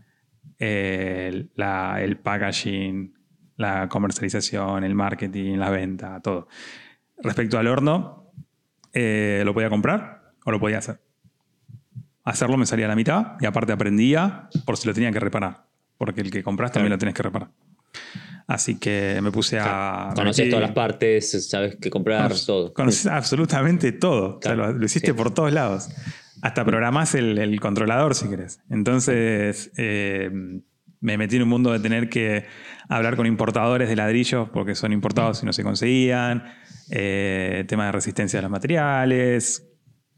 [0.59, 3.14] el, la- el packaging,
[3.56, 6.48] la comercialización, el marketing, la venta, todo.
[7.22, 8.32] Respecto al horno,
[8.92, 11.00] eh, lo podía comprar o lo podía hacer.
[12.24, 15.64] Hacerlo me salía a la mitad y aparte aprendía por si lo tenía que reparar.
[15.96, 17.50] Porque el que compras también lo tenés que reparar.
[18.46, 20.11] Así que me puse a.
[20.14, 22.72] Conoces metí- todas las partes, sabes qué comprar, todo.
[22.72, 24.36] Conoces absolutamente todo.
[24.38, 25.12] O sea, Claro, lo, lo hiciste sí.
[25.14, 25.88] por todos lados.
[26.43, 28.61] Hasta programás el, el controlador si querés.
[28.70, 30.30] Entonces eh,
[31.01, 32.45] me metí en un mundo de tener que
[32.89, 36.45] hablar con importadores de ladrillos porque son importados y no se conseguían.
[36.91, 39.68] Eh, tema de resistencia de los materiales,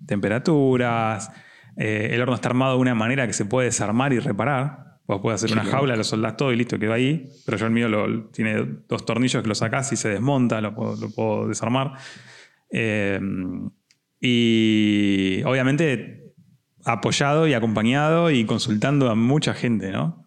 [0.07, 1.31] temperaturas.
[1.77, 5.01] Eh, el horno está armado de una manera que se puede desarmar y reparar.
[5.07, 7.29] Vos podés hacer una jaula, lo soldás todo y listo, quedó ahí.
[7.45, 10.75] Pero yo el mío lo- tiene dos tornillos que lo sacás y se desmonta, lo
[10.75, 11.95] puedo, lo puedo desarmar.
[12.71, 13.19] Eh,
[14.21, 16.35] y obviamente
[16.85, 20.21] apoyado y acompañado y consultando a mucha gente, ¿no?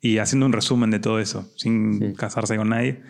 [0.00, 3.02] y haciendo un resumen de todo eso, sin casarse con nadie.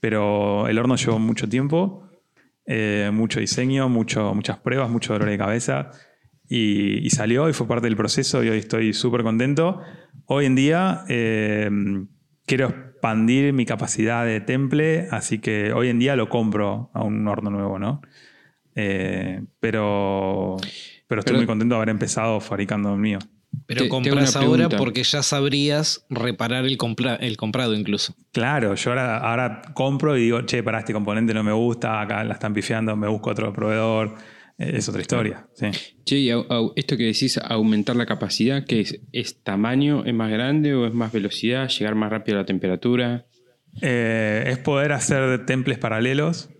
[0.00, 2.08] Pero el horno llevó mucho tiempo,
[2.66, 5.90] eh, mucho diseño, mucho, muchas pruebas, mucho dolor de cabeza.
[6.48, 9.80] Y, salió y fue parte del proceso y hoy estoy súper contento.
[10.26, 11.70] Hoy en día eh,
[12.44, 17.26] quiero expandir mi capacidad de temple, así que hoy en día lo compro a un
[17.26, 18.02] horno nuevo, ¿no?
[18.74, 20.56] Eh, pero,
[21.06, 23.18] pero estoy muy contento de haber empezado fabricando el mío.
[23.66, 26.78] Pero compras ahora porque ya sabrías reparar el,
[27.20, 28.14] el comprado incluso.
[28.32, 32.24] Claro, yo ahora, ahora compro y digo, che, para este componente no me gusta, acá
[32.24, 34.14] la están pifiando, me busco otro proveedor.
[34.58, 35.46] Eh, es otra historia.
[35.54, 35.66] Sí.
[36.04, 39.00] Che, y esto que decís, aumentar la capacidad, ¿qué es?
[39.12, 40.04] ¿Es tamaño?
[40.04, 41.68] ¿Es más grande o es más velocidad?
[41.68, 43.26] ¿Llegar más rápido a la temperatura?
[43.80, 46.50] Eh, es poder hacer temples paralelos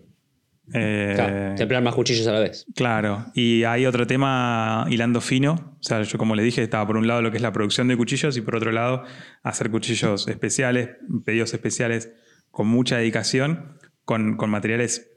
[0.73, 2.67] eh, claro, templar más cuchillos a la vez.
[2.75, 5.77] Claro, y hay otro tema hilando fino.
[5.81, 7.89] O sea, yo como le dije, estaba por un lado lo que es la producción
[7.89, 9.05] de cuchillos y por otro lado
[9.43, 10.91] hacer cuchillos especiales,
[11.25, 12.13] pedidos especiales
[12.51, 15.09] con mucha dedicación, con, materiales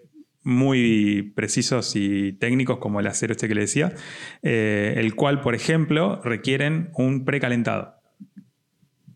[0.43, 3.93] muy precisos y técnicos como el acero este que le decía,
[4.43, 7.94] eh, el cual, por ejemplo, requieren un precalentado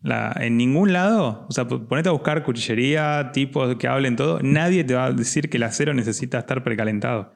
[0.02, 4.94] en ningún lado, o sea, ponete a buscar cuchillería, tipos que hablen todo, nadie te
[4.94, 7.34] va a decir que el acero necesita estar precalentado.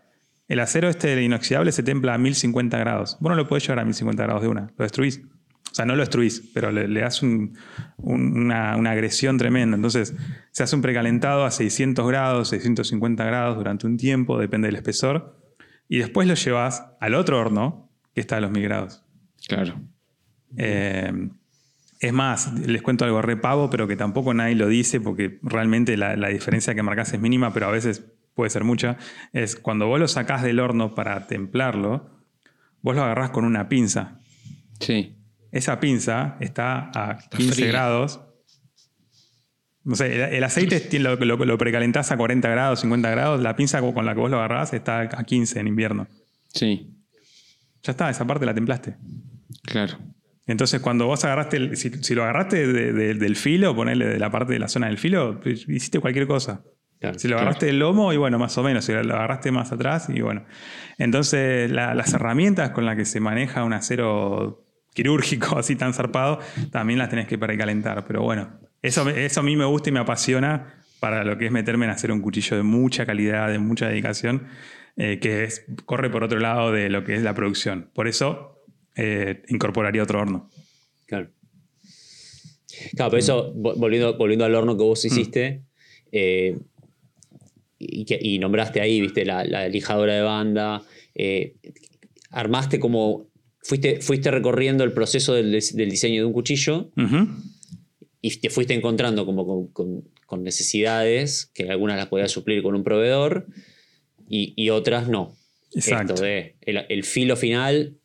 [0.49, 3.17] El acero este inoxidable se templa a 1050 grados.
[3.21, 5.23] Vos no lo podés llevar a 1050 grados de una, lo destruís.
[5.71, 9.75] O sea, no lo destruís, pero le, das una, agresión tremenda.
[9.75, 10.15] Entonces,
[10.53, 15.37] se hace un precalentado a 600 grados, 650 grados durante un tiempo, depende del espesor,
[15.89, 19.05] y después lo llevas al otro horno, que está a los 1000 grados.
[19.49, 19.81] Claro.
[20.57, 21.11] Eh,
[22.05, 26.29] es más, les cuento algo repavo, pero que tampoco nadie lo dice porque realmente la,
[26.29, 28.99] diferencia que marcas es mínima, pero a veces puede ser mucha.
[29.33, 32.11] Es cuando vos lo sacás del horno para templarlo,
[32.83, 34.21] vos lo agarrás con una pinza.
[34.81, 35.17] Sí.
[35.51, 38.21] Esa pinza está a 15 grados.
[39.85, 43.41] No sé, el, aceite lo, lo, lo, precalentás a 40 grados, 50 grados.
[43.41, 46.07] La pinza con la que vos lo agarrás está a 15 en invierno.
[46.53, 46.91] Sí.
[47.83, 48.97] Ya está, esa parte la templaste.
[49.63, 49.99] Claro.
[50.47, 54.69] Entonces, cuando vos agarraste, si, lo agarraste del filo, ponerle de la parte de la
[54.69, 56.65] zona del filo, pues, hiciste cualquier cosa.
[57.17, 58.85] si lo agarraste del lomo, y bueno, más o menos.
[58.85, 60.45] Si lo agarraste más atrás, y bueno.
[60.99, 66.41] Entonces, las herramientas con las que se maneja un acero quirúrgico así tan zarpado,
[66.71, 68.05] también las tenés que precalentar.
[68.07, 71.53] Pero bueno, eso, eso a mí me gusta y me apasiona para lo que es
[71.53, 74.47] meterme en hacer un cuchillo de mucha calidad, de mucha dedicación,
[74.97, 77.91] eh, que es, corre por otro lado de lo que es la producción.
[77.95, 78.54] Por eso
[78.97, 80.51] eh, incorporaría otro horno.
[81.07, 81.31] Claro.
[82.97, 85.07] Claro, pero eso, volviendo, volviendo al horno que vos mm.
[85.07, 85.63] hiciste,
[86.13, 86.59] eh,
[87.79, 90.83] y, nombraste ahí, viste, la, lijadora de banda,
[91.15, 91.57] eh,
[92.31, 93.29] armaste como,
[93.61, 96.91] fuiste, fuiste recorriendo el proceso del, diseño de un cuchillo
[98.21, 100.05] y te fuiste encontrando como con,
[100.43, 103.47] necesidades, que algunas las podías suplir con un proveedor
[104.29, 105.37] y, otras no.
[105.75, 106.15] Exacto.
[106.25, 107.99] el filo final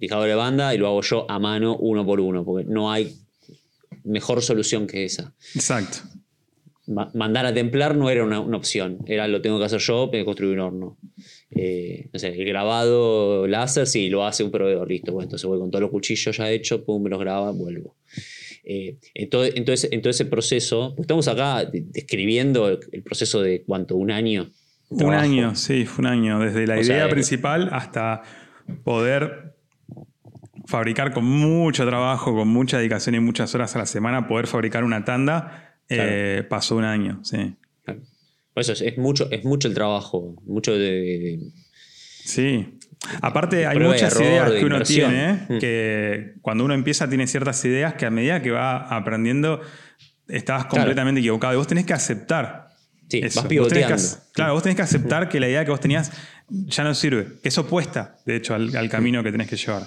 [0.00, 3.14] fijador de banda y lo hago yo a mano uno por uno, porque no hay
[4.02, 5.34] mejor solución que esa.
[5.54, 5.98] Exacto.
[6.86, 10.60] mandar a templar no era una, opción, era lo tengo que hacer yo, construir un
[10.60, 10.98] horno.
[11.50, 15.12] Eh, no sé, el grabado láser, sí, lo hace un proveedor, listo.
[15.12, 17.94] Bueno, entonces voy con todos los cuchillos ya hechos, pum, me los graba, vuelvo.
[18.64, 24.50] Eh, entonces, entonces, ese proceso, pues estamos acá describiendo el, proceso de cuánto, un año.
[24.88, 28.22] Un año, sí, fue un año, desde la idea principal hasta
[28.82, 29.50] poder
[30.70, 34.84] fabricar con mucho trabajo, con mucha dedicación y muchas horas a la semana, poder fabricar
[34.84, 37.56] una tanda, eh, pasó un año, sí.
[38.54, 41.40] eso es, mucho, es mucho el trabajo, mucho de...
[42.24, 42.76] sí.
[43.22, 45.58] Aparte, hay muchas ideas que uno tiene, mm.
[45.58, 49.62] que cuando uno empieza tiene ciertas ideas que a medida que va aprendiendo
[50.28, 51.54] estás completamente equivocado.
[51.54, 52.68] Y vos tenés que aceptar.
[53.08, 53.96] Sí, vas pivoteando.
[54.32, 56.12] claro, vos tenés que aceptar que la idea que vos tenías
[56.50, 59.84] ya no sirve, que es opuesta, de hecho, al camino que tenés que llevar.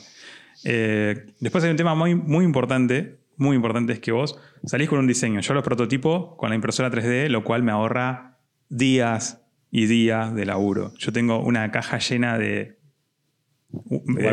[0.63, 4.99] Eh, después hay un tema muy, muy importante, muy importante es que vos salís con
[4.99, 5.41] un diseño.
[5.41, 8.37] Yo lo prototipo con la impresora 3D, lo cual me ahorra
[8.69, 9.41] días
[9.71, 10.93] y días de laburo.
[10.97, 12.79] Yo tengo una caja llena de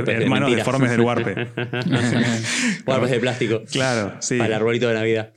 [0.07, 1.35] hermanos deformes del Warpe.
[2.86, 3.62] Warpes de plástico.
[3.70, 4.36] Claro, sí.
[4.36, 5.32] Para el arbolito de Navidad.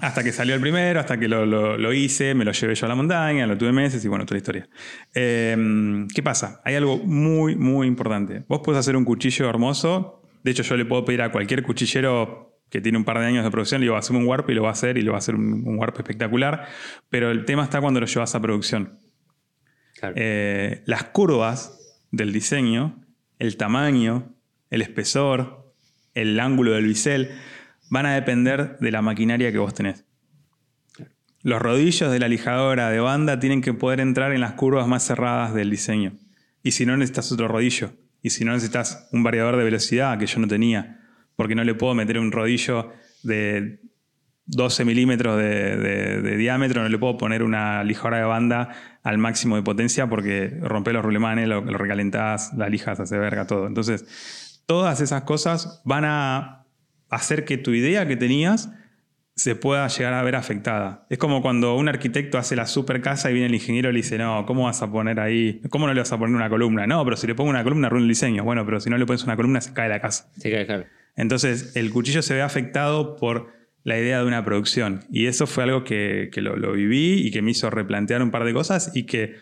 [0.00, 2.94] Hasta que salió el primero, hasta que lo, hice, me lo llevé yo a la
[2.94, 4.68] montaña, lo tuve meses y bueno, toda la historia.
[5.14, 6.60] Em, ¿Qué pasa?
[6.64, 8.44] Hay algo muy, muy importante.
[8.48, 10.17] Vos podés hacer un cuchillo hermoso.
[10.42, 13.44] De hecho, yo le puedo pedir a cualquier cuchillero que tiene un par de años
[13.44, 15.18] de producción, le digo, hacemos un warp y lo va a hacer y lo va
[15.18, 16.66] a hacer un, warp espectacular.
[17.08, 18.98] Pero el tema está cuando lo llevas a producción.
[20.14, 23.04] Eh, las curvas del diseño,
[23.38, 24.34] el tamaño,
[24.70, 25.72] el espesor,
[26.14, 27.30] el ángulo del bisel
[27.90, 30.04] van a depender de la maquinaria que vos tenés.
[31.42, 35.06] Los rodillos de la lijadora de banda tienen que poder entrar en las curvas más
[35.06, 36.12] cerradas del diseño.
[36.62, 37.92] Y si no necesitas otro rodillo.
[38.28, 41.00] Y si no necesitas un variador de velocidad que yo no tenía.
[41.34, 42.92] Porque no le puedo meter un rodillo
[43.22, 43.80] de
[44.44, 48.68] 12 milímetros de, diámetro, no le puedo poner una lijadora de banda
[49.02, 53.16] al máximo de potencia porque rompe los rulemanes, lo, lo recalentás, la lija se hace
[53.16, 53.66] verga, todo.
[53.66, 56.66] Entonces, todas esas cosas van a
[57.08, 58.68] hacer que tu idea que tenías
[59.38, 61.06] se pueda llegar a ver afectada.
[61.08, 63.98] Es como cuando un arquitecto hace la super casa y viene el ingeniero y le
[63.98, 65.62] dice, no, ¿cómo vas a poner ahí?
[65.70, 66.88] ¿Cómo no le vas a poner una columna?
[66.88, 68.42] No, pero si le pongo una columna, arruina el diseño.
[68.42, 70.28] Bueno, pero si no le pones una columna, se cae la casa.
[70.36, 70.86] Se cae, claro.
[71.14, 73.52] Entonces, el cuchillo se ve afectado por
[73.84, 75.04] la idea de una producción.
[75.08, 78.52] Y eso fue algo que, lo, viví y que me hizo replantear un par de
[78.52, 79.36] cosas y que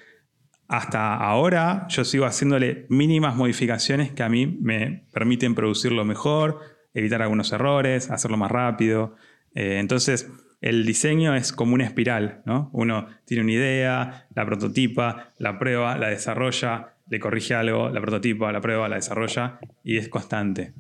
[0.69, 6.61] hasta ahora yo sigo haciéndole mínimas modificaciones que a mí me permiten producirlo mejor,
[6.93, 9.17] evitar algunos errores, hacerlo más rápido.
[9.57, 10.29] Eh, entonces,
[10.61, 12.71] el diseño es como una espiral, ¿no?
[12.73, 18.53] Uno tiene una idea, la prototipa, la prueba, la desarrolla, le corrige algo, la prototipa,
[18.53, 20.75] la prueba, la desarrolla y es constante.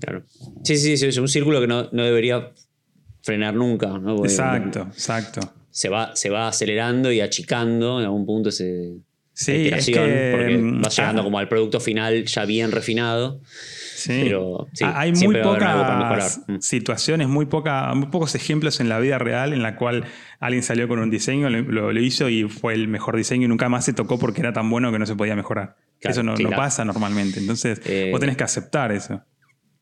[0.00, 0.24] Claro.
[0.62, 2.52] Sí, sí, sí, es un círculo que no, debería
[3.22, 4.24] frenar nunca, ¿no?
[4.24, 5.40] exacto, exacto.
[5.70, 8.98] Se va, se va acelerando y achicando en algún punto ese,
[9.32, 11.24] sí, es que, porque va llegando ah.
[11.24, 13.40] como al producto final ya bien refinado.
[14.06, 16.58] Pero hay muy pocas mm.
[16.60, 20.04] situaciones, muy, poca, muy pocos ejemplos en la vida real en la cual
[20.40, 23.84] alguien salió con un diseño, lo, hizo y fue el mejor diseño y nunca más
[23.84, 25.76] se tocó porque era tan bueno que no se podía mejorar.
[26.00, 27.40] eso no, pasa normalmente.
[27.40, 29.22] Entonces, eh, vos tenés que aceptar eso.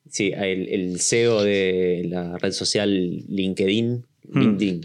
[0.09, 4.39] Sí, el, CEO de la red social LinkedIn, hmm.
[4.39, 4.81] LinkedIn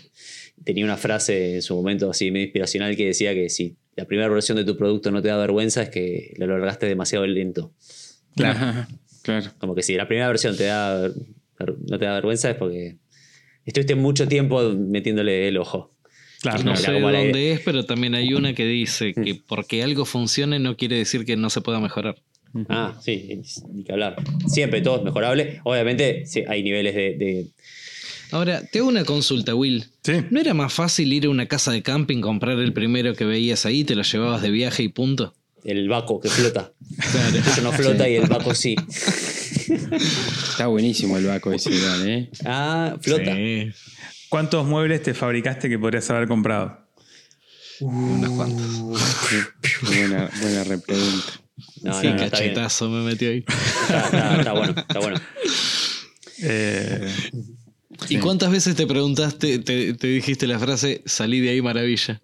[0.63, 4.29] tenía una frase en su momento así medio inspiracional que decía que si la primera
[4.29, 7.73] versión de tu producto no te da vergüenza es que lo largaste demasiado lento.
[8.35, 8.87] Claro.
[9.57, 11.09] Como que si la primera versión te da,
[11.87, 12.97] no te da vergüenza es porque
[13.65, 15.95] estuviste mucho tiempo metiéndole el ojo.
[16.41, 20.59] Claro, no sé dónde es, pero también hay una que dice que porque algo funcione
[20.59, 22.15] no quiere decir que no se pueda mejorar.
[22.67, 23.41] Ah, sí,
[23.71, 24.15] ni que hablar.
[24.47, 25.61] Siempre todo es mejorable.
[25.63, 27.47] Obviamente hay niveles de,
[28.31, 29.85] Ahora, te hago una consulta, Will.
[30.03, 30.13] Sí.
[30.29, 33.65] ¿No era más fácil ir a una casa de camping, comprar el primero que veías
[33.65, 35.33] ahí, te lo llevabas de viaje y punto?
[35.63, 36.71] El vaco que flota.
[37.11, 37.37] Claro.
[37.37, 38.75] Eso no flota y el vaco sí.
[40.49, 41.69] Está buenísimo el vaco ese,
[42.05, 42.29] ¿eh?
[42.45, 43.35] Ah, flota.
[44.27, 46.77] ¿Cuántos muebles te fabricaste que podrías haber comprado?
[47.79, 48.65] Unas cuantas.
[49.81, 51.31] buena, buena repregunta.
[51.81, 53.45] No, sí, no, cachetazo me metió ahí.
[53.47, 55.19] Está, bueno, está bueno.
[56.41, 57.13] Eh,
[58.07, 62.21] ¿Y cuántas veces te preguntaste, te, dijiste la frase, salí de ahí maravilla?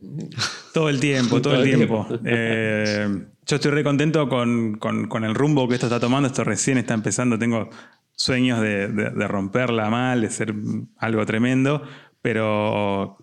[0.74, 2.08] Todo el tiempo, todo, el tiempo.
[2.24, 3.08] Eh,
[3.46, 6.28] yo estoy re contento con, el rumbo que esto está tomando.
[6.28, 7.38] Esto recién está empezando.
[7.38, 7.70] Tengo
[8.12, 10.54] sueños de, de romperla mal, de ser
[10.98, 11.84] algo tremendo.
[12.26, 13.20] Pero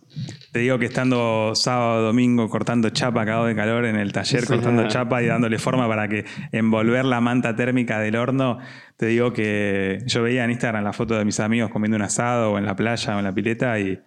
[0.53, 4.87] te digo que estando sábado, domingo cortando chapa, cagado de calor en el taller, cortando
[4.89, 8.61] chapa y dándole forma para que envolver la manta térmica del horno,
[8.97, 12.53] te digo que yo veía en Instagram la foto de mis amigos comiendo un asado
[12.53, 13.99] o en la playa o en la pileta y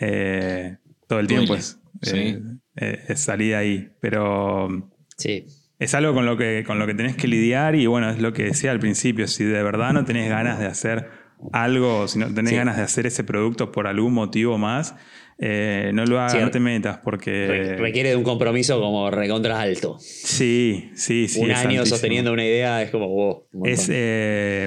[0.00, 1.78] eh, todo el tiempo es,
[2.12, 2.42] eh,
[2.74, 3.88] eh, es, ahí.
[4.00, 5.46] Pero sí.
[5.78, 8.32] es algo con lo, que, con lo que tenés que lidiar y bueno, es lo
[8.32, 12.32] que decía al principio, si de verdad no tenés ganas de hacer algo, si no
[12.32, 14.94] tenés ganas de hacer ese producto por algún motivo más,
[15.38, 17.76] eh, no lo hagas, no te metas porque...
[17.78, 19.96] Requiere de un compromiso como recontra alto.
[19.98, 21.40] Sí, sí, sí.
[21.40, 23.44] Un año sosteniendo una idea es como, wow.
[23.64, 24.66] Es, eh,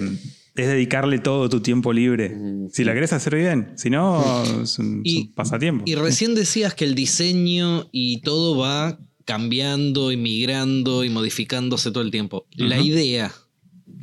[0.55, 2.35] es dedicarle todo tu tiempo libre.
[2.71, 5.03] Si la querés hacer bien, si no, es un,
[5.35, 5.83] pasatiempo.
[5.87, 12.03] Y recién decías que el diseño y todo va cambiando y migrando y modificándose todo
[12.03, 12.45] el tiempo.
[12.55, 13.31] La idea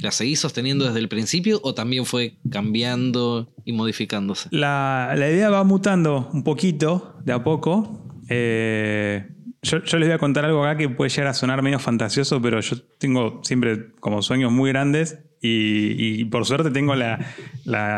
[0.01, 4.49] ¿La seguís sosteniendo desde el principio o también fue cambiando y modificándose?
[4.51, 8.09] La, idea va mutando un poquito, de a poco.
[8.29, 9.29] Eh,
[9.63, 12.61] yo, les voy a contar algo acá que puede llegar a sonar medio fantasioso, pero
[12.61, 17.19] yo tengo siempre como sueños muy grandes y, por suerte tengo la,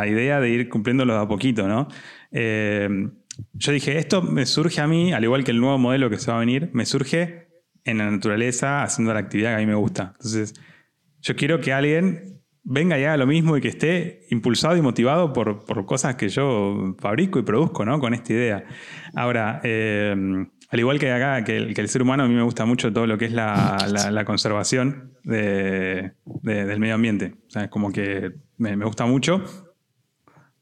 [0.06, 1.88] idea de ir cumpliéndolo de a poquito, ¿no?
[2.30, 2.88] Eh,
[3.52, 6.30] yo dije, esto me surge a mí, al igual que el nuevo modelo que se
[6.30, 7.48] va a venir, me surge
[7.84, 10.14] en la naturaleza haciendo la actividad que a mí me gusta.
[10.16, 10.54] Entonces,
[11.26, 15.32] yo quiero que alguien venga y haga lo mismo y que esté impulsado y motivado
[15.32, 17.98] por, cosas que yo fabrico y produzco, ¿no?
[17.98, 18.64] Con esta idea.
[19.12, 20.14] Ahora, eh,
[20.68, 23.18] al igual que acá, que el, ser humano, a mí me gusta mucho todo lo
[23.18, 26.12] que es la, conservación del
[26.78, 27.34] medio ambiente.
[27.48, 29.42] O sea, como que me, gusta mucho.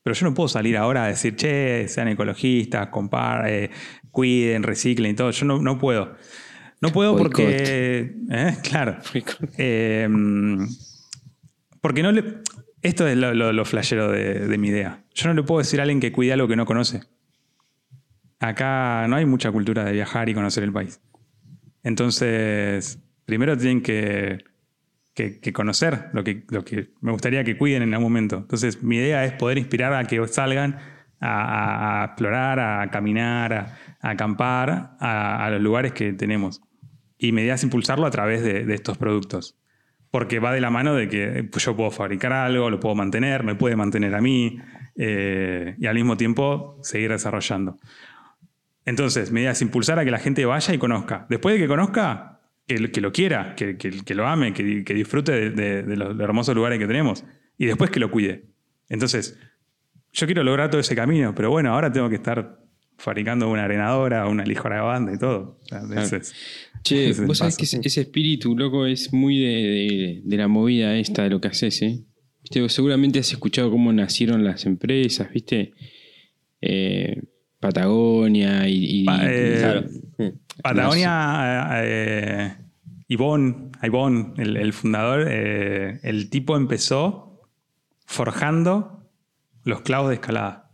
[0.03, 3.70] Pero yo no puedo salir ahora a decir, che, sean ecologistas, comparen,
[4.11, 5.31] cuiden, reciclen y todo.
[5.31, 6.16] Yo no, no puedo.
[6.81, 8.15] No puedo porque.
[8.31, 8.57] ¿eh?
[8.63, 8.99] Claro.
[9.59, 10.09] Eh,
[11.81, 12.25] porque no le.
[12.83, 15.03] Esto es lo, lo, lo flashero de, de mi idea.
[15.15, 17.01] Yo no le puedo decir a alguien que cuide algo que no conoce.
[18.41, 21.01] Acá no hay mucha cultura de viajar y conocer el país.
[21.83, 24.45] Entonces, primero tienen que,
[25.15, 28.37] que- que conocer lo que, lo que me gustaría que cuiden en algún momento.
[28.39, 30.79] Entonces, mi idea es poder inspirar a que salgan
[31.25, 36.63] a, explorar, a caminar, a, acampar a, los lugares que tenemos.
[37.19, 39.57] Y mi idea es impulsarlo a través de, estos productos.
[40.11, 43.43] Porque va de la mano de que pues, yo puedo fabricar algo, lo puedo mantener,
[43.43, 44.59] me puede mantener a mí
[44.97, 47.79] eh, y al mismo tiempo seguir desarrollando.
[48.85, 51.27] Entonces, mi idea es impulsar a que la gente vaya y conozca.
[51.31, 54.63] Después de que conozca, que, lo- quiera, que, lo ame, que,
[54.95, 57.25] disfrute de- de los hermosos lugares que tenemos.
[57.57, 58.45] Y después que lo cuide.
[58.89, 59.39] Entonces,
[60.15, 62.59] yo quiero lograr todo ese camino, pero bueno, ahora tengo que estar
[62.97, 65.59] fabricando una arenadora, una lijora de banda y todo.
[65.62, 66.35] O sea, ese es-
[66.82, 70.49] Che, es vos sabés que ese, ese espíritu, loco, es muy de, de- de la
[70.49, 72.01] movida esta, de lo que haces, ¿eh?
[72.43, 75.73] Viste, vos seguramente has escuchado cómo nacieron las empresas, ¿viste?
[76.61, 77.23] Eh,
[77.59, 79.01] Patagonia y...
[79.01, 79.85] y- Pa- eh, Claro.
[80.62, 82.55] Patagonia, eh,
[83.09, 87.41] Ivón, Ivón, el, el fundador, eh, el tipo empezó
[88.07, 89.03] forjando
[89.65, 90.70] los clavos de escalada.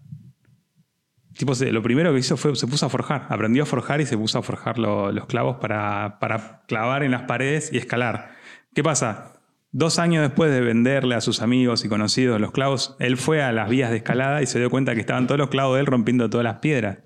[1.70, 4.38] Lo primero que hizo fue, se puso a forjar, aprendió a forjar y se puso
[4.38, 8.32] a forjar lo- los clavos para, para clavar en las paredes y escalar.
[8.74, 9.40] ¿Qué pasa?
[9.72, 13.52] Dos años después de venderle a sus amigos y conocidos los clavos, él fue a
[13.52, 15.86] las vías de escalada y se dio cuenta que estaban todos los clavos de él
[15.86, 16.98] rompiendo todas las piedras.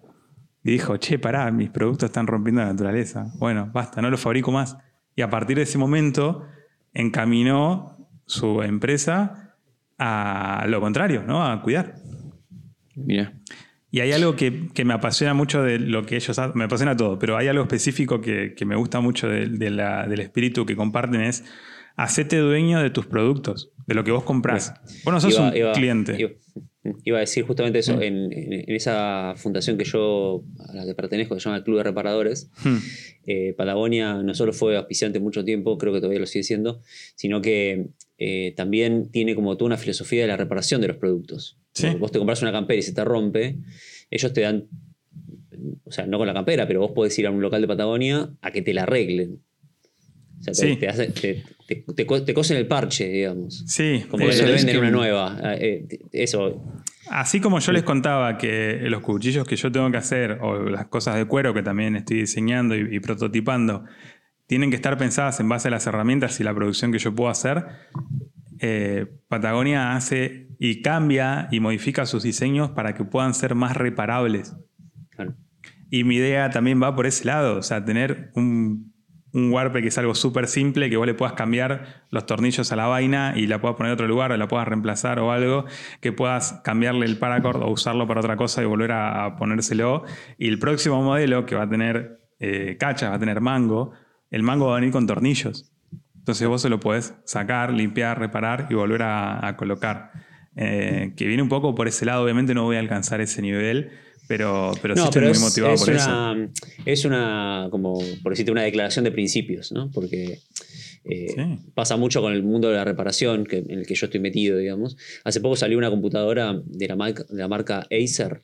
[0.65, 3.27] Y dijo, che, pará, mis productos están rompiendo la naturaleza.
[3.39, 4.79] Bueno, basta, no los fabrico más.
[5.15, 6.45] Y a partir de ese momento
[6.95, 9.44] encaminó su empresa
[9.99, 11.45] a lo contrario, ¿no?
[11.45, 11.95] A cuidar.
[12.97, 13.35] Mirá.
[13.91, 16.97] Y hay algo que, que me apasiona mucho de lo que ellos hacen, me apasiona
[16.97, 20.67] todo, pero hay algo específico que, que me gusta mucho de- de la- del espíritu
[20.67, 21.45] que comparten es
[21.97, 24.75] hacete dueño de tus productos, de lo que vos comprás.
[25.05, 26.17] Vos no sos Iba- un iba- cliente.
[26.19, 26.31] Iba,
[27.05, 27.93] iba a decir justamente eso.
[28.03, 31.63] En, en- en esa fundación que yo, a la que pertenezco, que se llama el
[31.65, 32.79] Club de Reparadores, Hmm.
[33.27, 36.81] eh, Patagonia no solo fue auspiciante mucho tiempo, creo que todavía lo sigue siendo,
[37.15, 37.91] sino que
[38.27, 41.59] eh, también tiene como toda una filosofía de la reparación de los productos.
[41.75, 41.89] Sí.
[41.99, 43.57] Vos te compras una campera y se te rompe,
[44.11, 44.65] ellos te dan,
[45.85, 48.31] o sea, no con la campera, pero vos podés ir a un local de Patagonia
[48.41, 49.41] a que te la arreglen.
[50.41, 50.77] O sea, te, Sí.
[50.77, 53.65] te, hace- te- te- te co- te cosen el parche, digamos.
[53.67, 55.39] Sí, Como que te es venden que- una nueva.
[55.59, 56.63] Eh, eh, eso.
[57.11, 60.87] Así como yo les contaba que los cuchillos que yo tengo que hacer o las
[60.87, 63.85] cosas de cuero que también estoy diseñando y, y prototipando
[64.47, 67.31] tienen que estar pensadas en base a las herramientas y la producción que yo puedo
[67.31, 67.67] hacer,
[68.61, 74.57] eh, Patagonia hace y cambia y modifica sus diseños para que puedan ser más reparables.
[75.11, 75.35] Claro.
[75.91, 78.95] Y mi idea también va por ese lado, o sea, tener un,
[79.33, 82.77] un warpe que es algo súper simple, que vos le puedas cambiar los tornillos a
[82.77, 85.67] la vaina y la puedas poner en otro lugar o la puedas reemplazar o algo,
[86.01, 90.05] que puedas cambiarle el paracord o usarlo para otra cosa y volver a, a ponérselo.
[90.39, 93.93] Y el próximo modelo que va a tener eh, cachas, va a tener mango,
[94.31, 95.71] el mango va a venir con tornillos.
[96.19, 100.11] Entonces vos se lo podés sacar, limpiar, reparar y volver a, a colocar.
[100.57, 103.91] Eh, que viene un poco por ese lado, obviamente no voy a alcanzar ese nivel,
[104.29, 106.35] pero, pero sí estoy pero muy es, motivado es por eso.
[106.85, 109.91] es una, como por decirte, una declaración de principios, ¿no?
[109.91, 110.39] Porque
[111.05, 111.43] eh, Sí.
[111.75, 114.57] pasa mucho con el mundo de la reparación, que, en el que yo estoy metido,
[114.59, 114.97] digamos.
[115.25, 118.43] Hace poco salió una computadora de la marca, de la marca Acer,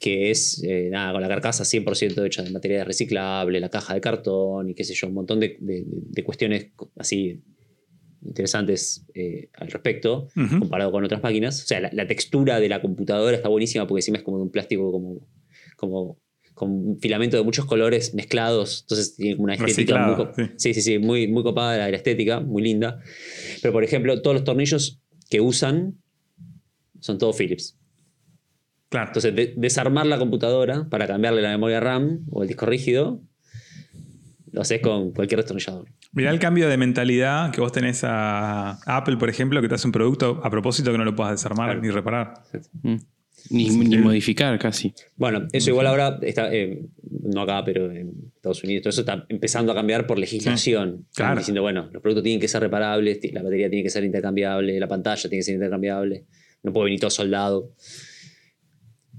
[0.00, 4.00] que es eh, nada, con la carcasa 100% hecha de material reciclable, la caja de
[4.00, 7.40] cartón y qué sé yo, un montón de, de- de cuestiones así
[8.24, 10.28] interesantes eh, al respecto,
[10.58, 11.62] comparado con otras máquinas.
[11.62, 14.42] O sea, la, la textura de la computadora está buenísima porque encima es como de
[14.44, 15.28] un plástico como,
[15.76, 16.18] como
[16.56, 20.50] con filamento de muchos colores mezclados, entonces tiene como una estética muy, Reciclado, co- sí.
[20.56, 22.98] sí, sí, sí, muy, muy copada la, la estética, muy linda.
[23.60, 25.96] Pero por ejemplo, todos los tornillos que usan
[27.00, 27.76] son todos Philips.
[28.88, 29.08] Claro.
[29.08, 33.20] Entonces, de- desarmar la computadora para cambiarle la memoria RAM o el disco rígido,
[34.52, 35.88] lo haces con cualquier destornillador.
[36.12, 39.86] Mirá el cambio de mentalidad que vos tenés a Apple, por ejemplo, que te hace
[39.86, 41.82] un producto a propósito que no lo puedas desarmar Claro.
[41.82, 42.42] ni reparar.
[42.82, 42.96] Mm.
[43.50, 44.92] Ni, ni modificar casi.
[45.16, 46.82] Bueno, eso igual ahora está, eh,
[47.22, 51.06] no acá, pero en Estados Unidos, todo eso está empezando a cambiar por legislación.
[51.10, 51.38] Están claro.
[51.38, 54.88] Diciendo, bueno, los productos tienen que ser reparables, la batería tiene que ser intercambiable, la
[54.88, 56.24] pantalla tiene que ser intercambiable,
[56.62, 57.72] no puede venir todo soldado.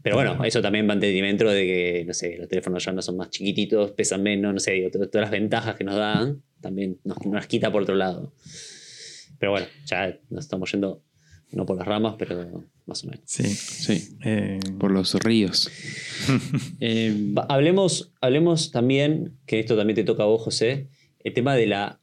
[0.04, 3.02] Pero bueno, eso también va en detrimento de que, no sé, los teléfonos ya no
[3.02, 6.44] son más chiquititos, pesan menos, no sé, digo, to- todas las ventajas que nos dan,
[6.62, 8.34] también nos, nos las quita por otro lado.
[9.40, 11.04] Pero bueno, ya nos estamos yendo,
[11.52, 13.24] no por las ramas, pero más o menos.
[13.26, 13.44] Sí.
[13.48, 14.18] Sí.
[14.24, 15.70] Eh, Por los ríos.
[16.80, 20.90] Eh, Hablemos, hablemos también, que esto también te toca a vos, José,
[21.24, 22.00] el tema de la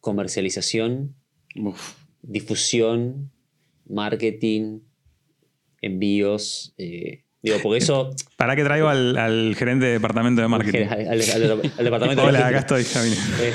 [0.00, 1.14] comercialización,
[1.56, 1.92] uf.
[2.22, 3.30] difusión
[3.88, 4.80] marketing,
[5.82, 6.74] envíos.
[6.78, 8.10] eh, digo, porque eso.
[8.36, 10.86] ¿Para qué traigo al, al gerente de departamento de marketing?
[10.90, 12.82] al, al- al departamento de Hola, acá estoy.
[12.82, 13.52] Eh,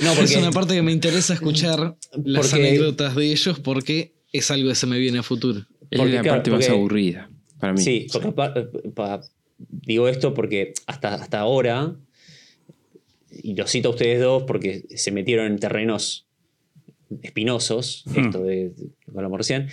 [0.00, 0.24] no, porque.
[0.24, 4.74] Es una parte que me interesa escuchar las anécdotas de ellos porque es algo que
[4.74, 5.64] se me viene a futuro.
[5.92, 7.80] Es Porque, la claro, parte más aburrida para mí.
[7.80, 8.54] Sí, porque pa-
[8.94, 9.20] pa-
[9.68, 11.94] digo esto porque hasta, hasta ahora,
[13.30, 16.26] y lo cito a ustedes dos porque se metieron en terrenos
[17.22, 18.24] espinosos, Hmm.
[18.26, 19.68] esto de, de lo que hablamos recién,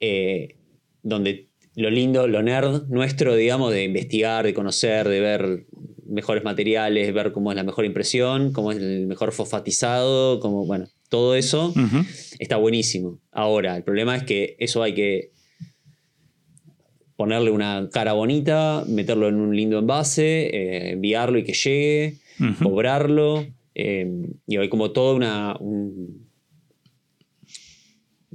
[0.00, 0.56] eh,
[1.02, 5.66] donde lo lindo, lo nerd nuestro, digamos, de investigar, de conocer, de ver
[6.06, 10.86] mejores materiales, ver cómo es la mejor impresión, cómo es el mejor fosfatizado, cómo, bueno,
[11.08, 11.72] todo eso
[12.38, 13.20] está buenísimo.
[13.30, 15.30] Ahora, el problema es que eso hay que
[17.22, 22.16] ponerle una cara bonita, meterlo en un lindo envase, eh, enviarlo y que llegue,
[22.60, 23.46] cobrarlo.
[23.76, 24.10] eh,
[24.48, 26.28] y hay como todo una, un,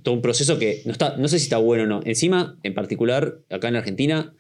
[0.02, 2.00] todo un proceso que no, está, no sé si está bueno o no.
[2.06, 4.34] Encima, en particular, acá en Argentina,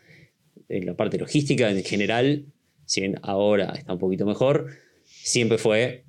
[0.69, 2.45] en la parte logística en general,
[2.85, 4.67] si bien ahora está un poquito mejor,
[5.03, 6.05] siempre fue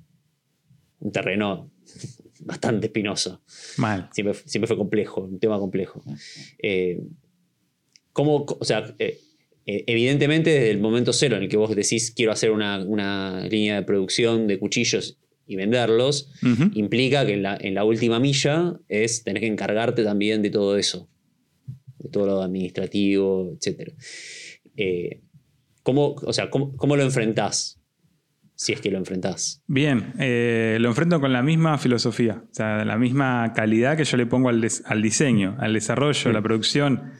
[0.99, 1.69] un terreno
[2.39, 3.41] bastante espinoso.
[3.75, 4.07] Mal.
[4.13, 6.01] Siempre, siempre fue complejo, un tema complejo.
[6.57, 7.01] Eh,
[8.13, 9.19] ¿cómo, o sea, eh,
[9.65, 13.41] eh, evidentemente desde el momento cero en el que vos decís quiero hacer una, una
[13.49, 16.31] línea de producción de cuchillos y venderlos,
[16.73, 20.77] implica que en la, en la última milla es tener que encargarte también de todo
[20.77, 21.09] eso,
[21.97, 23.93] de todo lo administrativo, etc.
[24.77, 25.21] Eh,
[25.83, 27.79] ¿cómo, o sea, ¿cómo, cómo lo enfrentás?
[28.55, 29.63] Si es que lo enfrentás.
[29.67, 34.17] Bien, eh, lo enfrento con la misma filosofía, o sea, la misma calidad que yo
[34.17, 37.13] le pongo al, des- al diseño, al desarrollo, a la producción,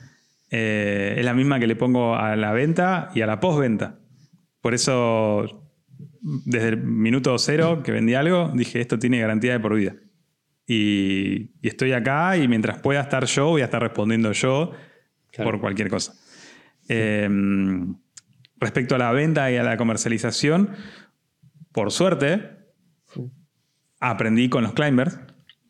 [0.51, 3.99] eh, es la misma que le pongo a la venta y a la postventa.
[4.61, 5.69] Por eso,
[6.21, 9.95] desde el minuto cero que vendí algo, dije, esto tiene garantía de por vida.
[10.67, 14.71] Y, y estoy acá y mientras pueda estar yo, voy a estar respondiendo yo
[15.31, 15.51] Claro.
[15.51, 16.13] por cualquier cosa.
[16.87, 17.29] Eh,
[18.59, 20.71] respecto a la venta y a la comercialización,
[21.71, 22.49] por suerte,
[23.99, 25.19] aprendí con los climbers,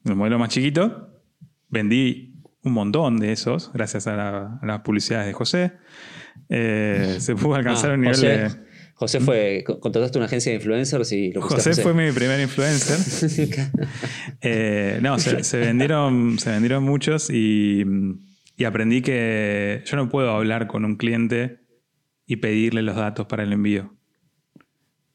[0.06, 1.22] el modelo más chiquito.
[1.68, 2.29] Vendí
[2.70, 5.74] un montón de esos, gracias a, la- a las publicidades de José.
[6.50, 8.70] Eh, se pudo alcanzar Ah, un nivel José, de.
[8.96, 12.98] José fue, co- contrataste una agencia de influencers y lo José fue mi primer influencer.
[14.42, 17.84] Eh, no, se, se vendieron, se vendieron muchos y,
[18.56, 21.60] y aprendí que yo no puedo hablar con un cliente
[22.26, 23.96] y pedirle los datos para el envío.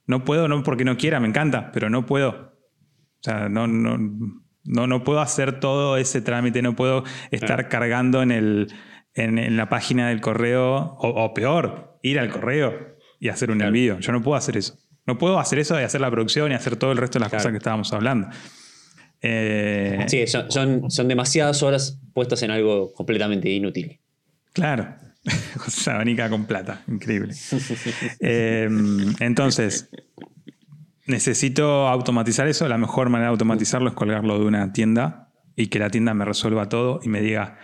[0.06, 2.30] No puedo, no porque no quiera, me encanta, pero no puedo.
[2.30, 3.98] O sea, no, no,
[4.64, 8.72] no, no puedo hacer todo ese trámite, no puedo estar cargando en, el,
[9.14, 13.58] en, en la página del correo, o, o peor, ir al correo y hacer un
[13.58, 13.68] Claro.
[13.68, 13.98] envío.
[14.00, 14.76] Yo no puedo hacer eso.
[15.06, 17.28] No puedo hacer eso de hacer la producción y hacer todo el resto de las
[17.30, 17.40] Claro.
[17.42, 18.28] cosas que estábamos hablando.
[19.22, 24.00] Eh, Sí, son, son, son demasiadas horas puestas en algo completamente inútil.
[24.52, 24.96] Claro.
[25.56, 26.82] José abanica con plata.
[26.88, 27.34] Increíble.
[28.20, 28.68] Eh,
[29.20, 29.88] entonces,
[31.06, 32.68] necesito automatizar eso.
[32.68, 36.24] La mejor manera de automatizarlo es colgarlo de una tienda y que la tienda me
[36.24, 37.58] resuelva todo y me diga,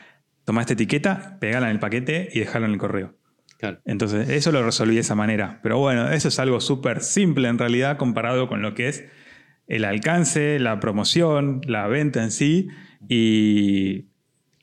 [0.44, 3.16] toma esta etiqueta, pegala en el paquete y dejala en el correo.
[3.58, 3.80] Claro.
[3.84, 5.60] Entonces, eso lo resolví de esa manera.
[5.62, 9.04] Pero bueno, eso es algo súper simple en realidad comparado con lo que es
[9.66, 12.68] el alcance, la promoción, la venta en sí.
[13.08, 14.06] Y,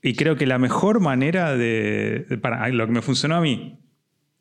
[0.02, 3.80] y creo que la mejor manera de, de- para lo que me funcionó a mí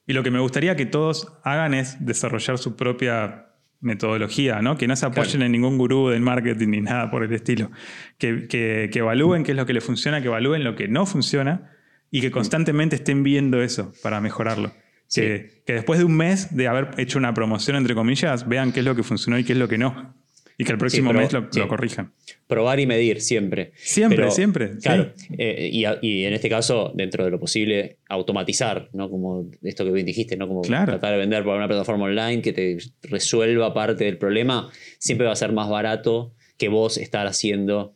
[0.06, 3.45] y lo que me gustaría que todos hagan es desarrollar su propia
[3.81, 4.77] metodología, ¿no?
[4.77, 5.47] Que no se apoyen Claro.
[5.47, 7.70] en ningún gurú del marketing ni nada por el estilo.
[8.19, 11.07] Que, que- que evalúen qué es lo que les funciona, que evalúen lo que no
[11.07, 11.70] funciona
[12.11, 14.73] y que constantemente estén viendo eso para mejorarlo.
[15.09, 15.20] Sí.
[15.20, 18.81] Que, que después de un mes de haber hecho una promoción, entre comillas, vean qué
[18.81, 20.15] es lo que funcionó y qué es lo que no.
[20.58, 21.58] Y que el próximo pero- mes lo, sí.
[21.58, 22.12] lo corrijan.
[22.46, 23.72] Probar y medir siempre.
[23.76, 24.80] Siempre, siempre, sí.
[24.82, 25.12] Claro.
[25.36, 29.10] eh, y, y en este caso, dentro de lo posible, automatizar, ¿no?
[29.10, 30.48] Como esto que bien dijiste, ¿no?
[30.48, 30.86] Como Claro.
[30.92, 35.32] tratar de vender por una plataforma online que te resuelva parte del problema, siempre va
[35.32, 37.94] a ser más barato que vos estar haciendo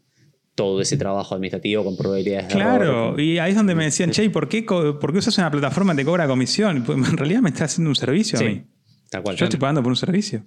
[0.55, 2.77] todo ese trabajo administrativo con probabilidades de error.
[2.79, 5.51] Claro, y ahí es donde me decían, che, ¿y ¿por qué, por qué usas una
[5.51, 6.83] plataforma que te cobra comisión?
[6.85, 8.63] Pues en realidad me está haciendo un servicio Sí, a mí.
[9.09, 9.37] Tal cual.
[9.37, 10.43] Yo estoy pagando por un servicio.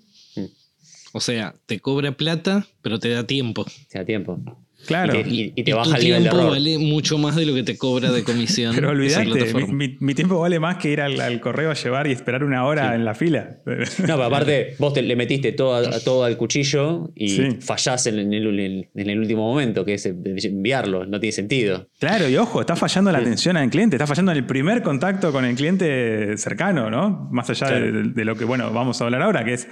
[1.13, 3.65] O sea, te cobra plata, pero te da tiempo.
[3.89, 4.39] Te da tiempo.
[4.85, 5.17] Claro.
[5.17, 6.51] Y te, y- y te Y baja tu el nivel de tiempo error.
[6.51, 8.75] vale mucho más de lo que te cobra de comisión.
[8.75, 11.73] Pero esa olvídate, mi, mi- mi tiempo vale más que ir al, al correo a
[11.73, 13.59] llevar y esperar una hora en la fila.
[13.65, 17.47] No, pero aparte, vos te- le metiste todo, a- todo al cuchillo y Sí.
[17.61, 21.05] fallás en el, en el último momento, que es enviarlo.
[21.05, 21.87] No tiene sentido.
[21.99, 25.31] Claro, y ojo, está fallando la atención al cliente, está fallando en el primer contacto
[25.31, 27.29] con el cliente cercano, ¿no?
[27.31, 29.67] Más allá de, de lo que, bueno, vamos a hablar ahora, que es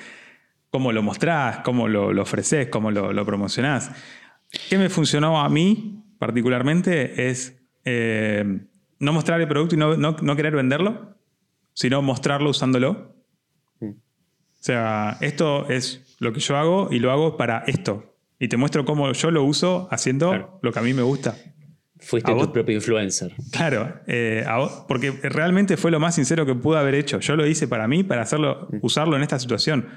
[0.71, 3.91] cómo lo mostrás, cómo lo, lo ofreces, cómo lo, lo promocionás.
[4.69, 8.43] ¿Qué me funcionó a mí particularmente es eh,
[8.99, 11.17] no mostrar el producto y no, no- no querer venderlo,
[11.73, 13.15] sino mostrarlo usándolo.
[13.79, 13.89] Mm.
[13.89, 13.93] O
[14.59, 18.15] sea, esto es lo que yo hago y lo hago para esto.
[18.39, 20.59] Y te muestro cómo yo lo uso haciendo Claro.
[20.61, 21.35] lo que a mí me gusta.
[21.99, 22.47] Fuiste ¿A tu vos?
[22.49, 23.33] propio influencer.
[23.51, 27.19] Claro, eh, a vos- porque realmente fue lo más sincero que pude haber hecho.
[27.19, 29.87] Yo lo hice para mí, para hacerlo, usarlo en esta situación.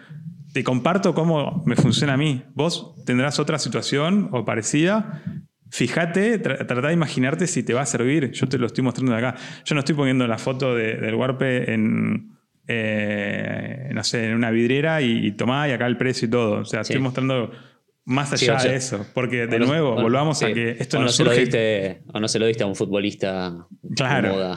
[0.54, 2.42] Te comparto cómo me funciona a mí.
[2.54, 5.22] Vos tendrás otra situación o parecida.
[5.70, 8.30] Fíjate, tra- trata de imaginarte si te va a servir.
[8.30, 9.34] Yo te lo estoy mostrando de acá.
[9.64, 12.30] Yo no estoy poniendo la foto de- del Warpe en,
[12.68, 16.60] eh, no sé, en una vidriera y, y tomá y acá el precio y todo.
[16.60, 16.92] O sea, Sí.
[16.92, 17.50] estoy mostrando
[18.04, 19.06] más allá Sí, o sea, de eso.
[19.14, 20.54] Porque, de no- nuevo, volvamos a sí.
[20.54, 21.40] que esto no no, se lo surge...
[21.46, 23.66] diste, o no se lo diste a un futbolista
[23.96, 24.28] Claro.
[24.28, 24.56] de moda.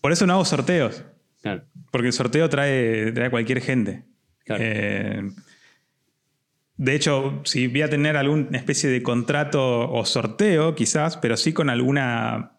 [0.00, 1.04] Por eso no hago sorteos.
[1.40, 1.64] claro.
[1.90, 4.04] Porque el sorteo trae, trae a cualquier gente.
[4.44, 4.62] Claro.
[4.64, 5.22] Eh,
[6.76, 11.52] de hecho, si voy a tener alguna especie de contrato o sorteo, quizás, pero sí
[11.52, 12.58] con alguna.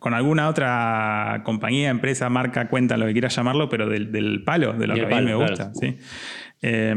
[0.00, 4.72] Con alguna otra compañía, empresa, marca, cuenta, lo que quieras llamarlo, pero del, del palo,
[4.72, 5.50] de lo que a mí palo, me claro.
[5.50, 5.72] gusta.
[5.74, 5.98] ¿sí?
[6.62, 6.94] Eh,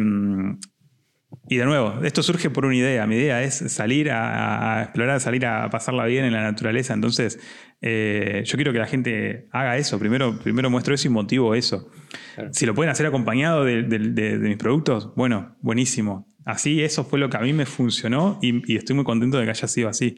[1.49, 3.06] y de nuevo, esto surge por una idea.
[3.08, 6.94] Mi idea es salir a, a explorar, salir a pasarla bien en la naturaleza.
[6.94, 7.40] Entonces,
[7.82, 9.99] eh, yo quiero que la gente haga eso.
[9.99, 11.90] Primero, primero muestro eso y motivo eso.
[12.36, 12.49] Claro.
[12.54, 16.34] Si lo pueden hacer acompañado de, de- de- de mis productos, bueno, buenísimo.
[16.45, 19.44] Así, eso fue lo que a mí me funcionó y, y estoy muy contento de
[19.44, 20.16] que haya sido así.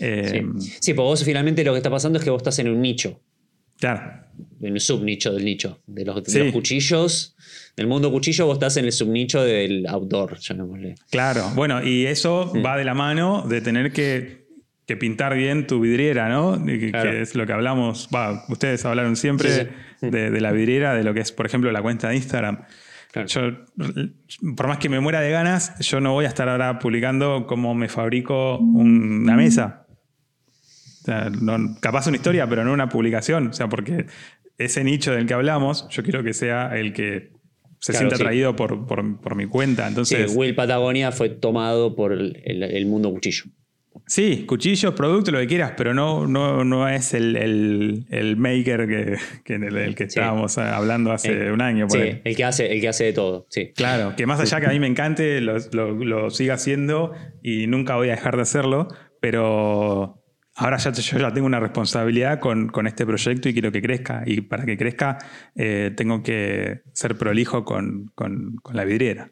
[0.00, 0.70] Eh, Sí.
[0.80, 3.20] sí, porque vos finalmente lo que está pasando es que vos estás en un nicho,
[3.82, 4.22] Claro,
[4.60, 5.80] en un subnicho del nicho.
[5.86, 6.38] De los, de Sí.
[6.38, 7.36] los cuchillos,
[7.76, 10.94] del mundo cuchillo, vos estás en el subnicho del outdoor, llamémosle.
[11.10, 11.50] claro.
[11.56, 14.46] Bueno, y eso va de la mano de tener que,
[14.86, 16.64] que pintar bien tu vidriera, ¿no?
[16.64, 17.10] Que, Claro.
[17.10, 19.50] que es lo que hablamos, va, ustedes hablaron siempre
[20.00, 20.06] sí.
[20.10, 22.62] De, de la vidriera, de lo que es, por ejemplo, la cuenta de Instagram.
[23.12, 23.28] Claro.
[23.28, 23.40] Yo,
[24.56, 27.74] por más que me muera de ganas, yo no voy a estar ahora publicando cómo
[27.74, 29.81] me fabrico una mesa.
[31.02, 33.48] O sea, no- capaz una historia, pero no una publicación.
[33.48, 34.06] O sea, porque
[34.58, 37.32] ese nicho del que hablamos, yo quiero que sea el que
[37.80, 38.22] se Claro, sienta sí.
[38.22, 39.82] atraído por, por- por mi cuenta.
[39.82, 43.44] Sí, Entonces, Will Patagonia fue tomado por el, el- el mundo cuchillo.
[44.06, 49.16] sí, cuchillos, productos, lo que quieras, pero no, no, no es el, el- maker que,
[49.44, 50.18] que el, que Sí.
[50.20, 51.88] estábamos hablando hace un año.
[51.88, 53.46] por Sí, el que, hace, el que hace de todo.
[53.50, 53.72] Sí.
[53.74, 57.12] Claro, que más allá que a mí me encante, lo, lo- lo siga haciendo
[57.42, 58.88] y nunca voy a dejar de hacerlo,
[59.20, 60.21] pero
[60.62, 64.22] ahora ya, yo ya tengo una responsabilidad con, con este proyecto y quiero que crezca.
[64.26, 65.18] Y para que crezca,
[65.54, 69.30] eh, tengo que ser prolijo con, con- con la vidriera.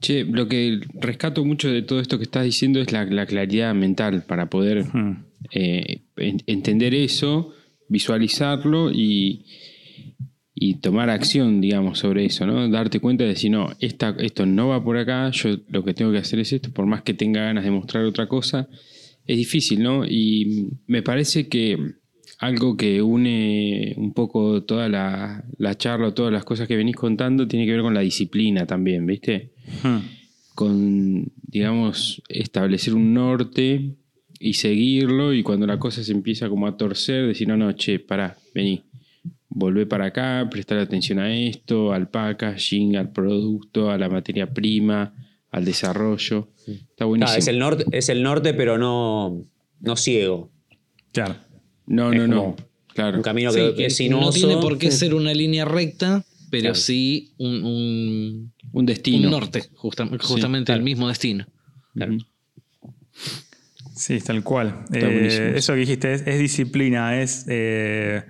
[0.00, 3.74] Che, lo que rescato mucho de todo esto que estás diciendo es la, la claridad
[3.74, 4.86] mental para poder
[5.52, 7.52] eh, en- entender eso,
[7.88, 9.44] visualizarlo y,
[10.54, 12.68] y tomar acción, digamos, sobre eso, ¿no?
[12.68, 16.10] Darte cuenta de decir, no, esta, esto no va por acá, yo lo que tengo
[16.12, 18.68] que hacer es esto, por más que tenga ganas de mostrar otra cosa,
[19.26, 20.04] es difícil, ¿no?
[20.04, 21.78] Y me parece que
[22.38, 27.46] algo que une un poco toda la, la charla todas las cosas que venís contando
[27.46, 29.52] tiene que ver con la disciplina también, ¿viste?
[30.54, 33.94] Con, digamos, establecer un norte
[34.40, 38.00] y seguirlo y cuando la cosa se empieza como a torcer, decir, no, no, che,
[38.00, 38.82] pará, vení,
[39.48, 45.14] volvé para acá, prestar atención a esto, al packaging, al producto, a la materia prima,
[45.52, 46.48] al desarrollo.
[46.66, 47.32] Está buenísimo.
[47.34, 49.44] Ah, es, el norte, es el norte, pero no,
[49.80, 50.50] no ciego.
[51.12, 51.36] Claro.
[51.86, 52.56] No, es no, no.
[52.94, 53.18] Claro.
[53.18, 54.26] Un camino Sí, que, que es sinuoso.
[54.26, 56.74] no tiene por qué ser una línea recta, pero Claro.
[56.74, 59.28] sí un, un- Un destino.
[59.28, 61.46] un norte, justa- justamente el mismo destino.
[61.94, 62.16] Claro.
[63.94, 64.84] Sí, tal cual.
[64.90, 67.44] Está Eh, eso que dijiste es, es disciplina, es...
[67.48, 68.22] eh,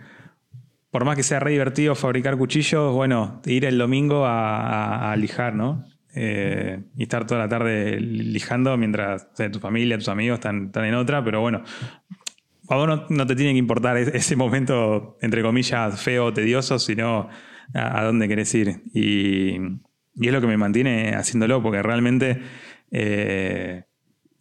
[0.90, 5.16] por más que sea re divertido fabricar cuchillos, bueno, ir el domingo a, a- a
[5.16, 5.84] lijar, ¿no?
[6.14, 10.94] Eh, y estar toda la tarde lijando mientras tu familia, tus amigos están, están en
[10.94, 11.62] otra, pero bueno,
[12.68, 17.28] a vos no, te tiene que importar es- ese momento, entre comillas, feo tedioso, sino
[17.74, 18.82] a, dónde querés ir.
[18.92, 19.56] Y,
[20.14, 22.40] y es lo que me mantiene haciéndolo, porque realmente,
[22.90, 23.84] eh,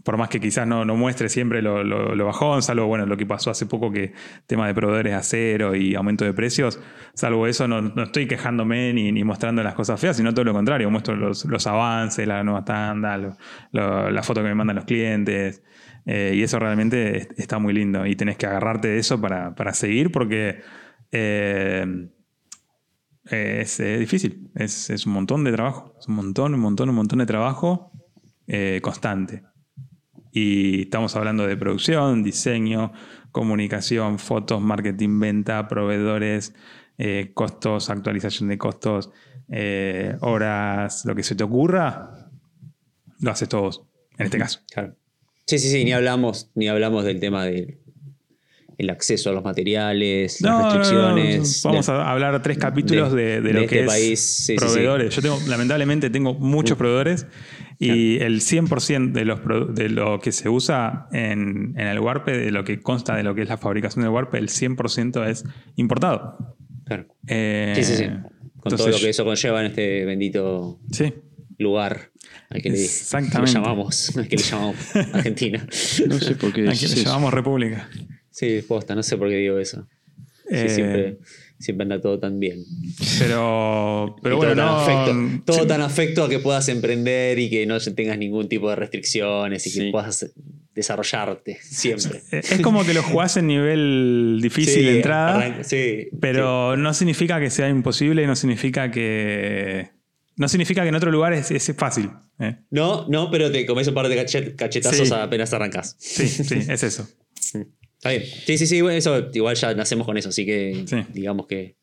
[0.03, 3.17] por más que quizás no, no muestre siempre lo, lo- lo bajón, salvo bueno, lo
[3.17, 4.13] que pasó hace poco, que
[4.47, 6.79] tema de proveedores a cero y aumento de precios,
[7.13, 10.53] salvo eso, no, no estoy quejándome ni, ni mostrando las cosas feas, sino todo lo
[10.53, 13.17] contrario, muestro los, los avances, la nueva tanda,
[13.71, 15.63] la foto que me mandan los clientes.
[16.05, 18.05] Eh, y eso realmente es- está muy lindo.
[18.07, 20.61] Y tenés que agarrarte de eso para, para seguir porque
[21.11, 21.85] eh,
[23.25, 24.49] es, eh, difícil.
[24.55, 25.95] Es, es un montón de trabajo.
[25.99, 27.91] Es un montón, un montón, un montón de trabajo
[28.47, 29.43] eh, constante.
[30.31, 32.91] Y estamos hablando de producción, diseño,
[33.31, 36.53] comunicación, fotos, marketing, venta, proveedores,
[36.97, 39.09] eh, costos, actualización de costos,
[39.49, 42.29] eh, horas, lo que se te ocurra,
[43.19, 43.83] lo haces todos,
[44.17, 44.59] en este caso.
[44.73, 44.95] Claro.
[45.47, 47.77] Sí, sí, sí, ni hablamos, ni hablamos del tema del
[48.77, 51.61] el acceso a los materiales, las no, no, restricciones.
[51.63, 54.43] Vamos de- a hablar tres capítulos de, de de lo este que es país, sí,
[54.53, 55.15] sí, proveedores.
[55.15, 57.27] Yo tengo, lamentablemente, tengo muchos proveedores
[57.81, 59.39] y el 100% de, los,
[59.75, 63.33] de lo que se usa en, en el Warpe, de lo que consta de lo
[63.35, 65.43] que es la fabricación del Warpe, el 100% es
[65.75, 66.55] importado.
[66.85, 67.07] Claro.
[67.27, 68.05] Eh, Sí, sí, sí.
[68.05, 71.13] Con todo entonces, lo que eso conlleva en este bendito Sí,
[71.57, 72.11] lugar
[72.49, 72.77] al que le,
[73.47, 75.65] llamamos, al que le llamamos Argentina.
[76.07, 77.89] No sé por qué aquí decís le llamamos República.
[78.29, 79.87] Sí, posta, no sé por qué digo eso.
[80.47, 81.17] Sí, Eh, siempre,
[81.61, 82.63] siempre anda todo tan bien.
[83.19, 84.85] Pero, pero Y bueno, todo, no.
[84.85, 85.67] tan afecto, todo sí.
[85.67, 89.69] tan afecto a que puedas emprender y que no tengas ningún tipo de restricciones y
[89.69, 89.79] Sí.
[89.79, 90.31] que puedas
[90.73, 92.21] desarrollarte siempre.
[92.31, 95.37] Es como que lo jugás en nivel difícil Sí, de entrada.
[95.37, 99.89] arranca- sí, Pero no significa que sea imposible, no significa que.
[100.37, 102.09] No significa que en otro lugar es, es fácil.
[102.39, 102.55] ¿eh?
[102.71, 105.95] No, no, pero te comes un par de cachet- cachetazos apenas arrancas.
[105.99, 107.07] Sí, sí, es eso.
[108.01, 108.23] Está bien.
[108.47, 110.97] Sí, sí, sí, bueno, eso igual ya nacemos con eso, así que Sí.
[111.13, 111.75] digamos que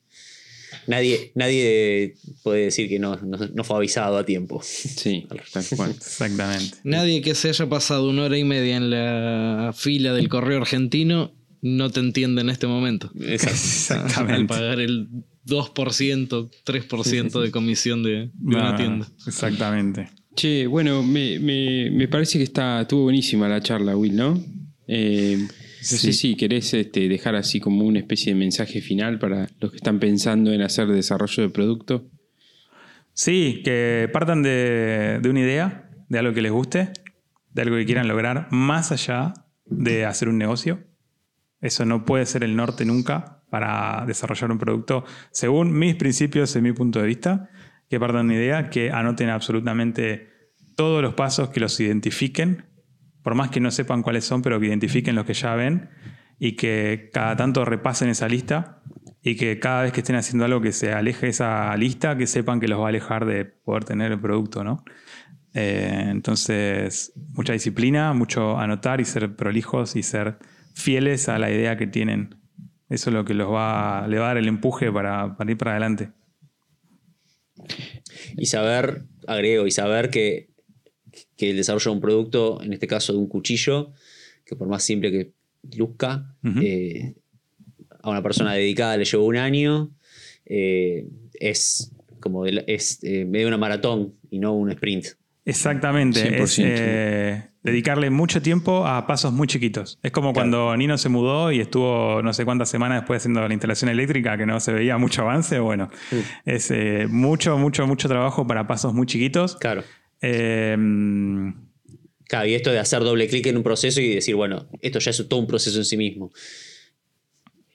[0.88, 4.60] nadie, nadie puede decir que no, no, no fue avisado a tiempo.
[4.64, 5.90] Sí, tal cual.
[5.92, 6.78] Exactamente.
[6.82, 11.32] Nadie que se haya pasado una hora y media en la fila del correo argentino
[11.62, 13.12] no te entiende en este momento.
[13.14, 14.46] Al Exactamente.
[14.52, 15.08] pagar el
[15.46, 19.08] 2%, 3% de comisión de, de No, una no, tienda.
[19.26, 20.08] Exactamente.
[20.34, 24.42] Che, bueno, me, me- me parece que está, estuvo buenísima la charla, Will, ¿no?
[24.86, 25.38] Eh,
[25.80, 26.12] Sí, no sé sí.
[26.12, 30.00] si querés este, dejar así como una especie de mensaje final para los que están
[30.00, 32.10] pensando en hacer desarrollo de producto.
[33.12, 36.90] Sí, que partan de, de una idea, de algo que les guste,
[37.50, 39.34] de algo que quieran lograr, más allá
[39.66, 40.84] de hacer un negocio.
[41.60, 46.62] Eso no puede ser el norte nunca para desarrollar un producto, según mis principios, en
[46.62, 47.50] mi punto de vista,
[47.88, 50.28] que partan de una idea, que anoten absolutamente
[50.76, 52.66] todos los pasos, que los identifiquen,
[53.28, 55.90] por más que no sepan cuáles son, pero que identifiquen los que ya ven
[56.38, 58.80] y que cada tanto repasen esa lista
[59.22, 62.58] y que cada vez que estén haciendo algo que se aleje esa lista, que sepan
[62.58, 64.82] que los va a alejar de poder tener el producto, ¿no?
[65.52, 70.38] Eh, entonces, mucha disciplina, mucho anotar y ser prolijos y ser
[70.72, 72.34] fieles a la idea que tienen.
[72.88, 76.12] Eso es lo que los va, a dar el empuje para, para ir para adelante.
[78.38, 80.47] Y saber, agrego, y saber que,
[81.38, 83.92] que el desarrollo de un producto, en este caso de un cuchillo,
[84.44, 85.32] que por más simple que
[85.76, 87.14] luzca, eh,
[88.02, 89.90] a una persona dedicada le llevó un año,
[90.44, 95.06] eh, es como de es eh, medio una maratón y no un sprint.
[95.44, 96.42] Exactamente.
[96.42, 96.64] Es 100%.
[96.66, 99.98] eh, dedicarle mucho tiempo a pasos muy chiquitos.
[100.02, 103.54] Es como cuando Nino se mudó y estuvo no sé cuántas semanas después haciendo la
[103.54, 105.58] instalación eléctrica que no se veía mucho avance.
[105.58, 105.90] Bueno,
[106.44, 109.56] es eh, mucho, mucho, mucho trabajo para pasos muy chiquitos.
[109.56, 109.84] Claro.
[110.22, 110.76] Eh,
[112.28, 115.12] Claro, y esto de hacer doble clic en un proceso y decir, bueno, esto ya
[115.12, 116.30] es todo un proceso en sí mismo.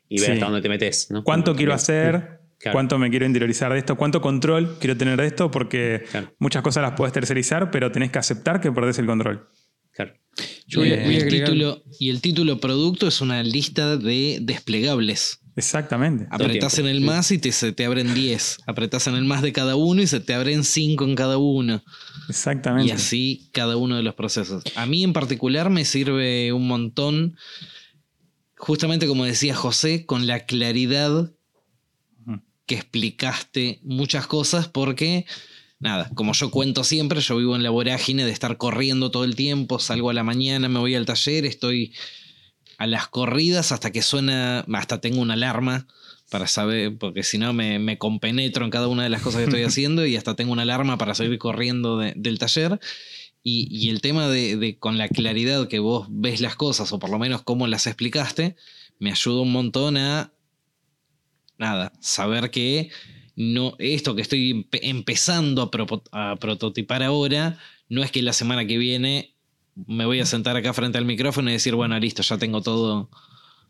[0.07, 0.31] Y ver Sí.
[0.33, 1.09] hasta dónde te metes.
[1.09, 1.23] ¿no?
[1.23, 2.39] ¿Cuánto quiero hacer?
[2.59, 2.73] Claro.
[2.75, 3.97] ¿Cuánto me quiero interiorizar de esto?
[3.97, 5.49] ¿Cuánto control quiero tener de esto?
[5.49, 6.31] Porque Claro.
[6.37, 9.47] muchas cosas las puedes tercerizar, pero tenés que aceptar que perdés el control.
[9.91, 10.13] Claro.
[10.67, 13.97] Yo voy a, Eh, voy a el título, y el título producto es una lista
[13.97, 15.39] de desplegables.
[15.55, 16.27] Exactamente.
[16.31, 18.59] Apretás en el más y te, se te abren 10.
[18.65, 21.83] Apretás en el más de cada uno y se te abren 5 en cada uno.
[22.27, 22.89] Exactamente.
[22.89, 24.63] Y así cada uno de los procesos.
[24.75, 27.37] A mí en particular me sirve un montón,
[28.57, 31.31] justamente como decía José, con la claridad
[32.65, 35.25] que explicaste muchas cosas porque,
[35.79, 39.35] nada, como yo cuento siempre, yo vivo en la vorágine de estar corriendo todo el
[39.35, 41.93] tiempo, salgo a la mañana, me voy al taller, estoy
[42.83, 45.87] a las corridas hasta que suena, hasta tengo una alarma
[46.29, 49.45] para saber, porque si no me, me compenetro en cada una de las cosas que
[49.45, 52.79] estoy haciendo y hasta tengo una alarma para seguir corriendo de- del taller.
[53.43, 56.99] Y, y el tema de, de con la claridad que vos ves las cosas, o
[56.99, 58.55] por lo menos cómo las explicaste,
[58.99, 60.31] me ayuda un montón a,
[61.57, 62.89] nada, saber que
[63.35, 65.69] no, esto que estoy empe- empezando
[66.11, 67.57] a prototipar ahora,
[67.89, 69.32] no es que la semana que viene
[69.87, 73.09] me voy a sentar acá frente al micrófono y decir, bueno, listo, ya tengo todo,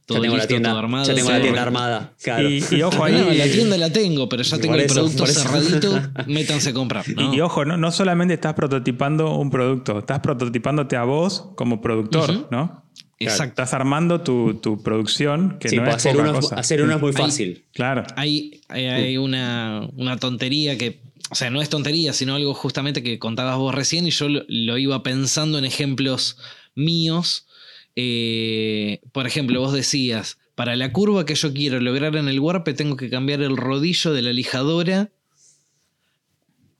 [0.05, 1.05] todo ya tengo la listo, tienda, todo armado.
[1.05, 2.13] ya tengo la tienda armada.
[2.21, 2.49] Claro.
[2.49, 3.13] Y, y ojo ahí.
[3.13, 7.05] No, la tienda la tengo, pero ya tengo el eso, producto cerradito, métanse a comprar.
[7.09, 7.33] Y, ¿no?
[7.33, 12.47] y ojo, no, no solamente estás prototipando un producto, estás prototipándote a vos como productor.
[12.51, 12.83] ¿no?
[13.19, 13.61] Exacto.
[13.61, 16.55] Estás armando tu, tu producción, que Sí, no pues es hacer, poca uno, es- cosa.
[16.59, 17.63] hacer uno es muy fácil.
[17.73, 18.03] Claro.
[18.17, 20.99] Hay, hay, hay una, una tontería que,
[21.29, 24.43] o sea, no es tontería, sino algo justamente que contabas vos recién y yo lo,
[24.47, 26.37] lo iba pensando en ejemplos
[26.75, 27.47] míos.
[27.95, 32.73] Eh, por ejemplo, vos decías, para la curva que yo quiero lograr en el warpe
[32.73, 35.11] tengo que cambiar el rodillo de la lijadora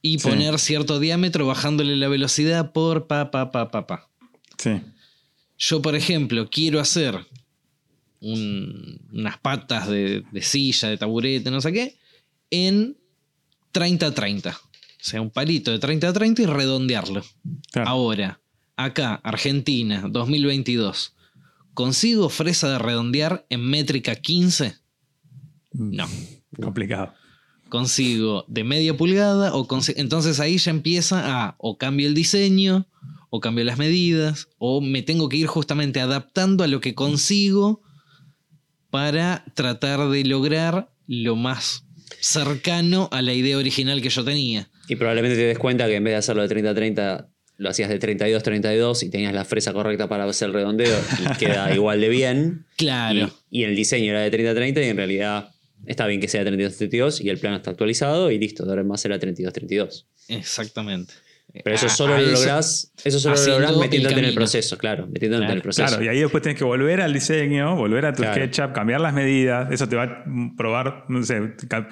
[0.01, 0.27] y Sí.
[0.29, 4.09] poner cierto diámetro bajándole la velocidad por pa, pa, pa, pa, pa.
[4.57, 4.81] Sí.
[5.57, 7.15] yo, por ejemplo, quiero hacer
[8.19, 11.95] un- unas patas de, de silla, de taburete, no sé qué,
[12.51, 12.97] en
[13.73, 14.55] 30-30.
[14.55, 14.59] O
[14.99, 17.23] sea, un palito de 30-30 y redondearlo.
[17.71, 17.89] Claro.
[17.89, 18.39] Ahora,
[18.77, 21.15] acá, Argentina, 2022.
[21.73, 24.75] ¿Consigo fresa de redondear en métrica 15?
[25.73, 26.07] No.
[26.61, 27.13] Complicado.
[27.69, 32.87] Consigo de media pulgada o entonces ahí ya empieza a o cambio el diseño
[33.31, 37.81] o cambio las medidas o me tengo que ir justamente adaptando a lo que consigo
[38.91, 41.83] para tratar de lograr lo más
[42.23, 44.69] cercano a la idea original que yo tenía.
[44.87, 47.27] Y probablemente te des cuenta que en vez de hacerlo de 30-30,
[47.57, 51.75] lo hacías de 32-32 y tenías la fresa correcta para hacer el redondeo y queda
[51.75, 52.65] igual de bien.
[52.77, 53.29] Claro.
[53.51, 55.49] Y, y el diseño era de 30-30 y en realidad
[55.85, 58.87] está bien que sea 32-32 y el plano está actualizado y listo, de ahora en
[58.87, 60.05] más será 32-32.
[60.29, 61.13] Exactamente.
[61.63, 64.77] Pero eso A- solo lo lográs, eso solo lo lográs el metiéndote en el proceso,
[64.77, 65.61] claro, metiéndote en el Claro.
[65.61, 65.87] proceso.
[65.87, 68.33] Claro, y ahí después tienes que volver al diseño, volver a tu Claro.
[68.35, 69.71] SketchUp, cambiar las medidas.
[69.71, 70.23] Eso te va a
[70.57, 71.87] probar, no sé, ca-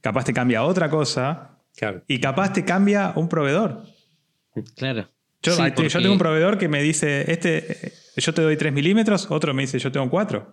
[0.00, 2.02] capaz te cambia otra cosa Claro.
[2.08, 3.82] y capaz te cambia un proveedor.
[4.76, 5.08] Claro.
[5.42, 8.42] Yo, Sí, ahí te- yo porque- tengo un proveedor que me dice, este, yo te
[8.42, 10.52] doy 3 milímetros, otro me dice, yo tengo 4.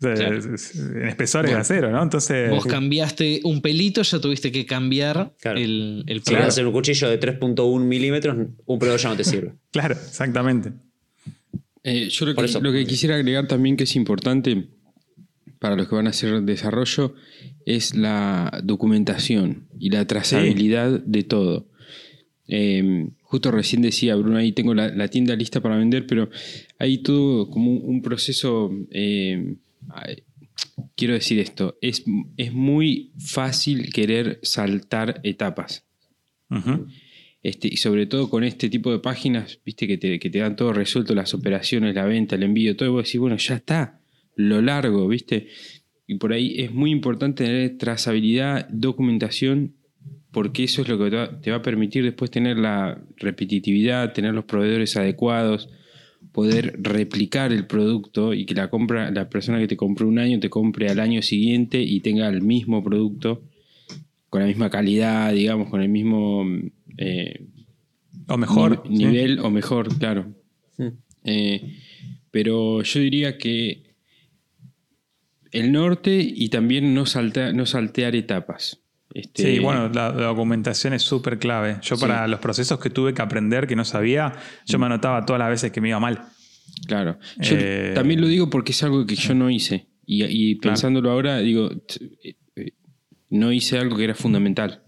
[0.00, 0.36] Claro.
[0.36, 2.02] En espesores de Bueno, acero, ¿no?
[2.02, 5.58] Entonces, Vos cambiaste un pelito, ya tuviste que cambiar Claro.
[5.58, 9.16] el, el Si vas a hacer un cuchillo de 3.1 milímetros, un proveedor ya no
[9.16, 9.52] te sirve.
[9.70, 10.72] claro, exactamente.
[11.82, 14.68] Eh, yo lo que, lo que quisiera agregar también que es importante
[15.58, 17.14] para los que van a hacer desarrollo
[17.66, 21.68] es la documentación y la trazabilidad de todo.
[22.46, 26.28] Eh, justo recién decía Bruno, ahí tengo la, la tienda lista para vender, pero
[26.78, 29.56] hay todo como un, un proceso, eh, ay,
[30.96, 32.04] quiero decir esto, es,
[32.36, 35.86] es muy fácil querer saltar etapas.
[37.42, 40.56] Este, y sobre todo con este tipo de páginas, viste, que te, que te dan
[40.56, 44.00] todo resuelto, las operaciones, la venta, el envío, todo, y vos decís, bueno, ya está,
[44.34, 45.48] lo largo, viste.
[46.06, 49.74] Y por ahí es muy importante tener trazabilidad, documentación,
[50.30, 54.12] porque eso es lo que te va, te va a permitir después tener la repetitividad,
[54.12, 55.68] tener los proveedores adecuados,
[56.34, 60.40] poder replicar el producto y que la compra, la persona que te compró un año
[60.40, 63.44] te compre al año siguiente y tenga el mismo producto
[64.28, 66.44] con la misma calidad, digamos, con el mismo
[66.98, 67.46] eh,
[68.26, 68.82] O mejor.
[68.90, 69.04] ni- sí.
[69.06, 70.34] nivel o mejor, claro.
[71.24, 71.78] Eh,
[72.32, 73.94] pero yo diría que
[75.52, 78.80] el norte y también no, salta- no saltear etapas.
[79.14, 81.78] Este, Sí, bueno, la, la documentación es súper clave.
[81.82, 82.00] Yo Sí.
[82.04, 84.32] para los procesos que tuve que aprender que no sabía,
[84.66, 86.20] yo me anotaba todas las veces que me iba mal.
[86.88, 87.18] Claro.
[87.38, 89.86] Yo Eh, también lo digo porque es algo que yo no hice.
[90.04, 90.72] Y, y Claro.
[90.74, 91.70] pensándolo ahora, digo,
[92.24, 92.72] eh, eh,
[93.30, 94.82] no hice algo que era fundamental.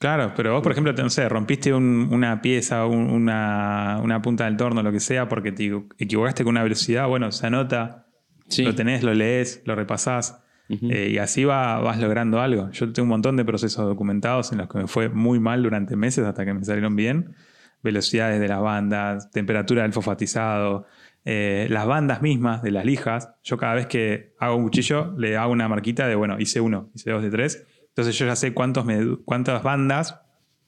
[0.00, 4.20] Claro, pero vos, por ejemplo, te- no sé, rompiste un- una pieza, un- una, una
[4.20, 8.08] punta del torno, lo que sea, porque te equivocaste con una velocidad, bueno, se anota,
[8.48, 8.64] Sí.
[8.64, 12.70] lo tenés, lo lees, lo repasás, Eh, y así va, vas logrando algo.
[12.70, 15.96] Yo tengo un montón de procesos documentados en los que me fue muy mal durante
[15.96, 17.34] meses hasta que me salieron bien.
[17.82, 20.86] Velocidades de las bandas, temperatura del fosfatizado,
[21.24, 23.30] eh, las bandas mismas de las lijas.
[23.42, 26.90] Yo cada vez que hago un cuchillo le hago una marquita de, bueno, hice uno,
[26.94, 27.66] hice dos de tres.
[27.88, 30.20] Entonces yo ya sé cuántos me- cuántas bandas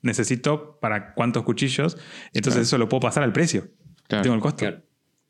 [0.03, 1.97] necesito para cuántos cuchillos.
[2.35, 2.63] Entonces Claro.
[2.63, 3.69] eso lo puedo pasar al precio.
[4.07, 4.23] Claro.
[4.23, 4.59] Tengo el costo.
[4.59, 4.83] Claro.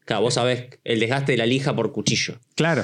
[0.04, 2.34] Claro, vos sabés el desgaste de la lija por cuchillo.
[2.56, 2.82] Claro.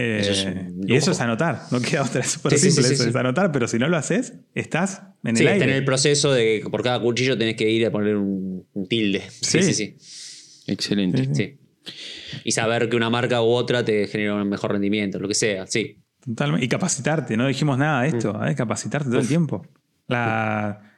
[0.00, 1.62] Eh, Eso es un y eso es anotar.
[1.72, 2.20] No queda otra.
[2.20, 2.86] Es súper Sí, simple.
[2.86, 5.52] sí, eso sí, es anotar, pero si no lo haces, estás en Sí, el está
[5.54, 5.64] aire.
[5.72, 8.86] en el proceso de que por cada cuchillo tenés que ir a poner un, un
[8.88, 9.22] tilde.
[9.28, 9.74] Sí, Sí.
[9.74, 11.24] sí, sí, Excelente.
[11.24, 11.58] Sí, sí.
[11.84, 12.40] sí.
[12.44, 15.66] Y saber que una marca u otra te genera un mejor rendimiento, lo que sea,
[15.66, 15.98] sí.
[16.24, 16.64] Totalmente.
[16.64, 18.54] Y capacitarte, no dijimos nada de esto, ¿eh?
[18.54, 19.66] capacitarte todo el tiempo.
[20.06, 20.92] La,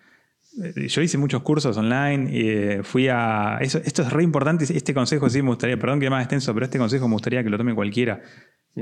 [0.63, 3.59] eh, yo hice muchos cursos online y eh, fui a...
[3.61, 6.53] Eso, esto es re importante, este consejo sí me gustaría, perdón que es más extenso,
[6.53, 8.21] pero este consejo me gustaría que lo tome cualquiera.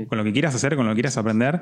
[0.07, 1.61] Con lo que quieras hacer, con lo que quieras aprender,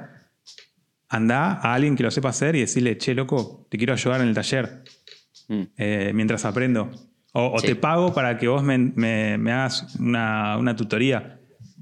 [1.09, 4.27] anda a alguien que lo sepa hacer y decirle, che, loco, te quiero ayudar en
[4.29, 4.83] el taller
[5.49, 5.61] Mm.
[5.77, 6.91] eh, mientras aprendo.
[7.33, 7.67] O, o Sí.
[7.67, 11.39] te pago para que vos me, me- me hagas una, una tutoría.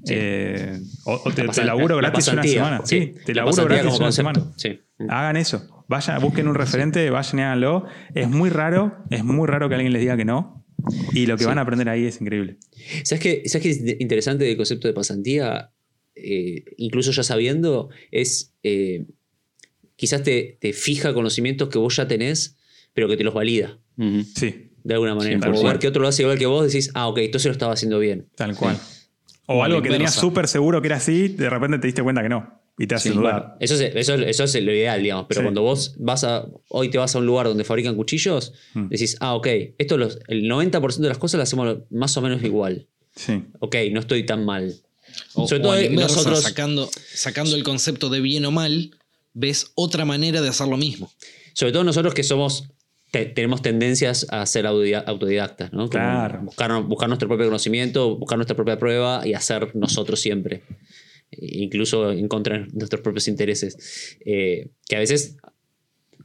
[0.08, 2.80] Eh, o, o te, La te laburo la gratis una semana.
[2.84, 3.14] sí.
[3.24, 4.40] Te La laburo gratis una semana.
[4.40, 4.80] concepto, sí.
[5.08, 5.84] Hagan eso.
[5.88, 7.86] Vayan, busquen un referente, vayan y háganlo.
[8.14, 10.64] Es muy raro, es muy raro que alguien les diga que no.
[11.12, 12.58] Y lo que van a aprender ahí es increíble.
[13.02, 15.72] ¿Sabes qué, ¿Sabes qué es interesante del concepto de pasantía?
[16.16, 19.04] Eh, incluso ya sabiendo, es eh,
[19.96, 22.56] quizás te, te fija conocimientos que vos ya tenés,
[22.94, 23.78] pero que te los valida.
[24.34, 25.38] Sí, de alguna manera.
[25.38, 25.44] 100%.
[25.54, 27.72] Como ver que otro lo hace igual que vos, decís, ah, ok, entonces lo estaba
[27.74, 28.26] haciendo bien.
[28.34, 28.78] tal cual.
[29.46, 32.22] O O algo que tenías súper seguro que era así, de repente te diste cuenta
[32.22, 32.60] que no.
[32.78, 33.56] Y te hace Sí, dudar.
[33.60, 35.24] Eso es, eso, eso es lo ideal, digamos.
[35.28, 35.44] Pero Sí.
[35.44, 36.46] cuando vos vas a.
[36.68, 38.88] Hoy te vas a un lugar donde fabrican cuchillos, Mm.
[38.88, 39.46] decís, ah, ok,
[39.78, 42.86] esto los, el 90% de las cosas las hacemos más o menos igual.
[43.14, 43.44] Sí.
[43.60, 44.74] ok, no estoy tan mal.
[45.34, 48.90] O, Sobre todo inversa, nosotros- sacando, sacando el concepto de bien o mal,
[49.34, 51.10] ves otra manera de hacer lo mismo.
[51.52, 52.64] Sobre todo nosotros que somos,
[53.10, 55.80] te- tenemos tendencias a ser autodida- autodidactas, ¿no?
[55.88, 56.42] Como Claro.
[56.42, 60.62] Buscar, buscar nuestro propio conocimiento, buscar nuestra propia prueba y hacer nosotros siempre.
[61.30, 64.16] E Incluso en contra de nuestros propios intereses.
[64.24, 65.36] Eh, que a veces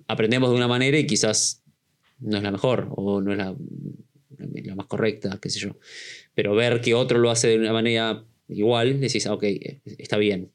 [0.08, 1.64] aprendemos de una manera y quizás
[2.20, 3.56] no es la mejor o no es la,
[4.64, 5.78] la más correcta, qué sé yo.
[6.36, 9.44] Pero ver que otro lo hace de una manera igual, decís, ah, ok,
[9.98, 10.52] está bien.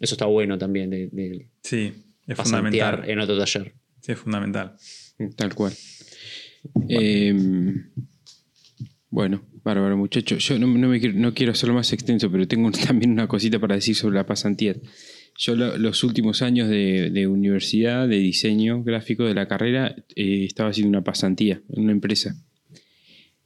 [0.00, 1.92] Eso está bueno también de, de Sí,
[2.26, 3.02] es fundamental.
[3.08, 3.74] en otro taller.
[4.00, 4.76] Sí, es fundamental.
[5.36, 5.72] Tal cual.
[6.88, 7.34] Eh,
[9.10, 10.46] bueno, bárbaro, muchachos.
[10.46, 13.58] Yo no, no me quiero, no quiero hacerlo más extenso, pero tengo también una cosita
[13.58, 14.74] para decir sobre la pasantía.
[15.36, 20.44] Yo lo- los últimos años de, de universidad, de diseño gráfico de la carrera, eh,
[20.44, 22.36] estaba haciendo una pasantía en una empresa.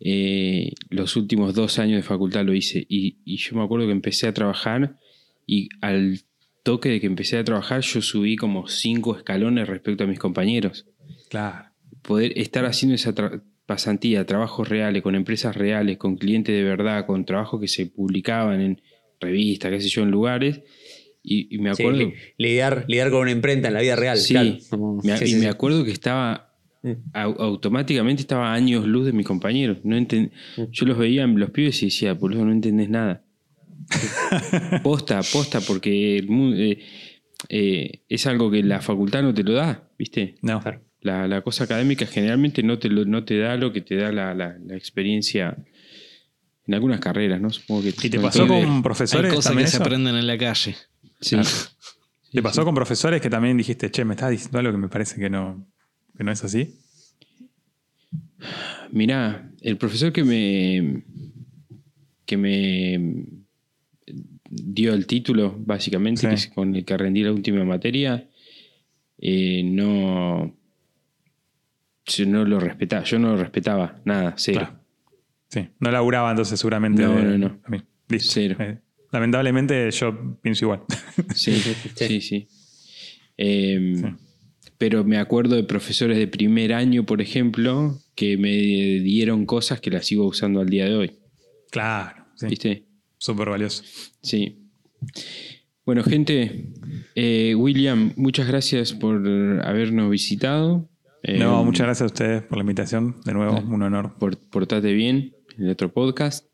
[0.06, 3.92] Eh, los últimos dos años de facultad lo hice y, y yo me acuerdo que
[3.92, 4.98] empecé a trabajar
[5.46, 6.20] y al
[6.62, 10.86] toque de que empecé a trabajar yo subí como cinco escalones respecto a mis compañeros
[11.30, 11.70] Claro.
[12.02, 17.06] poder estar haciendo esa tra- pasantía, trabajos reales, con empresas reales, con clientes de verdad,
[17.06, 18.82] con trabajos que se publicaban en
[19.20, 20.60] revistas, qué sé yo, en lugares.
[21.22, 21.98] Y, y me Sí, acuerdo.
[22.00, 24.18] li- lidiar, lidiar con una imprenta en la vida real.
[24.18, 24.56] Sí, claro.
[24.68, 25.46] Como- me- sí, y sí, me sí.
[25.46, 26.53] acuerdo que estaba
[27.12, 29.78] automáticamente estaba a años luz de mis compañeros.
[29.84, 30.62] No enten- Mm.
[30.70, 33.22] Yo los veía en los pibes y decía, boludo, no entendés nada.
[34.82, 36.78] posta, posta, porque el eh,
[37.48, 40.36] eh, es algo que la facultad no te lo da, ¿viste?
[40.42, 40.62] No.
[41.00, 44.10] La, la cosa académica generalmente no te, lo- no te da lo que te da
[44.12, 45.56] la, la- la experiencia
[46.66, 47.50] en algunas carreras, ¿no?
[47.50, 49.84] Supongo que ¿Y te pasó con Hay profesores cosas que también se eso?
[49.84, 50.76] aprenden en la calle.
[51.20, 51.36] Sí.
[52.32, 55.20] ¿Te pasó con profesores que también dijiste, che, me estás diciendo algo que me parece
[55.20, 55.66] que no,
[56.16, 56.78] que no es así?
[58.90, 61.02] Mirá, el profesor que me.
[62.26, 63.26] que me
[64.48, 66.26] dio el título, básicamente, Sí.
[66.28, 68.28] que es con el que rendí la última materia,
[69.18, 70.56] eh, no.
[72.06, 74.60] Yo no lo respetaba, yo no lo respetaba, nada, cero.
[74.60, 74.80] Claro.
[75.48, 75.68] Sí.
[75.80, 77.02] No laburaba entonces seguramente.
[77.02, 77.60] No, no, no.
[77.64, 77.82] a mí.
[78.08, 78.32] Listo.
[78.34, 78.56] Cero.
[78.60, 78.78] Eh,
[79.10, 80.82] lamentablemente yo pienso igual.
[81.34, 81.74] Sí, Sí.
[81.94, 82.48] sí, sí.
[83.36, 84.23] Eh, Sí.
[84.84, 89.90] Pero me acuerdo de profesores de primer año, por ejemplo, que me dieron cosas que
[89.90, 91.12] las sigo usando al día de hoy.
[91.70, 92.26] claro.
[92.36, 92.48] Sí.
[92.48, 92.84] ¿Viste?
[93.16, 93.82] Súper valioso.
[94.20, 94.58] Sí.
[95.86, 96.66] Bueno, gente,
[97.14, 99.26] eh, William, muchas gracias por
[99.64, 100.86] habernos visitado.
[101.22, 103.16] Eh, No, muchas gracias a ustedes por la invitación.
[103.24, 104.16] De nuevo, un honor.
[104.18, 106.44] Por portate bien en el otro podcast.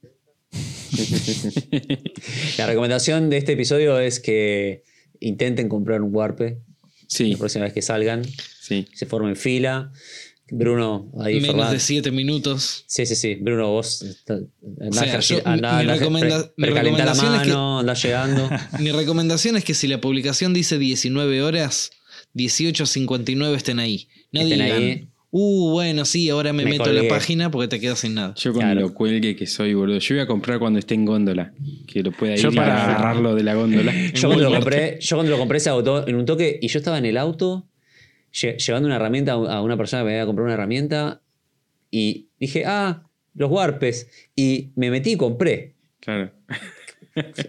[2.58, 4.84] La recomendación de este episodio es que
[5.18, 6.60] intenten comprar un Warpe
[7.10, 8.22] Sí, la próxima vez que salgan.
[8.60, 8.86] sí.
[8.94, 9.92] Se formen fila.
[10.52, 11.72] Bruno, ahí Menos Ferran.
[11.72, 12.84] de 7 minutos.
[12.88, 13.36] Sí, sí, sí.
[13.36, 14.34] Bruno, vos está-
[14.80, 16.80] andá, O sea, andá- mi andá- recomenda- pre- la
[17.12, 18.50] es que- mano, andá llegando.
[18.80, 21.90] Mi recomendación es que si la publicación dice 19 horas,
[22.34, 24.08] 18.59 estén ahí.
[24.32, 25.08] No Estén digan, ahí.
[25.32, 27.08] Uh, bueno, sí, ahora me, Me meto a la colgué".
[27.08, 28.34] página porque te quedas sin nada.
[28.36, 28.80] Yo con Claro.
[28.80, 29.98] lo cuelgue que soy, boludo.
[29.98, 31.52] Yo voy a comprar cuando esté en góndola.
[31.86, 33.92] Que lo pueda ir Yo y para- agarrarlo de la góndola.
[34.14, 36.78] Yo cuando, lo compré, yo cuando lo compré se agotó en un toque y yo
[36.78, 37.68] estaba en el auto
[38.32, 41.22] lle- llevando una herramienta a a una persona que me había comprado una herramienta
[41.90, 43.04] y dije, ah,
[43.34, 44.08] los Warpes.
[44.36, 45.74] Y me metí y compré.
[46.00, 46.32] Claro.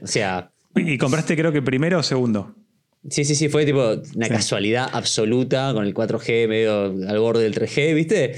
[0.01, 2.55] O sea, ¿Y compraste creo que primero o segundo?
[3.09, 4.31] Sí, sí, sí, fue tipo una Sí.
[4.33, 8.35] casualidad absoluta con el 4G medio al borde del 3G, ¿viste?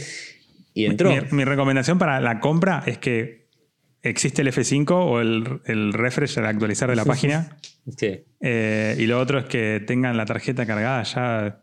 [0.73, 1.09] Y entró.
[1.11, 3.47] Mi, mi recomendación para la compra es que
[4.01, 7.57] existe el F5 o el, el refresh, el actualizar de la página.
[7.97, 8.21] Sí.
[8.41, 11.59] Eh, y lo otro es que tengan la tarjeta cargada ya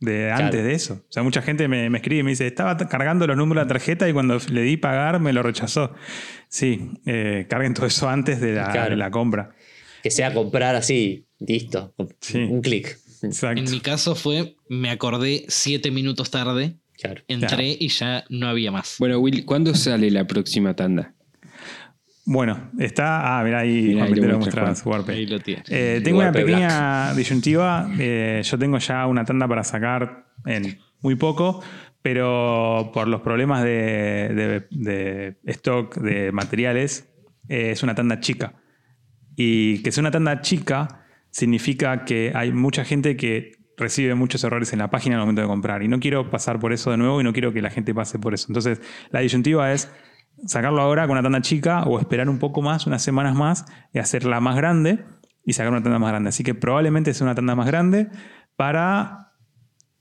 [0.00, 0.66] de antes Claro.
[0.66, 0.94] de eso.
[1.08, 3.64] O sea, mucha gente me, me escribe y me dice, estaba cargando los números de
[3.64, 5.94] la tarjeta y cuando le di pagar me lo rechazó.
[6.48, 8.90] Sí, eh, carguen todo eso antes de la, Claro.
[8.90, 9.50] de la compra.
[10.02, 11.94] Que sea comprar así, listo.
[12.20, 12.38] Sí.
[12.38, 12.98] Un clic.
[13.22, 13.60] Exacto.
[13.60, 17.22] En mi caso fue, me acordé 7 minutos tarde, Claro.
[17.28, 18.96] entré y ya no había más.
[18.98, 21.14] Bueno, Will, ¿cuándo sale la próxima tanda?
[22.24, 23.38] Bueno, está.
[23.38, 25.14] Ah, mira ahí, Mirá, ahí lo Peter lo mostraba su Warped.
[25.14, 25.62] Ahí lo tiene.
[25.68, 27.90] Eh, tengo una pequeña disyuntiva.
[27.98, 31.62] Eh, yo tengo ya una tanda para sacar en muy poco,
[32.02, 37.08] pero por los problemas de, de- de stock de materiales,
[37.48, 38.54] eh, es una tanda chica.
[39.34, 41.06] Y que sea una tanda chica
[41.38, 45.46] significa que hay mucha gente que recibe muchos errores en la página al momento de
[45.46, 45.84] comprar.
[45.84, 48.18] Y no quiero pasar por eso de nuevo y no quiero que la gente pase
[48.18, 48.46] por eso.
[48.48, 49.88] Entonces, la disyuntiva es
[50.46, 54.00] sacarlo ahora con una tanda chica o esperar un poco más, unas semanas más, y
[54.00, 55.04] hacerla más grande
[55.44, 56.30] y sacar una tanda más grande.
[56.30, 58.08] Así que probablemente sea una tanda más grande
[58.56, 59.32] para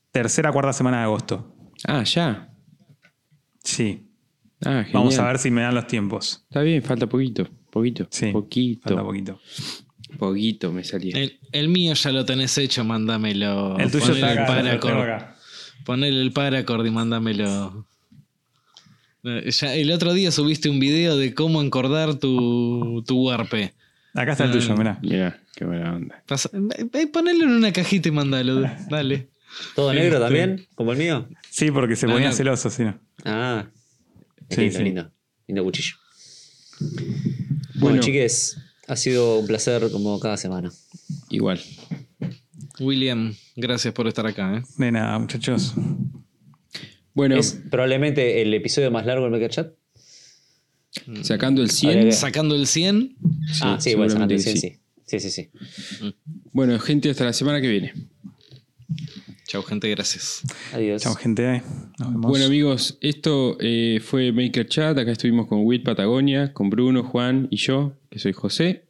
[0.09, 1.55] tercera cuarta semana de agosto.
[1.87, 2.49] Ah, ya.
[3.63, 4.09] Sí.
[4.65, 4.85] Ah.
[4.91, 6.47] Vamos a ver si me dan los tiempos.
[6.49, 7.47] Está bien, falta poquito.
[7.71, 8.07] Poquito.
[8.09, 8.89] Sí, Poquito.
[8.89, 9.39] Falta poquito.
[10.17, 11.15] Poquito me salía.
[11.17, 13.77] El, el mío ya lo tenés hecho, mándamelo.
[13.77, 14.47] El tuyo está el acá.
[14.47, 15.21] paracord.
[15.85, 17.85] Ponele el paracord y mándamelo.
[19.23, 23.53] Ya, el otro día subiste un video de cómo encordar tu, tu warp.
[24.13, 24.99] Acá está el tuyo, mirá.
[25.01, 26.23] Mirá, qué buena onda.
[26.25, 26.49] Pasa-
[27.11, 28.61] ponelo en una cajita y mandalo.
[28.89, 29.27] Dale.
[29.75, 30.19] ¿Todo negro Este.
[30.19, 30.67] también?
[30.75, 31.27] ¿Como el mío?
[31.49, 32.99] Sí, porque se No, ponía celoso, sí, ¿no?
[33.25, 33.65] Ah.
[34.49, 34.83] Es Sí, lindo, sí.
[34.83, 35.11] lindo.
[35.47, 35.95] Lindo cuchillo.
[36.79, 38.01] Bueno, Bueno.
[38.01, 38.57] chiques,
[38.87, 40.71] ha sido un placer como cada semana.
[41.29, 41.59] Igual.
[42.79, 44.57] William, gracias por estar acá.
[44.57, 44.63] ¿eh?
[44.77, 45.73] De nada, muchachos.
[47.13, 49.73] Bueno, Es probablemente el episodio más largo del Maker Chat.
[51.23, 51.97] sacando el 100.
[51.97, 53.15] Vale, Sacando el 100,
[53.61, 54.77] ah, sí, bueno, seguramente antes que sí.
[55.05, 55.49] Sí, sí, sí.
[56.51, 57.93] Bueno, gente, hasta la semana que viene.
[59.47, 60.43] chau gente, gracias.
[60.73, 61.01] Adiós.
[61.01, 61.63] Chao, gente.
[61.97, 62.29] Nos vemos.
[62.29, 64.97] Bueno amigos, esto eh, fue Maker Chat.
[64.97, 68.83] Acá estuvimos con Will Patagonia, con Bruno, Juan y yo, que soy José.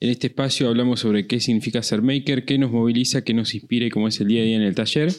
[0.00, 3.86] En este espacio hablamos sobre qué significa ser maker, qué nos moviliza, qué nos inspira
[3.86, 5.12] y cómo es el día a día en el taller.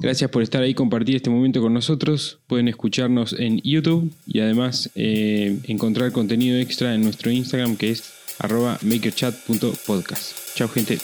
[0.00, 2.38] Gracias por estar ahí compartir este momento con nosotros.
[2.46, 8.12] Pueden escucharnos en YouTube y además eh, encontrar contenido extra en nuestro Instagram que es
[8.38, 10.54] arroba makerchat.podcast.
[10.54, 10.98] Chao gente.